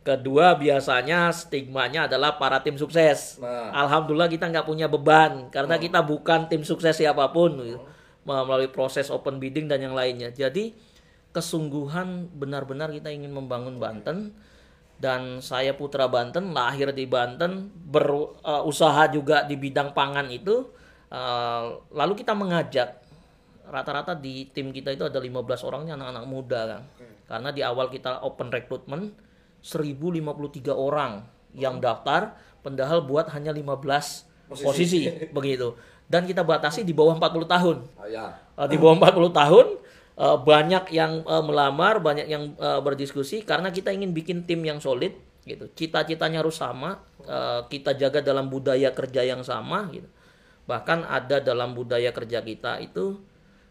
Kedua 0.04 0.56
biasanya 0.56 1.32
stigmanya 1.32 2.08
adalah 2.08 2.40
para 2.40 2.64
tim 2.64 2.80
sukses. 2.80 3.40
Nah. 3.40 3.72
Alhamdulillah 3.72 4.32
kita 4.32 4.48
nggak 4.48 4.68
punya 4.68 4.88
beban 4.88 5.52
karena 5.52 5.76
kita 5.76 6.00
bukan 6.00 6.48
tim 6.48 6.64
sukses 6.64 6.96
siapa 6.96 7.28
pun 7.36 7.60
gitu. 7.60 7.80
melalui 8.24 8.72
proses 8.72 9.12
open 9.12 9.40
bidding 9.44 9.68
dan 9.68 9.84
yang 9.84 9.92
lainnya. 9.92 10.32
Jadi 10.32 10.72
kesungguhan 11.36 12.32
benar-benar 12.32 12.96
kita 12.96 13.12
ingin 13.12 13.36
membangun 13.36 13.76
Banten 13.76 14.32
dan 15.04 15.44
saya 15.44 15.76
putra 15.76 16.08
Banten 16.08 16.56
lahir 16.56 16.96
di 16.96 17.04
Banten 17.04 17.68
berusaha 17.92 19.12
juga 19.12 19.44
di 19.44 19.60
bidang 19.60 19.92
pangan 19.92 20.32
itu 20.32 20.72
Eh, 21.14 21.66
lalu 21.94 22.14
kita 22.18 22.34
mengajak 22.34 22.98
rata-rata 23.70 24.18
di 24.18 24.50
tim 24.50 24.74
kita 24.74 24.90
itu 24.90 25.06
ada 25.06 25.22
15 25.22 25.62
orangnya 25.62 25.94
anak-anak 25.94 26.26
muda 26.26 26.60
kan. 26.66 26.82
Karena 27.30 27.50
di 27.54 27.62
awal 27.62 27.94
kita 27.94 28.26
open 28.26 28.50
recruitment 28.50 29.14
1053 29.62 30.74
orang 30.74 31.22
yang 31.54 31.78
daftar, 31.78 32.34
padahal 32.66 33.06
buat 33.06 33.30
hanya 33.30 33.54
15 33.54 34.26
posisi, 34.50 35.06
begitu. 35.30 35.78
Dan 36.10 36.26
kita 36.26 36.42
batasi 36.42 36.82
di 36.82 36.98
bawah 36.98 37.14
40 37.16 37.46
tahun. 37.46 37.78
Ah, 37.94 38.10
ya. 38.10 38.26
Eh, 38.58 38.68
di 38.74 38.82
bawah 38.82 38.98
40 38.98 39.30
tahun 39.30 39.66
eh, 40.16 40.38
banyak 40.40 40.90
yang 40.90 41.22
eh, 41.22 41.44
melamar, 41.44 42.00
banyak 42.00 42.26
yang 42.26 42.56
eh, 42.56 42.80
berdiskusi 42.80 43.42
karena 43.42 43.70
kita 43.70 43.90
ingin 43.90 44.12
bikin 44.12 44.44
tim 44.44 44.62
yang 44.62 44.78
solid 44.78 45.14
gitu. 45.44 45.68
Cita-citanya 45.74 46.40
harus 46.40 46.56
sama, 46.56 46.98
eh, 47.22 47.62
kita 47.68 47.94
jaga 47.94 48.20
dalam 48.20 48.48
budaya 48.48 48.90
kerja 48.90 49.22
yang 49.22 49.42
sama 49.42 49.90
gitu. 49.90 50.08
Bahkan 50.64 51.04
ada 51.04 51.38
dalam 51.38 51.74
budaya 51.74 52.10
kerja 52.10 52.40
kita 52.40 52.80
itu 52.80 53.20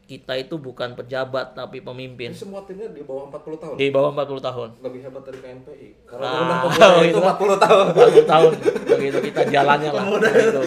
kita 0.03 0.34
itu 0.36 0.61
bukan 0.61 0.93
pejabat 0.93 1.57
tapi 1.57 1.80
pemimpin 1.80 2.28
Ini 2.28 2.36
semua 2.36 2.61
timnya 2.68 2.90
di 2.90 3.01
bawah 3.01 3.32
40 3.32 3.57
tahun. 3.57 3.74
di 3.80 3.86
bawah 3.88 4.11
40 4.12 4.45
tahun. 4.45 4.68
Lebih 4.82 5.01
hebat 5.01 5.22
dari 5.24 5.38
KNPI. 5.40 5.88
Karena 6.05 6.26
Ah, 6.28 6.66
undang 6.68 6.93
itu 7.07 7.16
itu. 7.16 7.20
40 7.22 7.57
tahun. 7.57 7.84
40 7.97 8.26
tahun 8.28 8.53
begitu 8.93 9.18
kita 9.32 9.43
jalannya 9.49 9.90
lah 9.90 10.05
begitu. 10.05 10.61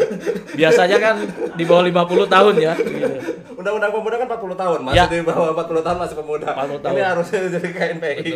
Biasanya 0.55 0.97
kan 0.97 1.15
di 1.53 1.63
bawah 1.63 1.83
50 1.85 2.25
tahun 2.25 2.53
ya 2.57 2.73
gitu. 2.73 3.17
Undang-undang 3.65 3.97
pemuda 3.97 4.15
kan 4.21 4.27
40 4.29 4.53
tahun, 4.53 4.79
masih 4.85 4.97
Ya. 5.01 5.05
di 5.09 5.25
bawah 5.25 5.57
40 5.57 5.81
tahun 5.81 5.97
masih 5.97 6.15
pemuda. 6.21 6.47
40 6.53 6.85
tahun. 6.85 6.93
Ini 6.93 7.01
harusnya 7.01 7.39
jadi 7.57 7.69
KNPI. 7.73 8.31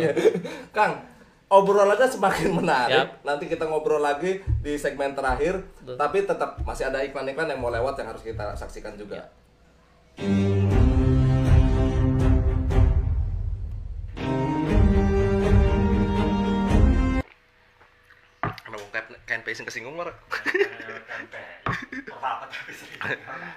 Kang, 0.73 1.05
obrolannya 1.45 2.09
semakin 2.09 2.49
menarik. 2.49 2.97
Yap. 2.97 3.21
Nanti 3.21 3.45
kita 3.45 3.69
ngobrol 3.69 4.01
lagi 4.01 4.41
di 4.41 4.73
segmen 4.73 5.13
terakhir, 5.13 5.61
tapi 5.93 6.25
tetap 6.25 6.57
masih 6.65 6.89
ada 6.89 7.05
iklan-iklan 7.05 7.45
yang 7.45 7.61
mau 7.61 7.69
lewat 7.69 7.93
yang 8.01 8.09
harus 8.09 8.25
kita 8.25 8.57
saksikan 8.57 8.97
juga. 8.97 9.30
Ada 10.17 10.88
KNPI 19.50 19.58
sing 19.58 19.66
kesinggung 19.66 19.97
mar. 19.97 20.14
Apa-apa 22.14 22.45
tapi 22.54 22.70
sering. 22.70 23.02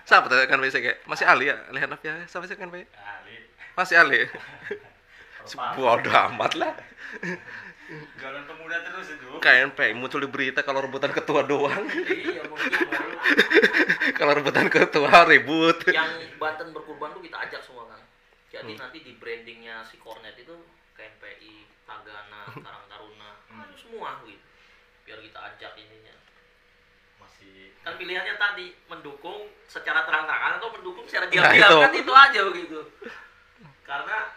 Siapa 0.08 0.24
tuh 0.24 0.40
KNPI 0.48 0.72
sing 0.72 0.80
kayak 0.88 1.04
masih 1.04 1.28
ahli 1.28 1.52
ya? 1.52 1.56
Lihat 1.68 1.92
apa 1.92 2.00
ya? 2.00 2.24
Siapa 2.24 2.48
sih 2.48 2.56
KNPI? 2.56 2.88
Kali. 2.88 3.36
Masih 3.76 4.00
ahli. 4.00 4.24
Bodoh 5.76 6.14
amat 6.32 6.52
lah. 6.56 6.72
Jalan 8.16 8.42
pemuda 8.48 8.80
terus 8.88 9.12
itu. 9.12 9.28
KNPI 9.36 9.92
muncul 9.92 10.24
di 10.24 10.32
berita 10.32 10.64
kalau 10.64 10.80
rebutan 10.80 11.12
ketua 11.12 11.44
doang. 11.44 11.84
Iya, 12.08 12.48
mungkin 12.48 12.72
baru 12.88 13.12
kalau 14.18 14.32
rebutan 14.32 14.72
ketua 14.72 15.28
ribut. 15.28 15.92
yang 15.92 16.08
Banten 16.40 16.72
berkurban 16.72 17.12
tuh 17.12 17.20
kita 17.20 17.36
ajak 17.36 17.60
semua 17.60 17.84
kan. 17.92 18.00
Jadi 18.48 18.80
nanti 18.80 19.04
di 19.04 19.12
brandingnya 19.20 19.84
si 19.84 20.00
Cornet 20.00 20.40
itu 20.40 20.56
KNPI, 20.96 21.68
Tagana, 21.84 22.48
Karang 22.64 22.86
Taruna, 22.88 23.30
itu 23.68 23.76
semua 23.76 24.24
gitu. 24.24 24.51
Biar 25.12 25.20
kita 25.20 25.40
ajak 25.44 25.72
ininya. 25.76 26.16
Masih 27.20 27.76
Kan 27.84 28.00
pilihannya 28.00 28.40
tadi 28.40 28.72
mendukung 28.88 29.44
secara 29.68 30.08
terang-terangan 30.08 30.56
atau 30.56 30.72
mendukung 30.72 31.04
secara 31.04 31.28
Nah, 31.28 31.52
diam-diam 31.52 31.68
itu. 31.68 31.76
kan 31.84 31.92
itu 31.92 32.12
aja 32.16 32.40
begitu. 32.48 32.80
Karena 33.84 34.32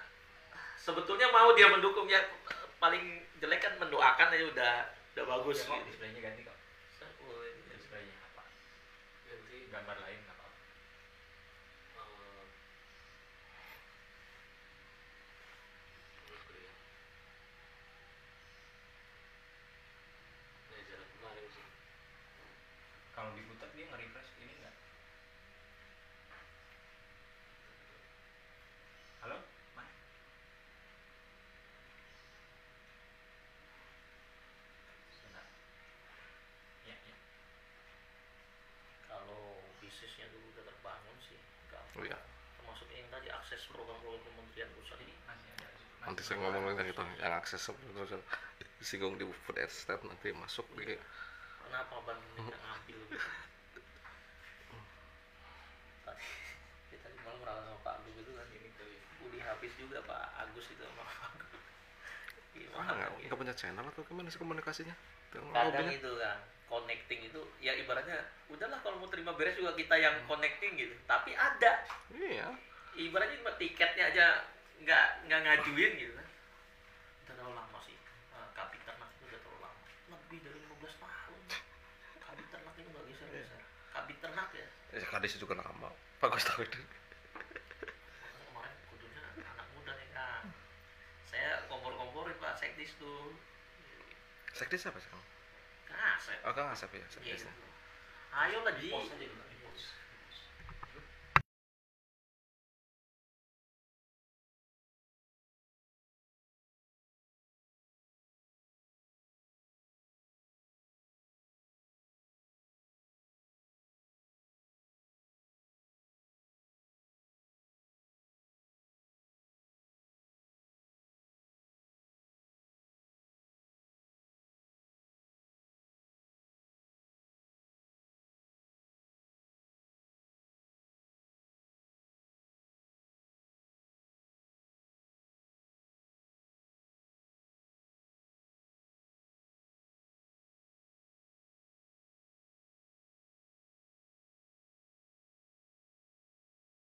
sebetulnya 0.75 1.31
mau 1.31 1.55
dia 1.55 1.71
mendukung 1.71 2.11
ya 2.11 2.19
paling 2.75 3.23
jelek 3.39 3.63
kan 3.63 3.79
mendoakan 3.79 4.35
aja 4.35 4.45
udah 4.51 4.73
udah 5.15 5.25
bagus 5.31 5.63
Ya, 5.63 5.79
gitu. 5.79 5.95
ganti 6.19 6.43
kok. 6.43 6.57
Oh, 7.23 7.39
iya. 7.39 7.55
Displaynya 7.71 8.19
apa? 8.27 8.43
Ganti, 9.23 9.57
Gambar 9.71 9.95
lain 10.03 10.19
nggak 10.19 10.35
apa-apa. 10.35 10.59
eh, 11.95 12.43
apa 16.27 16.51
ya? 16.53 16.71
Nah, 20.67 20.81
jalan 20.83 21.07
kemarin 21.09 21.45
sih. 21.47 21.65
Kalau 23.25 23.41
diputar 23.41 23.65
dia 23.73 23.89
nge-refresh 23.89 24.37
ini 24.37 24.53
nggak? 24.61 24.75
Halo? 29.25 29.37
Mana? 29.73 29.89
Sebentar. 35.09 35.41
Ya, 36.85 36.93
ya. 36.93 37.15
Kalau 39.09 39.57
bisnisnya 39.81 40.29
dulu 40.29 40.45
udah 40.53 40.69
terbangun 40.69 41.17
sih, 41.25 41.41
gampang. 41.73 41.97
Oh 41.97 42.05
iya. 42.05 42.21
Termasuk 42.61 42.93
yang 42.93 43.09
tadi 43.09 43.33
akses 43.33 43.65
program-program 43.73 44.21
kementerian 44.21 44.69
pusat 44.77 45.01
ini 45.01 45.17
Masih 45.25 45.49
ada 45.49 45.65
di 45.65 45.77
situ. 45.81 45.97
Nanti 46.05 46.21
saya 46.21 46.37
ngomongin 46.45 46.77
yang 46.77 46.89
itu 46.93 47.01
yang 47.25 47.33
akses 47.41 47.65
sebelum 47.73 48.21
disinggung 48.77 49.17
di 49.17 49.25
food 49.49 49.57
estate 49.57 50.05
nanti 50.05 50.29
masuk 50.29 50.69
di 50.77 50.93
kenapa 51.65 51.95
bang 52.03 52.19
minta 52.35 52.55
ngambil 52.55 52.97
gitu? 53.01 53.17
tadi 56.05 56.25
kita 56.89 57.07
di 57.09 57.19
malam 57.21 57.39
merasa 57.41 57.61
sama 57.63 57.79
Pak 57.81 57.93
Agus 57.99 58.15
itu 58.15 58.31
kan 58.31 58.47
ini 58.51 58.69
kali 58.73 58.95
Budi 59.17 59.39
habis 59.39 59.71
juga 59.75 59.97
Pak 60.01 60.21
Agus 60.39 60.65
itu 60.67 60.81
sama 60.81 61.03
Pak 61.03 61.17
Agus 61.31 61.51
mana 61.51 62.55
gimana 62.55 62.91
nggak 62.93 63.09
gitu? 63.11 63.23
nggak 63.25 63.39
punya 63.39 63.55
channel 63.55 63.85
atau 63.85 64.03
gimana 64.03 64.27
sih 64.27 64.39
komunikasinya? 64.39 64.95
Kadang 65.35 65.91
itu 65.91 66.11
kan 66.15 66.37
connecting 66.65 67.19
itu 67.23 67.41
ya 67.59 67.75
ibaratnya 67.75 68.17
udahlah 68.47 68.79
kalau 68.79 68.97
mau 68.97 69.07
terima 69.07 69.31
beres 69.31 69.53
juga 69.53 69.75
kita 69.75 69.95
yang 69.95 70.15
connecting 70.25 70.73
gitu 70.75 70.95
tapi 71.05 71.31
ada 71.31 71.83
Iya. 72.09 72.55
ibaratnya 72.95 73.37
cuma 73.37 73.53
tiketnya 73.55 74.07
aja 74.07 74.25
nggak 74.77 75.05
nggak 75.25 75.39
ngajuin 75.41 75.91
gitu 75.95 76.13
kan 76.13 76.27
udah 77.21 77.33
terlalu 77.33 77.53
lama 77.53 77.79
sih 77.83 77.93
Eh, 78.33 78.47
kabin 78.51 78.81
ternak 78.81 79.07
itu 79.11 79.23
udah 79.25 79.39
terlalu 79.39 79.59
lama 79.61 79.79
lebih 80.09 80.39
dari 80.41 80.57
15 80.57 80.95
tahun 80.97 81.39
kabin 82.19 82.45
ternak 82.49 82.73
itu 82.73 82.87
nggak 82.87 83.03
geser 83.07 83.27
geser 83.29 83.61
kabin 83.91 84.17
ternak 84.19 84.47
ya 85.15 85.23
Ya 85.23 85.23
kadis 85.23 85.39
juga 85.39 85.55
lama. 85.55 85.87
Bagus 86.19 86.43
tahu 86.43 86.67
itu. 86.67 86.75
Kemarin 86.75 86.91
kudunya 88.91 89.23
anak 89.47 89.63
muda 89.71 89.95
nih 89.95 90.11
kan 90.11 90.43
saya 91.31 91.63
kompor-komporin 91.71 92.35
pak 92.35 92.59
sekdis 92.59 92.91
tuh 92.99 93.31
Sekdis 94.51 94.83
apa 94.91 94.99
sih? 94.99 95.07
kasep 95.87 96.35
Oh, 96.43 96.51
Kang 96.51 96.67
Asep 96.67 96.91
ya, 96.91 96.99
Iya. 96.99 97.07
sekdis. 97.07 97.47
ayo 98.35 98.59
lah 98.67 98.75
Ji 98.75 98.91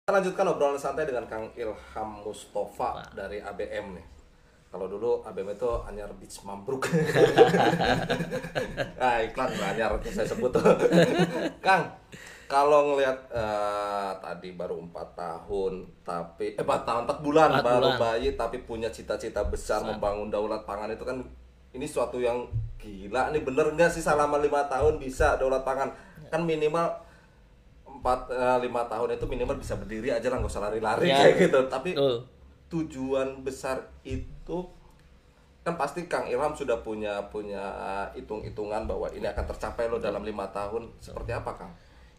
Kita 0.07 0.23
lanjutkan 0.23 0.47
obrolan 0.47 0.79
santai 0.79 1.03
dengan 1.03 1.27
Kang 1.27 1.51
Ilham 1.59 2.23
Mustafa 2.23 3.03
dari 3.11 3.43
ABM 3.43 3.99
nih. 3.99 4.07
Kalau 4.71 4.87
dulu 4.87 5.19
ABM 5.27 5.51
itu 5.51 5.67
Anyar 5.83 6.15
Beach 6.15 6.47
Mambruk. 6.47 6.87
nah, 9.03 9.19
iklan 9.27 9.51
lah 9.59 9.75
Anyar 9.75 9.99
itu 9.99 10.15
saya 10.15 10.23
sebut. 10.31 10.55
Kang, 11.67 11.91
kalau 12.47 12.95
ngelihat 12.95 13.19
eh, 13.35 14.11
tadi 14.23 14.55
baru 14.55 14.79
empat 14.79 15.19
tahun 15.19 15.83
tapi 16.07 16.55
eh 16.55 16.63
empat 16.63 16.87
tahun 16.87 17.03
empat 17.11 17.19
bulan 17.27 17.59
Empat 17.59 17.67
baru 17.67 17.89
bulan. 17.91 17.99
bayi 17.99 18.39
tapi 18.39 18.63
punya 18.63 18.87
cita-cita 18.95 19.43
besar 19.43 19.83
membangun 19.83 20.31
daulat 20.31 20.63
pangan 20.63 20.95
itu 20.95 21.03
kan 21.03 21.19
ini 21.75 21.83
suatu 21.83 22.23
yang 22.23 22.47
gila 22.79 23.35
nih 23.35 23.43
bener 23.43 23.75
nggak 23.75 23.91
sih 23.91 24.07
selama 24.07 24.39
lima 24.39 24.71
tahun 24.71 25.03
bisa 25.03 25.35
daulat 25.35 25.67
pangan 25.67 25.91
kan 26.31 26.47
minimal 26.47 26.95
empat 27.97 28.29
eh, 28.29 28.59
lima 28.63 28.85
tahun 28.85 29.17
itu 29.17 29.25
minimal 29.25 29.57
bisa 29.57 29.75
berdiri 29.75 30.13
aja 30.13 30.29
lah 30.29 30.39
nggak 30.39 30.53
usah 30.53 30.65
lari-lari 30.65 31.09
Ya. 31.09 31.19
kayak 31.23 31.49
gitu 31.49 31.59
tapi 31.67 31.97
Betul. 31.97 32.17
tujuan 32.67 33.41
besar 33.41 33.81
itu 34.03 34.59
kan 35.63 35.75
pasti 35.75 36.07
Kang 36.07 36.31
Ilham 36.31 36.55
sudah 36.55 36.79
punya 36.79 37.19
punya 37.27 37.59
hitung-hitungan 38.15 38.87
bahwa 38.87 39.11
ini 39.11 39.27
akan 39.27 39.45
tercapai 39.51 39.91
lo 39.91 39.99
dalam 39.99 40.23
lima 40.23 40.47
tahun 40.55 40.95
seperti 41.03 41.35
apa 41.35 41.51
Kang? 41.59 41.73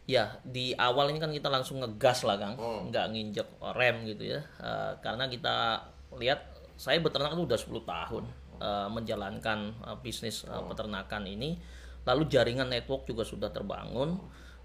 Ya, 0.03 0.35
di 0.43 0.75
awal 0.75 1.15
ini 1.15 1.19
kan 1.19 1.31
kita 1.31 1.47
langsung 1.47 1.79
ngegas 1.79 2.27
lah, 2.27 2.35
Kang. 2.35 2.55
Hmm. 2.59 2.91
Nggak 2.91 3.05
nginjek 3.11 3.47
rem 3.75 4.03
gitu 4.03 4.35
ya. 4.35 4.39
Eh, 4.39 4.91
karena 4.99 5.31
kita 5.31 5.79
lihat 6.19 6.43
saya 6.75 6.99
beternak 6.99 7.35
itu 7.35 7.43
udah 7.47 7.59
10 7.59 7.83
tahun 7.87 8.23
eh, 8.59 8.87
menjalankan 8.91 9.59
eh, 9.79 9.97
bisnis 10.03 10.43
eh, 10.43 10.63
peternakan 10.67 11.23
ini. 11.27 11.55
Lalu 12.03 12.27
jaringan 12.27 12.67
network 12.67 13.07
juga 13.07 13.23
sudah 13.23 13.47
terbangun 13.51 14.15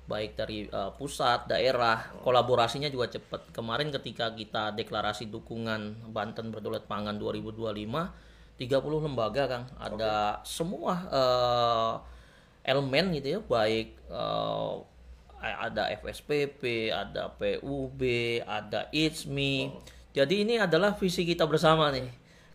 baik 0.07 0.35
dari 0.35 0.67
eh, 0.67 0.91
pusat, 0.99 1.47
daerah, 1.47 2.11
kolaborasinya 2.23 2.91
juga 2.91 3.11
cepat. 3.11 3.55
Kemarin 3.55 3.95
ketika 3.95 4.35
kita 4.35 4.75
deklarasi 4.75 5.31
dukungan 5.31 6.11
Banten 6.11 6.51
Berdaulat 6.51 6.85
Pangan 6.91 7.17
2025, 7.17 8.59
30 8.59 9.07
lembaga, 9.07 9.43
Kang. 9.49 9.65
Ada 9.79 10.43
semua 10.43 10.95
eh, 11.11 11.93
elemen 12.71 13.15
gitu 13.19 13.39
ya, 13.39 13.41
baik 13.43 13.89
eh, 14.11 14.75
ada 15.43 15.91
FSPP, 15.99 16.95
ada 16.95 17.35
PUB, 17.35 18.01
ada 18.47 18.87
ITSMI. 18.95 19.75
Jadi 20.15 20.47
ini 20.47 20.55
adalah 20.61 20.95
visi 20.95 21.27
kita 21.27 21.51
bersama 21.51 21.91
nih. 21.91 22.07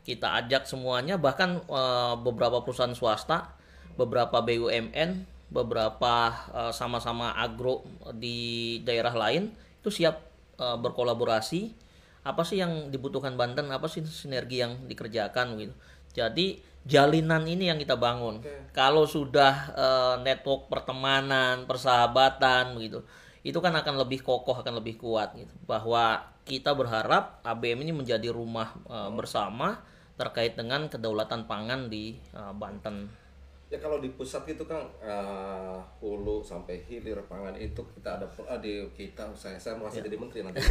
Kita 0.08 0.40
ajak 0.40 0.64
semuanya, 0.64 1.20
bahkan 1.20 1.60
eh, 1.60 2.16
beberapa 2.20 2.64
perusahaan 2.64 2.96
swasta, 2.96 3.56
beberapa 4.00 4.40
BUMN, 4.40 5.37
beberapa 5.48 6.34
eh, 6.52 6.74
sama-sama 6.76 7.36
agro 7.36 7.88
di 8.16 8.80
daerah 8.84 9.16
lain 9.16 9.52
itu 9.82 9.90
siap 9.90 10.16
eh, 10.60 10.78
berkolaborasi. 10.78 11.88
Apa 12.28 12.44
sih 12.44 12.60
yang 12.60 12.92
dibutuhkan 12.92 13.40
Banten? 13.40 13.72
Apa 13.72 13.88
sih 13.88 14.04
sinergi 14.04 14.60
yang 14.60 14.84
dikerjakan 14.88 15.56
gitu? 15.56 15.74
Jadi 16.12 16.60
jalinan 16.88 17.44
ini 17.44 17.68
yang 17.68 17.80
kita 17.80 18.00
bangun. 18.00 18.44
Kalau 18.72 19.04
sudah 19.04 19.54
eh, 19.76 20.16
network 20.24 20.72
pertemanan, 20.72 21.68
persahabatan 21.68 22.76
begitu, 22.80 23.04
itu 23.44 23.60
kan 23.60 23.76
akan 23.76 24.04
lebih 24.04 24.24
kokoh, 24.24 24.60
akan 24.60 24.80
lebih 24.84 25.00
kuat 25.00 25.36
gitu. 25.36 25.52
Bahwa 25.68 26.36
kita 26.48 26.72
berharap 26.72 27.44
ABM 27.44 27.84
ini 27.84 27.94
menjadi 27.94 28.32
rumah 28.32 28.72
eh, 28.88 29.12
bersama 29.12 29.84
terkait 30.18 30.58
dengan 30.58 30.90
kedaulatan 30.90 31.46
pangan 31.46 31.92
di 31.92 32.18
eh, 32.34 32.54
Banten. 32.56 33.27
Ya 33.68 33.78
kalau 33.84 34.00
di 34.00 34.08
pusat 34.16 34.48
itu 34.48 34.64
kan 34.64 34.80
eh, 35.04 35.78
hulu 36.00 36.40
sampai 36.40 36.80
hilir 36.88 37.20
pangan 37.28 37.52
itu 37.60 37.84
kita 38.00 38.16
ada 38.16 38.26
ah, 38.48 38.56
di 38.56 38.80
kita 38.96 39.28
saya 39.36 39.60
saya 39.60 39.76
mau 39.76 39.92
kasih 39.92 40.08
jadi 40.08 40.16
menteri 40.16 40.40
nanti. 40.40 40.64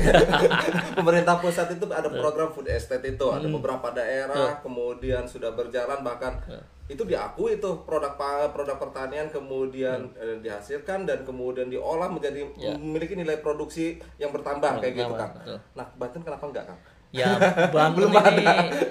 Pemerintah 0.98 1.36
pusat 1.36 1.76
itu 1.76 1.84
ada 1.92 2.08
program 2.08 2.48
food 2.48 2.72
estate 2.72 3.04
itu 3.04 3.26
ada 3.28 3.44
beberapa 3.44 3.92
daerah 3.92 4.56
kemudian 4.64 5.28
sudah 5.28 5.52
berjalan 5.52 6.00
bahkan 6.00 6.40
itu 6.86 7.02
diakui 7.02 7.58
itu 7.58 7.70
produk 7.82 8.14
produk 8.54 8.78
pertanian 8.78 9.26
kemudian 9.26 10.06
eh, 10.16 10.38
dihasilkan 10.38 11.02
dan 11.02 11.26
kemudian 11.26 11.66
diolah 11.66 12.06
menjadi 12.06 12.46
memiliki 12.78 13.18
nilai 13.18 13.42
produksi 13.42 13.98
yang 14.22 14.30
bertambah 14.30 14.78
kayak 14.78 14.94
gitu 14.94 15.14
kan. 15.18 15.34
betul. 15.34 15.58
Nah 15.74 15.86
Banten 15.98 16.22
kenapa 16.22 16.44
enggak 16.46 16.64
kan? 16.70 16.78
Ya, 17.16 17.32
Banten 17.74 18.12
ini 18.12 18.44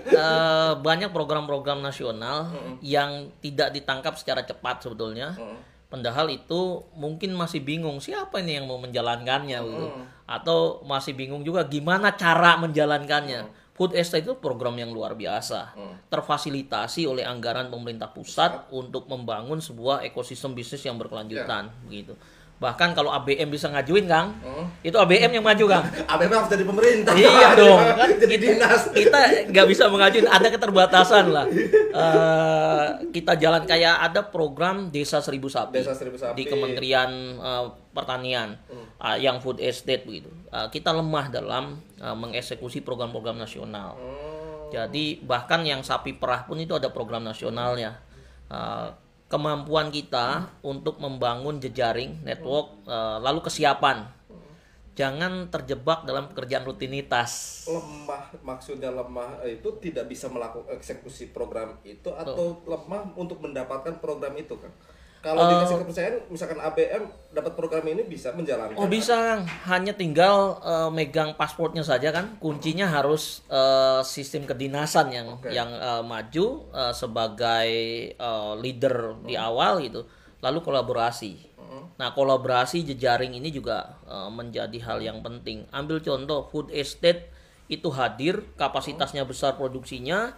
eh, 0.10 0.74
banyak 0.74 1.14
program-program 1.14 1.80
nasional 1.80 2.50
yang 2.82 3.30
tidak 3.38 3.70
ditangkap 3.70 4.18
secara 4.18 4.42
cepat 4.42 4.82
sebetulnya. 4.82 5.38
Padahal 5.86 6.28
itu 6.34 6.82
mungkin 6.98 7.38
masih 7.38 7.62
bingung 7.62 8.02
siapa 8.02 8.42
ini 8.42 8.58
yang 8.58 8.66
mau 8.66 8.82
menjalankannya 8.82 9.60
gitu. 9.62 9.86
Atau 10.26 10.82
masih 10.84 11.14
bingung 11.14 11.46
juga 11.46 11.64
gimana 11.64 12.18
cara 12.18 12.58
menjalankannya. 12.58 13.46
Food 13.76 13.92
estate 13.92 14.24
itu 14.24 14.40
program 14.40 14.76
yang 14.80 14.90
luar 14.90 15.14
biasa. 15.14 15.76
Terfasilitasi 16.10 17.06
oleh 17.06 17.24
anggaran 17.24 17.68
pemerintah 17.68 18.08
pusat 18.10 18.66
untuk 18.72 19.06
membangun 19.06 19.60
sebuah 19.60 20.02
ekosistem 20.04 20.56
bisnis 20.56 20.84
yang 20.84 20.96
berkelanjutan 20.96 21.70
begitu. 21.86 22.16
Bahkan 22.56 22.96
kalau 22.96 23.12
ABM 23.12 23.52
bisa 23.52 23.68
ngajuin, 23.68 24.08
Kang, 24.08 24.32
itu 24.80 24.96
ABM 24.96 25.28
yang 25.28 25.44
maju, 25.44 25.66
Kang. 25.68 25.86
ABM 26.16 26.32
harus 26.32 26.50
jadi 26.50 26.64
pemerintah. 26.64 27.12
Iya 27.12 27.52
dong, 27.60 27.80
kan 28.00 28.10
jadi 28.24 28.36
kita, 28.40 28.46
dinas. 28.56 28.82
kita 28.96 29.20
nggak 29.52 29.68
bisa 29.68 29.84
mengajuin, 29.92 30.28
ada 30.32 30.48
keterbatasan 30.48 31.36
lah. 31.36 31.46
Eh, 31.52 32.86
kita 33.12 33.36
jalan 33.36 33.68
kayak 33.68 34.08
ada 34.08 34.24
program 34.32 34.88
Desa 34.88 35.20
Seribu 35.20 35.52
Sapi, 35.52 35.84
Desa 35.84 35.92
Seribu 35.92 36.16
Sapi. 36.16 36.32
Hmm. 36.32 36.38
di 36.40 36.44
Kementerian 36.48 37.10
eh, 37.36 37.66
Pertanian 37.96 38.60
ah, 39.00 39.16
yang 39.20 39.44
food 39.44 39.60
estate 39.60 40.08
begitu. 40.08 40.32
Ah, 40.52 40.72
kita 40.72 40.96
lemah 40.96 41.28
dalam 41.32 41.84
ah, 42.00 42.16
mengeksekusi 42.16 42.84
program-program 42.88 43.36
nasional. 43.36 44.00
Hmm. 44.00 44.72
Jadi 44.72 45.24
bahkan 45.24 45.64
yang 45.64 45.84
sapi 45.84 46.16
perah 46.16 46.44
pun 46.44 46.60
itu 46.60 46.76
ada 46.76 46.92
program 46.92 47.24
nasionalnya. 47.24 48.02
Uh, 48.46 48.94
kemampuan 49.26 49.90
kita 49.90 50.54
untuk 50.62 51.02
membangun 51.02 51.58
jejaring 51.58 52.22
network, 52.22 52.86
uh, 52.86 53.18
lalu 53.22 53.42
kesiapan. 53.46 54.06
Jangan 54.96 55.52
terjebak 55.52 56.08
dalam 56.08 56.32
pekerjaan 56.32 56.64
rutinitas. 56.64 57.64
lemah 57.68 58.32
maksudnya 58.40 58.88
lemah 58.96 59.44
eh, 59.44 59.60
itu 59.60 59.68
tidak 59.84 60.08
bisa 60.08 60.32
melakukan 60.32 60.72
eksekusi 60.72 61.36
program 61.36 61.76
itu 61.84 62.08
atau 62.16 62.64
lemah 62.64 63.12
untuk 63.20 63.44
mendapatkan 63.44 64.00
program 64.00 64.32
itu 64.40 64.56
kan 64.56 64.72
kalau 65.26 65.42
dikasih 65.50 65.78
kepercayaan 65.82 66.16
misalkan 66.30 66.60
ABM 66.62 67.04
dapat 67.34 67.54
program 67.58 67.82
ini 67.90 68.06
bisa 68.06 68.30
menjalankan 68.38 68.78
Oh 68.78 68.86
bisa. 68.86 69.42
Hanya 69.66 69.98
tinggal 69.98 70.62
uh, 70.62 70.94
megang 70.94 71.34
pasportnya 71.34 71.82
saja 71.82 72.14
kan. 72.14 72.38
Kuncinya 72.38 72.86
harus 72.86 73.42
uh, 73.50 74.06
sistem 74.06 74.46
kedinasan 74.46 75.10
yang 75.10 75.28
Oke. 75.42 75.50
yang 75.50 75.74
uh, 75.74 76.06
maju 76.06 76.70
uh, 76.70 76.94
sebagai 76.94 77.70
uh, 78.22 78.54
leader 78.54 79.18
di 79.26 79.34
awal 79.34 79.82
gitu. 79.82 80.06
Lalu 80.46 80.62
kolaborasi. 80.62 81.58
Nah, 81.96 82.12
kolaborasi 82.12 82.84
jejaring 82.84 83.40
ini 83.40 83.52
juga 83.56 84.00
uh, 84.08 84.28
menjadi 84.28 84.76
hal 84.84 85.00
yang 85.00 85.20
penting. 85.24 85.64
Ambil 85.72 86.04
contoh 86.04 86.48
food 86.52 86.68
estate 86.76 87.32
itu 87.72 87.88
hadir, 87.90 88.46
kapasitasnya 88.60 89.26
besar 89.26 89.58
produksinya 89.58 90.38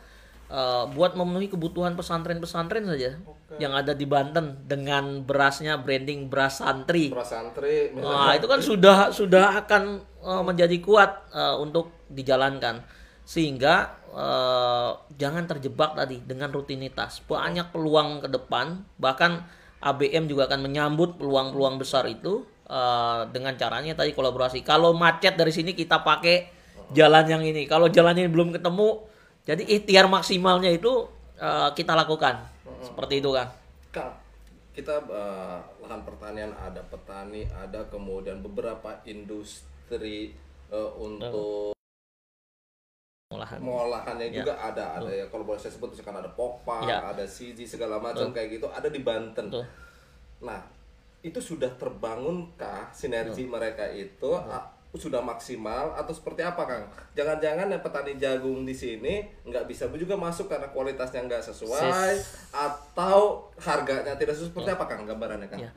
uh, 0.52 0.88
buat 0.92 1.16
memenuhi 1.16 1.52
kebutuhan 1.52 1.96
pesantren-pesantren 1.96 2.86
saja 2.88 3.20
yang 3.56 3.74
ada 3.74 3.96
di 3.96 4.04
Banten 4.04 4.68
dengan 4.68 5.24
berasnya 5.24 5.80
branding 5.80 6.28
beras 6.28 6.60
santri. 6.60 7.08
Pra 7.08 7.24
santri 7.24 7.96
Wah, 7.96 8.36
itu 8.36 8.46
kan 8.46 8.60
sudah 8.60 8.98
sudah 9.16 9.64
akan 9.66 10.04
eh, 10.04 10.44
menjadi 10.44 10.78
kuat 10.84 11.32
eh, 11.32 11.56
untuk 11.56 12.06
dijalankan. 12.12 12.84
Sehingga 13.24 13.96
eh, 14.12 14.92
jangan 15.16 15.48
terjebak 15.48 15.96
tadi 15.96 16.20
dengan 16.22 16.52
rutinitas. 16.52 17.24
Banyak 17.24 17.72
peluang 17.72 18.24
ke 18.24 18.30
depan, 18.30 18.84
bahkan 19.00 19.48
ABM 19.80 20.28
juga 20.28 20.52
akan 20.52 20.68
menyambut 20.68 21.16
peluang-peluang 21.16 21.80
besar 21.80 22.04
itu 22.12 22.44
eh, 22.68 23.22
dengan 23.32 23.56
caranya 23.56 23.96
tadi 23.98 24.12
kolaborasi. 24.12 24.62
Kalau 24.62 24.92
macet 24.92 25.40
dari 25.40 25.56
sini 25.56 25.72
kita 25.72 26.04
pakai 26.04 26.52
jalan 26.92 27.26
yang 27.28 27.44
ini. 27.44 27.64
Kalau 27.64 27.88
jalannya 27.88 28.28
belum 28.28 28.56
ketemu, 28.56 29.08
jadi 29.48 29.64
ikhtiar 29.64 30.06
maksimalnya 30.06 30.68
itu 30.70 31.08
eh, 31.38 31.70
kita 31.72 31.96
lakukan. 31.96 32.36
Seperti 32.84 33.24
itu 33.24 33.32
kan. 33.32 33.48
Kang, 33.90 34.12
kita 34.76 35.00
eh, 35.02 35.58
lahan 35.80 36.04
pertanian 36.04 36.52
ada 36.52 36.84
petani 36.84 37.48
ada 37.48 37.88
kemudian 37.88 38.44
beberapa 38.44 39.00
industri 39.04 40.36
eh, 40.68 40.92
untuk 40.94 41.72
Olahan. 43.28 43.60
mengolahannya 43.60 44.28
Ya. 44.30 44.40
juga 44.40 44.54
ada 44.56 44.96
ada 44.96 45.10
ya 45.10 45.28
kalau 45.28 45.44
boleh 45.44 45.60
saya 45.60 45.72
sebut 45.72 45.92
misalkan 45.92 46.16
ada 46.16 46.32
pokpa 46.32 46.84
Ya. 46.84 47.04
ada 47.06 47.24
CG 47.24 47.68
segala 47.68 48.00
macam 48.00 48.32
kayak 48.32 48.56
gitu 48.56 48.68
ada 48.68 48.88
di 48.88 49.04
Banten 49.04 49.52
Betul. 49.52 49.68
nah 50.40 50.64
itu 51.20 51.36
sudah 51.38 51.68
terbangunkah 51.76 52.88
sinergi 52.90 53.44
mereka 53.44 53.84
itu 53.86 54.32
a- 54.32 54.72
sudah 54.96 55.20
maksimal 55.20 55.92
atau 56.00 56.16
seperti 56.16 56.48
apa 56.48 56.64
Kang? 56.64 56.84
Jangan-jangan 57.12 57.68
yang 57.68 57.84
petani 57.84 58.16
jagung 58.16 58.64
di 58.64 58.72
sini 58.72 59.28
nggak 59.44 59.68
bisa 59.68 59.92
juga 59.92 60.16
masuk 60.16 60.48
karena 60.48 60.72
kualitasnya 60.72 61.28
nggak 61.28 61.44
sesuai 61.44 61.92
Sis. 61.92 62.48
atau 62.56 63.52
harganya 63.60 64.16
tidak 64.16 64.40
sesuai 64.40 64.56
seperti 64.56 64.72
apa 64.72 64.86
Kang 64.88 65.04
gambarannya 65.04 65.52
Kang? 65.52 65.60
Ya. 65.60 65.72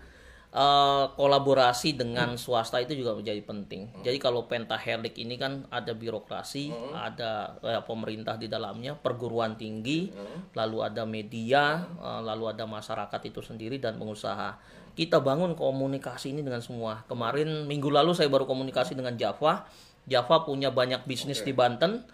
eh, 0.51 1.05
kolaborasi 1.15 1.95
dengan 1.95 2.35
swasta 2.35 2.83
itu 2.83 2.99
juga 2.99 3.15
menjadi 3.15 3.39
penting. 3.47 4.03
Jadi 4.03 4.19
kalau 4.19 4.51
pentahelix 4.51 5.15
ini 5.15 5.39
kan 5.39 5.63
ada 5.71 5.95
birokrasi, 5.95 6.75
ada 6.91 7.55
eh, 7.63 7.83
pemerintah 7.87 8.35
di 8.35 8.51
dalamnya, 8.51 8.99
perguruan 8.99 9.55
tinggi, 9.55 10.11
lalu 10.55 10.83
ada 10.83 11.07
media, 11.07 11.87
eh, 11.99 12.21
lalu 12.27 12.51
ada 12.51 12.67
masyarakat 12.67 13.21
itu 13.31 13.43
sendiri 13.43 13.79
dan 13.79 13.95
pengusaha. 13.99 14.80
Kita 15.01 15.17
bangun 15.17 15.57
komunikasi 15.57 16.37
ini 16.37 16.45
dengan 16.45 16.61
semua. 16.61 17.09
Kemarin 17.09 17.65
minggu 17.65 17.89
lalu 17.89 18.13
saya 18.13 18.29
baru 18.29 18.45
komunikasi 18.45 18.93
dengan 18.93 19.17
Java. 19.17 19.65
Java 20.05 20.45
punya 20.45 20.69
banyak 20.69 21.09
bisnis 21.09 21.41
di 21.41 21.57
Banten. 21.57 22.05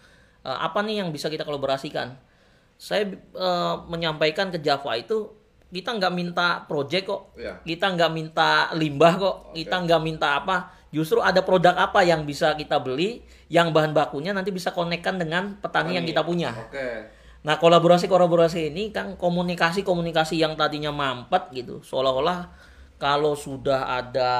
Eh, 0.46 0.54
apa 0.54 0.86
nih 0.86 1.02
yang 1.02 1.10
bisa 1.10 1.26
kita 1.26 1.42
kolaborasikan? 1.42 2.14
Saya 2.78 3.10
eh, 3.18 3.74
menyampaikan 3.90 4.54
ke 4.54 4.62
Java 4.62 4.94
itu 4.94 5.34
kita 5.74 5.98
nggak 5.98 6.14
minta 6.14 6.62
project 6.70 7.04
kok, 7.10 7.22
Iya. 7.34 7.58
kita 7.66 7.90
nggak 7.98 8.10
minta 8.14 8.70
limbah 8.78 9.18
kok, 9.18 9.36
kita 9.58 9.76
nggak 9.82 10.00
minta 10.06 10.38
apa. 10.38 10.70
Justru 10.94 11.18
ada 11.18 11.42
produk 11.42 11.74
apa 11.74 12.06
yang 12.06 12.22
bisa 12.22 12.54
kita 12.54 12.78
beli, 12.78 13.26
yang 13.50 13.74
bahan 13.74 13.90
bakunya 13.90 14.30
nanti 14.30 14.54
bisa 14.54 14.70
konekkan 14.70 15.18
dengan 15.18 15.58
petani 15.58 15.98
yang 15.98 16.06
kita 16.06 16.22
punya. 16.22 16.54
Oke. 16.54 17.10
Nah 17.42 17.58
kolaborasi-kolaborasi 17.58 18.70
ini 18.70 18.94
kan 18.94 19.18
komunikasi-komunikasi 19.18 20.38
yang 20.38 20.54
tadinya 20.54 20.94
mampet 20.94 21.50
gitu, 21.50 21.82
seolah-olah 21.82 22.46
kalau 22.96 23.32
sudah 23.32 24.00
ada 24.00 24.32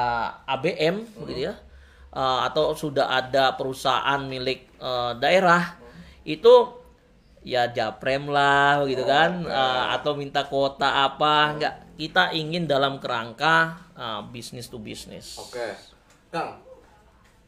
ABM 0.45 1.05
gitu 1.23 1.41
ya, 1.43 1.53
eh, 2.09 2.39
atau 2.43 2.73
sudah 2.73 3.09
ada 3.11 3.53
perusahaan 3.53 4.21
milik 4.21 4.67
eh, 4.77 5.11
daerah 5.17 5.77
itu 6.23 6.73
ya 7.41 7.69
japrem 7.69 8.27
lah 8.27 8.83
gitu 8.83 9.03
kan, 9.03 9.41
Eh, 9.41 9.83
atau 9.93 10.13
minta 10.13 10.43
kuota 10.43 11.05
apa, 11.05 11.55
enggak 11.55 11.73
kita 11.95 12.29
ingin 12.31 12.65
dalam 12.65 12.97
kerangka 12.97 13.77
eh, 13.93 14.21
bisnis 14.27 14.67
to 14.67 14.77
bisnis. 14.77 15.37
Oke. 15.37 15.73
Kang, 16.27 16.59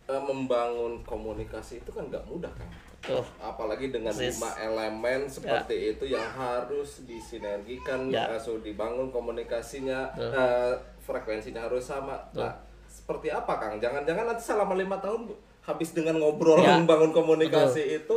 eh, 0.05 0.21
membangun 0.21 1.03
komunikasi 1.03 1.79
itu 1.79 1.91
kan 1.91 2.07
nggak 2.07 2.23
mudah, 2.25 2.49
Kang. 2.49 2.71
Tuh. 2.99 3.23
Apalagi 3.39 3.91
dengan 3.91 4.11
Persis. 4.11 4.35
lima 4.35 4.51
elemen 4.59 5.23
seperti 5.23 5.95
itu 5.95 6.03
yang 6.05 6.27
harus 6.29 7.03
disinergikan, 7.03 8.07
Ya. 8.07 8.27
langsung 8.27 8.59
dibangun 8.59 9.07
komunikasinya, 9.09 10.11
eh, 10.15 10.73
frekuensinya 11.09 11.65
harus 11.65 11.81
sama. 11.81 12.21
Nah, 12.37 12.53
seperti 12.85 13.33
apa, 13.33 13.57
Kang? 13.57 13.81
Jangan-jangan 13.81 14.29
nanti 14.29 14.43
selama 14.45 14.77
lima 14.77 15.01
tahun 15.01 15.33
habis 15.65 15.89
dengan 15.91 16.21
ngobrol 16.21 16.61
Ya. 16.61 16.77
membangun 16.77 17.09
komunikasi 17.09 17.97
itu, 17.97 18.15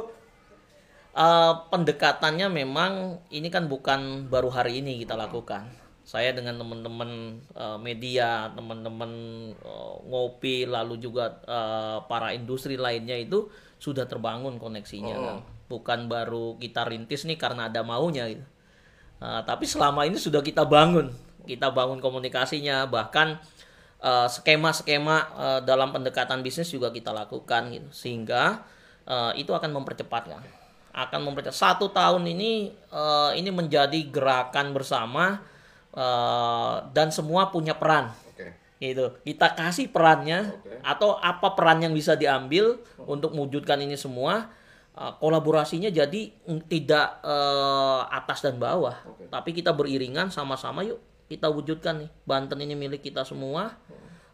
Eh, 1.12 1.52
pendekatannya 1.68 2.48
memang 2.48 3.20
ini 3.28 3.52
kan 3.52 3.68
bukan 3.68 4.32
baru 4.32 4.48
hari 4.48 4.80
ini 4.80 4.96
kita 4.96 5.12
lakukan. 5.12 5.68
Saya 6.08 6.32
dengan 6.32 6.56
teman-teman 6.56 7.36
eh, 7.52 7.76
media, 7.76 8.48
teman-teman 8.56 9.12
eh, 9.52 9.94
ngopi, 10.08 10.64
lalu 10.64 10.96
juga 10.96 11.36
eh, 11.44 12.00
para 12.08 12.32
industri 12.32 12.80
lainnya 12.80 13.20
itu 13.20 13.44
sudah 13.76 14.08
terbangun 14.08 14.56
koneksinya, 14.56 15.16
Kang. 15.20 15.40
Bukan 15.68 16.08
baru 16.08 16.56
kita 16.56 16.88
rintis 16.88 17.28
nih 17.28 17.36
karena 17.36 17.68
ada 17.68 17.84
maunya 17.84 18.32
gitu. 18.32 18.44
Eh, 19.20 19.42
tapi 19.44 19.68
selama 19.68 20.08
ini 20.08 20.16
sudah 20.16 20.40
kita 20.40 20.64
bangun, 20.64 21.12
kita 21.44 21.70
bangun 21.70 21.98
komunikasinya, 21.98 22.86
bahkan 22.86 23.38
eh, 24.02 24.28
skema-skema 24.28 25.16
eh, 25.38 25.60
dalam 25.62 25.90
pendekatan 25.90 26.42
bisnis 26.42 26.70
juga 26.70 26.90
kita 26.90 27.10
lakukan 27.10 27.70
gitu, 27.70 27.88
sehingga 27.94 28.62
eh, 29.06 29.32
itu 29.42 29.50
akan 29.54 29.70
mempercepat 29.72 30.22
Kang. 30.30 30.44
akan 30.92 31.20
mempercepat 31.24 31.56
satu 31.56 31.88
tahun 31.88 32.26
ini 32.28 32.74
eh, 32.92 33.30
ini 33.38 33.50
menjadi 33.50 34.00
gerakan 34.10 34.76
bersama 34.76 35.40
eh, 35.94 36.74
dan 36.92 37.08
semua 37.08 37.48
punya 37.48 37.72
peran 37.78 38.12
oke. 38.28 38.46
gitu 38.82 39.16
kita 39.24 39.56
kasih 39.56 39.88
perannya 39.88 40.52
Oke. 40.52 40.78
atau 40.84 41.16
apa 41.16 41.56
peran 41.56 41.80
yang 41.80 41.94
bisa 41.96 42.12
diambil 42.12 42.76
untuk 43.08 43.32
mewujudkan 43.32 43.80
ini 43.80 43.96
semua 43.96 44.52
Uh, 44.92 45.08
kolaborasinya 45.16 45.88
jadi 45.88 46.36
mm, 46.44 46.68
tidak 46.68 47.24
uh, 47.24 48.04
atas 48.12 48.44
dan 48.44 48.60
bawah 48.60 48.92
Oke. 49.08 49.24
tapi 49.32 49.56
kita 49.56 49.72
beriringan 49.72 50.28
sama-sama 50.28 50.84
yuk 50.84 51.00
kita 51.32 51.48
wujudkan 51.48 52.04
nih. 52.04 52.10
Banten 52.28 52.60
ini 52.60 52.76
milik 52.76 53.00
kita 53.00 53.24
semua. 53.24 53.72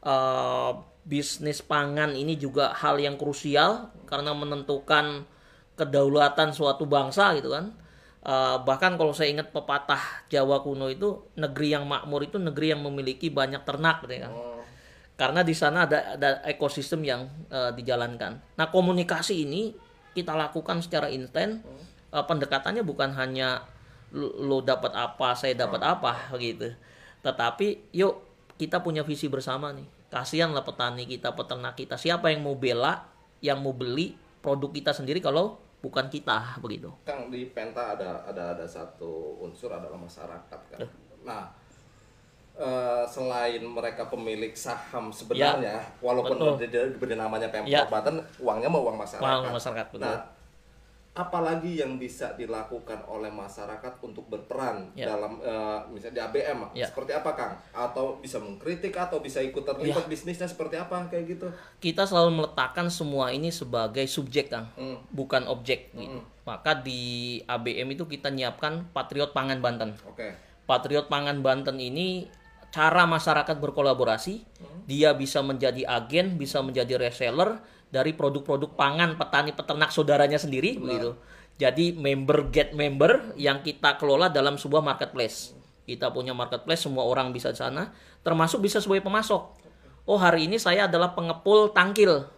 Uh, 0.02 0.82
bisnis 1.06 1.62
pangan 1.62 2.12
ini 2.14 2.34
juga 2.34 2.74
hal 2.74 2.98
yang 2.98 3.14
krusial 3.14 3.94
karena 4.06 4.34
menentukan 4.34 5.26
kedaulatan 5.78 6.50
suatu 6.50 6.90
bangsa 6.90 7.38
gitu 7.38 7.54
kan. 7.54 7.70
Uh, 8.18 8.60
bahkan 8.66 8.98
kalau 8.98 9.14
saya 9.14 9.30
ingat 9.30 9.54
pepatah 9.54 10.26
Jawa 10.26 10.60
kuno 10.66 10.90
itu 10.90 11.30
negeri 11.38 11.78
yang 11.78 11.86
makmur 11.86 12.26
itu 12.26 12.36
negeri 12.36 12.74
yang 12.74 12.82
memiliki 12.82 13.30
banyak 13.30 13.62
ternak 13.62 14.02
gitu 14.04 14.26
kan. 14.26 14.32
Oh, 14.34 14.58
karena 15.18 15.42
di 15.42 15.50
sana 15.50 15.90
ada 15.90 16.14
ada 16.14 16.38
ekosistem 16.46 17.02
yang 17.02 17.26
eh, 17.50 17.74
dijalankan. 17.74 18.38
Nah 18.54 18.66
komunikasi 18.70 19.42
ini 19.42 19.74
kita 20.14 20.38
lakukan 20.38 20.78
secara 20.78 21.10
instan. 21.10 21.58
Eh, 22.14 22.24
pendekatannya 22.24 22.86
bukan 22.86 23.18
hanya 23.18 23.66
lo, 24.12 24.64
dapat 24.64 24.92
apa, 24.96 25.36
saya 25.36 25.52
dapat 25.52 25.80
apa 25.84 26.32
gitu. 26.40 26.72
Tetapi 27.20 27.92
yuk 27.92 28.24
kita 28.56 28.80
punya 28.80 29.04
visi 29.04 29.28
bersama 29.28 29.70
nih. 29.74 29.86
Kasihanlah 30.08 30.64
petani 30.64 31.04
kita, 31.04 31.36
peternak 31.36 31.76
kita. 31.76 32.00
Siapa 32.00 32.32
yang 32.32 32.40
mau 32.40 32.56
bela, 32.56 33.04
yang 33.44 33.60
mau 33.60 33.76
beli 33.76 34.16
produk 34.40 34.72
kita 34.72 34.96
sendiri 34.96 35.20
kalau 35.20 35.60
bukan 35.84 36.08
kita 36.08 36.58
begitu. 36.64 36.90
Kang 37.04 37.28
di 37.28 37.52
Penta 37.52 37.94
ada 37.94 38.24
ada 38.24 38.56
ada 38.56 38.66
satu 38.66 39.38
unsur 39.44 39.68
adalah 39.70 40.00
masyarakat 40.00 40.60
kan. 40.74 40.80
Nah, 41.22 41.52
eh, 42.56 43.04
selain 43.04 43.60
mereka 43.62 44.08
pemilik 44.08 44.56
saham 44.56 45.12
sebenarnya, 45.12 45.78
walaupun 46.00 46.34
betul. 46.34 46.54
diberi, 46.64 46.88
diberi 46.96 47.14
namanya 47.14 47.52
Pemprov 47.52 47.70
Ya. 47.70 47.84
Banten, 47.86 48.24
uangnya 48.40 48.72
mau 48.72 48.82
uang 48.88 48.96
masyarakat. 48.96 49.22
Uang 49.22 49.54
masyarakat, 49.54 49.86
betul. 49.92 50.08
Nah, 50.08 50.37
apalagi 51.18 51.82
yang 51.82 51.98
bisa 51.98 52.38
dilakukan 52.38 53.02
oleh 53.10 53.26
masyarakat 53.26 53.98
untuk 53.98 54.30
berperan 54.30 54.94
Ya. 54.94 55.10
dalam 55.10 55.42
eh, 55.42 55.78
misalnya 55.90 56.14
di 56.14 56.22
ABM 56.22 56.60
Ya. 56.78 56.86
seperti 56.86 57.10
apa 57.10 57.34
Kang? 57.34 57.58
Atau 57.74 58.22
bisa 58.22 58.38
mengkritik 58.38 58.94
atau 58.94 59.18
bisa 59.18 59.42
ikut 59.42 59.66
terlibat 59.66 60.06
Ya. 60.06 60.10
bisnisnya 60.14 60.46
seperti 60.46 60.78
apa 60.78 61.10
kayak 61.10 61.24
gitu? 61.26 61.50
Kita 61.82 62.06
selalu 62.06 62.38
meletakkan 62.38 62.86
semua 62.86 63.34
ini 63.34 63.50
sebagai 63.50 64.06
subjek, 64.06 64.46
Kang, 64.46 64.70
Hmm. 64.78 65.02
bukan 65.10 65.50
objek. 65.50 65.90
Gitu. 65.90 66.22
Maka 66.46 66.78
di 66.78 67.36
ABM 67.44 67.98
itu 67.98 68.06
kita 68.06 68.30
nyiapkan 68.30 68.86
Patriot 68.94 69.34
Pangan 69.34 69.58
Banten. 69.58 69.98
Oke. 70.06 70.38
Patriot 70.64 71.10
Pangan 71.10 71.42
Banten 71.42 71.82
ini 71.82 72.30
cara 72.68 73.08
masyarakat 73.08 73.56
berkolaborasi, 73.58 74.44
dia 74.84 75.16
bisa 75.16 75.40
menjadi 75.40 75.82
agen, 75.88 76.36
bisa 76.36 76.60
menjadi 76.60 77.00
reseller 77.00 77.58
dari 77.88 78.12
produk-produk 78.12 78.76
pangan 78.76 79.16
petani 79.16 79.52
peternak 79.56 79.90
saudaranya 79.90 80.36
sendiri 80.36 80.76
begitu. 80.76 81.16
Jadi 81.58 81.90
member 81.96 82.54
get 82.54 82.70
member 82.70 83.34
yang 83.34 83.66
kita 83.66 83.98
kelola 83.98 84.30
dalam 84.30 84.54
sebuah 84.54 84.84
marketplace. 84.84 85.58
Kita 85.88 86.12
punya 86.12 86.36
marketplace, 86.36 86.84
semua 86.84 87.02
orang 87.02 87.32
bisa 87.34 87.50
di 87.50 87.58
sana, 87.58 87.90
termasuk 88.22 88.62
bisa 88.62 88.78
sebagai 88.78 89.08
pemasok. 89.08 89.42
Oh 90.04 90.20
hari 90.20 90.46
ini 90.46 90.60
saya 90.60 90.86
adalah 90.86 91.16
pengepul 91.16 91.72
tangkil. 91.74 92.28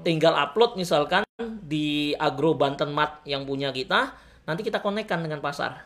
Tinggal 0.00 0.32
upload 0.32 0.80
misalkan 0.80 1.22
di 1.60 2.16
Agro 2.16 2.56
Banten 2.56 2.88
Mart 2.94 3.20
yang 3.28 3.44
punya 3.44 3.68
kita, 3.68 4.16
nanti 4.48 4.64
kita 4.64 4.80
konekkan 4.80 5.20
dengan 5.20 5.44
pasar. 5.44 5.84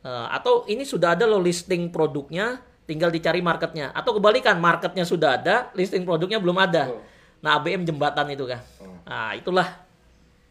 Eh, 0.00 0.26
atau 0.32 0.64
ini 0.68 0.84
sudah 0.84 1.16
ada 1.16 1.24
lo 1.28 1.40
listing 1.40 1.88
produknya, 1.92 2.60
tinggal 2.88 3.12
dicari 3.12 3.44
marketnya. 3.44 3.92
Atau 3.92 4.16
kebalikan, 4.16 4.56
marketnya 4.56 5.04
sudah 5.04 5.36
ada, 5.36 5.68
listing 5.76 6.04
produknya 6.08 6.40
belum 6.40 6.56
ada. 6.56 6.88
Betul. 6.88 7.00
Nah 7.40 7.56
ABM 7.56 7.82
jembatan 7.82 8.26
itu 8.28 8.44
kan. 8.44 8.60
Nah 9.02 9.32
itulah. 9.32 9.64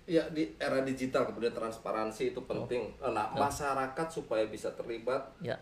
Ya 0.04 0.26
di 0.28 0.50
era 0.58 0.82
digital 0.82 1.24
kemudian 1.24 1.54
transparansi 1.54 2.34
itu 2.34 2.42
penting. 2.44 2.90
Nah 3.00 3.30
masyarakat 3.30 4.08
supaya 4.10 4.46
bisa 4.46 4.74
terlibat 4.74 5.22
Ya. 5.40 5.54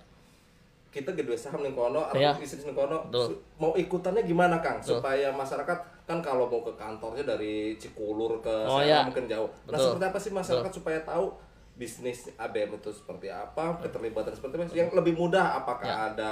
kita 0.88 1.11
gedwe 1.13 1.36
saham 1.36 1.61
ning 1.61 1.75
kono 1.75 1.99
atau 2.01 2.15
Iya. 2.15 2.32
bisnis 2.34 2.63
ning 2.63 2.73
kono 2.73 3.11
Betul. 3.11 3.36
mau 3.55 3.75
ikutannya 3.75 4.23
gimana 4.23 4.57
Kang 4.57 4.80
Betul. 4.80 4.97
supaya 4.97 5.30
masyarakat 5.30 5.78
kan 6.07 6.23
kalau 6.23 6.47
mau 6.47 6.63
ke 6.63 6.71
kantornya 6.73 7.28
dari 7.28 7.75
Cikulur 7.75 8.39
ke 8.39 8.49
Oh, 8.65 8.80
sana 8.80 8.88
iya. 8.88 8.99
mungkin 9.03 9.28
jauh. 9.28 9.51
Nah 9.67 9.75
Betul. 9.75 9.93
seperti 9.93 10.05
apa 10.07 10.17
sih 10.17 10.32
masyarakat 10.32 10.71
supaya 10.73 10.99
tahu 11.03 11.36
bisnis 11.75 12.32
ABM 12.34 12.73
itu 12.73 12.89
seperti 12.89 13.28
apa, 13.28 13.78
keterlibatan 13.78 14.32
seperti 14.32 14.57
apa 14.57 14.73
yang 14.73 14.89
lebih 14.89 15.13
mudah 15.13 15.59
apakah 15.59 15.86
Ya. 15.86 16.09
ada 16.09 16.32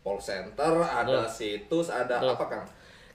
call 0.00 0.16
center, 0.16 0.72
ada 0.80 1.26
situs, 1.28 1.90
ada 1.90 2.16
Betul. 2.16 2.32
apa 2.32 2.44
Kang? 2.46 2.64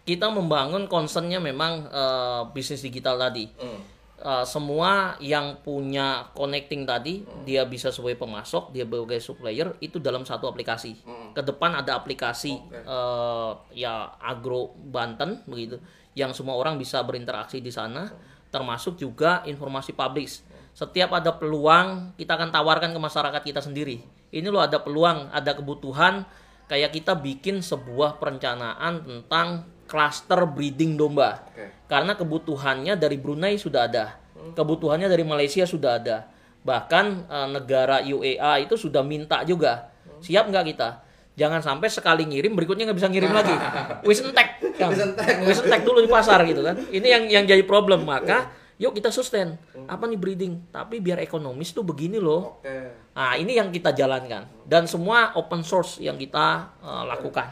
Kita 0.02 0.34
membangun 0.34 0.90
concernnya 0.90 1.38
memang 1.38 1.88
eh, 1.88 2.42
bisnis 2.52 2.82
digital 2.82 3.22
tadi. 3.22 3.46
Hmm. 3.58 3.82
Eh, 4.22 4.46
semua 4.46 5.18
yang 5.18 5.66
punya 5.66 6.30
connecting 6.38 6.86
tadi, 6.86 7.26
dia 7.42 7.66
bisa 7.66 7.90
sebagai 7.90 8.22
pemasok, 8.22 8.70
dia 8.70 8.86
sebagai 8.86 9.18
supplier 9.18 9.74
itu 9.82 9.98
dalam 9.98 10.22
satu 10.22 10.46
aplikasi. 10.46 10.94
Ke 11.34 11.42
depan 11.42 11.74
ada 11.74 11.98
aplikasi 11.98 12.54
eh, 12.70 13.52
ya 13.74 14.14
Agro 14.22 14.78
Banten 14.78 15.42
begitu, 15.50 15.82
yang 16.14 16.38
semua 16.38 16.54
orang 16.54 16.78
bisa 16.78 17.02
berinteraksi 17.02 17.66
di 17.66 17.74
sana, 17.74 18.14
termasuk 18.54 19.02
juga 19.02 19.42
informasi 19.50 19.98
publish. 19.98 20.46
Setiap 20.72 21.18
ada 21.18 21.36
peluang, 21.36 22.14
kita 22.14 22.38
akan 22.38 22.54
tawarkan 22.54 22.94
ke 22.94 23.00
masyarakat 23.02 23.42
kita 23.42 23.60
sendiri. 23.60 24.06
Ini 24.32 24.48
loh 24.48 24.62
ada 24.64 24.80
peluang, 24.80 25.34
ada 25.34 25.52
kebutuhan, 25.58 26.24
kayak 26.72 26.96
kita 26.96 27.18
bikin 27.20 27.60
sebuah 27.60 28.22
perencanaan 28.22 29.04
tentang 29.04 29.68
cluster 29.92 30.48
breeding 30.48 30.96
domba. 30.96 31.44
Oke. 31.52 31.84
Karena 31.92 32.16
kebutuhannya 32.16 32.96
dari 32.96 33.20
Brunei 33.20 33.60
sudah 33.60 33.92
ada, 33.92 34.16
kebutuhannya 34.56 35.12
dari 35.12 35.28
Malaysia 35.28 35.68
sudah 35.68 36.00
ada, 36.00 36.32
bahkan 36.64 37.28
eh, 37.28 37.48
negara 37.52 38.00
UEA 38.00 38.64
itu 38.64 38.80
sudah 38.80 39.04
minta 39.04 39.44
juga. 39.44 39.92
Siap 40.24 40.48
nggak 40.48 40.66
kita? 40.72 40.90
Jangan 41.36 41.60
sampai 41.60 41.88
sekali 41.92 42.24
ngirim 42.24 42.56
berikutnya 42.56 42.88
nggak 42.88 43.00
bisa 43.04 43.10
ngirim 43.12 43.32
lagi. 43.36 43.52
Wis 44.08 44.24
entek, 44.24 44.64
Kang. 44.80 44.96
Wis 45.44 45.60
entek. 45.60 45.84
Dulu 45.84 46.00
di 46.00 46.12
pasar 46.12 46.40
gitu 46.48 46.64
kan. 46.64 46.80
Ini 46.88 47.08
yang 47.08 47.24
yang 47.28 47.44
jadi 47.44 47.64
problem 47.68 48.08
maka 48.08 48.52
yuk 48.80 48.96
kita 48.96 49.12
sustain. 49.12 49.60
Apa 49.90 50.08
nih 50.08 50.20
breeding? 50.20 50.72
Tapi 50.72 51.04
biar 51.04 51.20
ekonomis 51.20 51.76
tuh 51.76 51.84
begini 51.84 52.22
loh. 52.22 52.64
Oke. 52.64 53.12
Nah, 53.12 53.36
ini 53.36 53.60
yang 53.60 53.68
kita 53.74 53.92
jalankan 53.92 54.48
dan 54.64 54.88
semua 54.88 55.36
open 55.36 55.66
source 55.68 56.00
yang 56.00 56.16
kita 56.16 56.78
eh, 56.80 57.04
lakukan. 57.10 57.48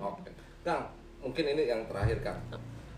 Oke. 0.00 0.30
Kang, 0.66 0.95
mungkin 1.26 1.44
ini 1.48 1.66
yang 1.66 1.82
terakhir 1.84 2.22
Kang. 2.22 2.38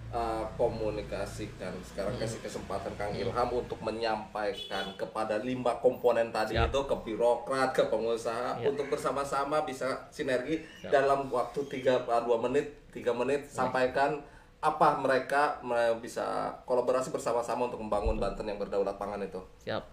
Eh, 0.09 0.45
komunikasikan 0.57 1.69
sekarang 1.83 2.17
Hmm. 2.17 2.25
kasih 2.25 2.41
kesempatan 2.41 2.93
Kang 2.97 3.13
Ilham 3.13 3.49
untuk 3.51 3.77
menyampaikan 3.79 4.89
kepada 4.97 5.37
lima 5.39 5.77
komponen 5.77 6.29
tadi 6.29 6.57
Siap. 6.57 6.69
itu 6.69 6.81
ke 6.83 6.97
birokrat 7.05 7.73
ke 7.73 7.85
pengusaha 7.85 8.57
Ya. 8.57 8.69
untuk 8.69 8.89
bersama-sama 8.89 9.61
bisa 9.63 9.85
sinergi 10.09 10.65
dalam 10.83 11.29
waktu 11.29 11.61
3 11.63 12.01
2 12.05 12.41
menit 12.41 12.73
3 12.89 13.13
menit 13.13 13.45
sampaikan 13.45 14.17
apa 14.59 14.97
mereka 14.97 15.61
me- 15.61 16.01
bisa 16.01 16.25
kolaborasi 16.65 17.13
bersama-sama 17.13 17.69
untuk 17.69 17.79
membangun 17.79 18.17
Banten 18.17 18.43
yang 18.45 18.57
berdaulat 18.57 18.97
pangan 18.97 19.21
itu. 19.21 19.39
Siap. 19.63 19.85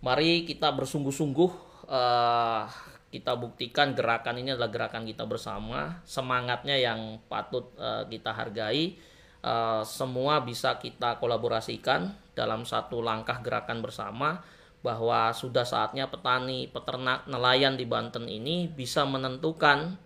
Mari 0.00 0.46
kita 0.46 0.70
bersungguh-sungguh 0.70 1.50
eh, 1.90 2.62
kita 3.10 3.34
buktikan 3.34 3.92
gerakan 3.98 4.38
ini 4.38 4.54
adalah 4.54 4.70
gerakan 4.70 5.02
kita 5.02 5.26
bersama, 5.26 5.98
semangatnya 6.06 6.78
yang 6.78 7.18
patut 7.26 7.74
eh, 7.76 8.06
kita 8.06 8.30
hargai. 8.30 8.94
Eh, 9.40 9.82
semua 9.82 10.46
bisa 10.46 10.78
kita 10.78 11.18
kolaborasikan 11.18 12.14
dalam 12.38 12.62
satu 12.62 13.02
langkah 13.02 13.42
gerakan 13.42 13.82
bersama 13.82 14.40
bahwa 14.80 15.34
sudah 15.36 15.66
saatnya 15.66 16.08
petani, 16.08 16.70
peternak, 16.70 17.28
nelayan 17.28 17.76
di 17.76 17.84
Banten 17.84 18.24
ini 18.30 18.64
bisa 18.64 19.04
menentukan 19.04 20.00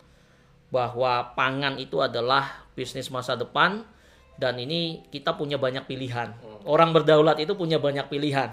bahwa 0.75 1.37
pangan 1.39 1.79
itu 1.79 2.03
adalah 2.03 2.67
bisnis 2.75 3.07
masa 3.15 3.39
depan 3.39 3.87
dan 4.35 4.59
ini 4.59 5.07
kita 5.15 5.39
punya 5.39 5.61
banyak 5.61 5.87
pilihan. 5.87 6.35
Orang 6.67 6.91
berdaulat 6.91 7.39
itu 7.39 7.55
punya 7.55 7.79
banyak 7.79 8.11
pilihan. 8.11 8.51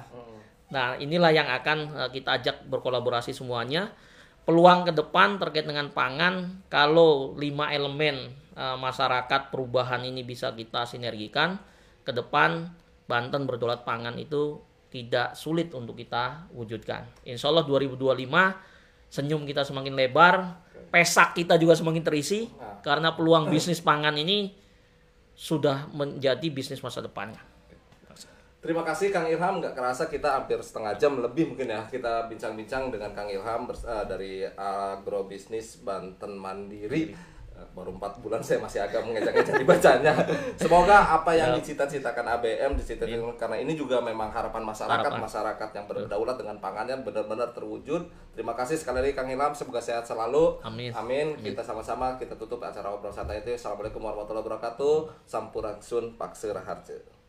Nah, 0.72 0.96
inilah 0.96 1.32
yang 1.36 1.50
akan 1.50 1.78
eh, 1.98 2.10
kita 2.14 2.38
ajak 2.38 2.56
berkolaborasi 2.70 3.34
semuanya. 3.34 3.92
Peluang 4.42 4.90
ke 4.90 4.92
depan 4.92 5.38
terkait 5.38 5.70
dengan 5.70 5.94
pangan 5.94 6.66
kalau 6.68 7.38
lima 7.38 7.70
elemen 7.70 8.34
eh, 8.58 8.78
masyarakat 8.78 9.54
perubahan 9.54 10.02
ini 10.02 10.26
bisa 10.26 10.50
kita 10.52 10.86
sinergikan 10.90 11.62
ke 12.02 12.12
depan 12.12 12.74
Banten 13.12 13.44
berdaulat 13.44 13.84
pangan 13.84 14.16
itu 14.16 14.64
tidak 14.88 15.36
sulit 15.36 15.76
untuk 15.76 16.00
kita 16.00 16.48
wujudkan. 16.56 17.04
Insya 17.28 17.52
Allah 17.52 17.68
2025 17.68 18.24
senyum 19.12 19.44
kita 19.44 19.68
semakin 19.68 20.00
lebar, 20.00 20.64
pesak 20.88 21.36
kita 21.36 21.60
juga 21.60 21.76
semakin 21.76 22.08
terisi 22.08 22.48
karena 22.80 23.12
peluang 23.12 23.52
bisnis 23.52 23.84
pangan 23.84 24.16
ini 24.16 24.56
sudah 25.36 25.92
menjadi 25.92 26.48
bisnis 26.48 26.80
masa 26.80 27.04
depannya. 27.04 27.51
Terima 28.62 28.86
kasih 28.86 29.10
Kang 29.10 29.26
Ilham, 29.26 29.58
nggak 29.58 29.74
kerasa 29.74 30.06
kita 30.06 30.38
hampir 30.38 30.62
setengah 30.62 30.94
jam 30.94 31.18
lebih 31.18 31.50
mungkin 31.50 31.66
ya 31.66 31.82
kita 31.90 32.30
bincang-bincang 32.30 32.94
dengan 32.94 33.10
Kang 33.10 33.26
Ilham 33.26 33.66
eh, 33.66 34.06
dari 34.06 34.46
agrobisnis 34.46 35.82
Banten 35.82 36.38
Mandiri. 36.38 37.10
Eh, 37.10 37.66
Baru 37.74 37.98
empat 37.98 38.22
bulan 38.22 38.38
saya 38.38 38.62
masih 38.62 38.86
agak 38.86 39.02
mengejar-ngejar 39.02 39.58
dibacanya. 39.58 40.14
Semoga 40.62 40.94
apa 41.10 41.34
yang 41.34 41.58
dicita-citakan 41.58 42.38
ABM 42.38 42.78
dicita-citakan 42.78 43.34
karena 43.34 43.58
ini 43.66 43.74
juga 43.74 43.98
memang 43.98 44.30
harapan 44.30 44.62
masyarakat, 44.62 45.10
Harapan. 45.10 45.26
masyarakat 45.26 45.70
yang 45.82 45.86
berdaulat 45.90 46.38
dengan 46.38 46.58
pangannya 46.62 47.02
benar-benar 47.02 47.50
terwujud. 47.58 48.14
Terima 48.38 48.54
kasih 48.54 48.78
sekali 48.78 49.02
lagi 49.02 49.18
Kang 49.18 49.26
Ilham, 49.26 49.58
semoga 49.58 49.82
sehat 49.82 50.06
selalu. 50.06 50.62
Amin. 50.62 50.94
Amin. 50.94 51.34
Kita 51.42 51.66
sama-sama 51.66 52.14
kita 52.22 52.38
tutup 52.38 52.62
acara 52.62 52.94
obrolan 52.94 53.10
santai 53.10 53.42
itu. 53.42 53.58
Assalamualaikum 53.58 54.06
warahmatullahi 54.06 54.46
wabarakatuh. 54.46 55.26
Sampurasun 55.26 56.14
Paksir 56.22 56.54
Harjo. 56.54 57.21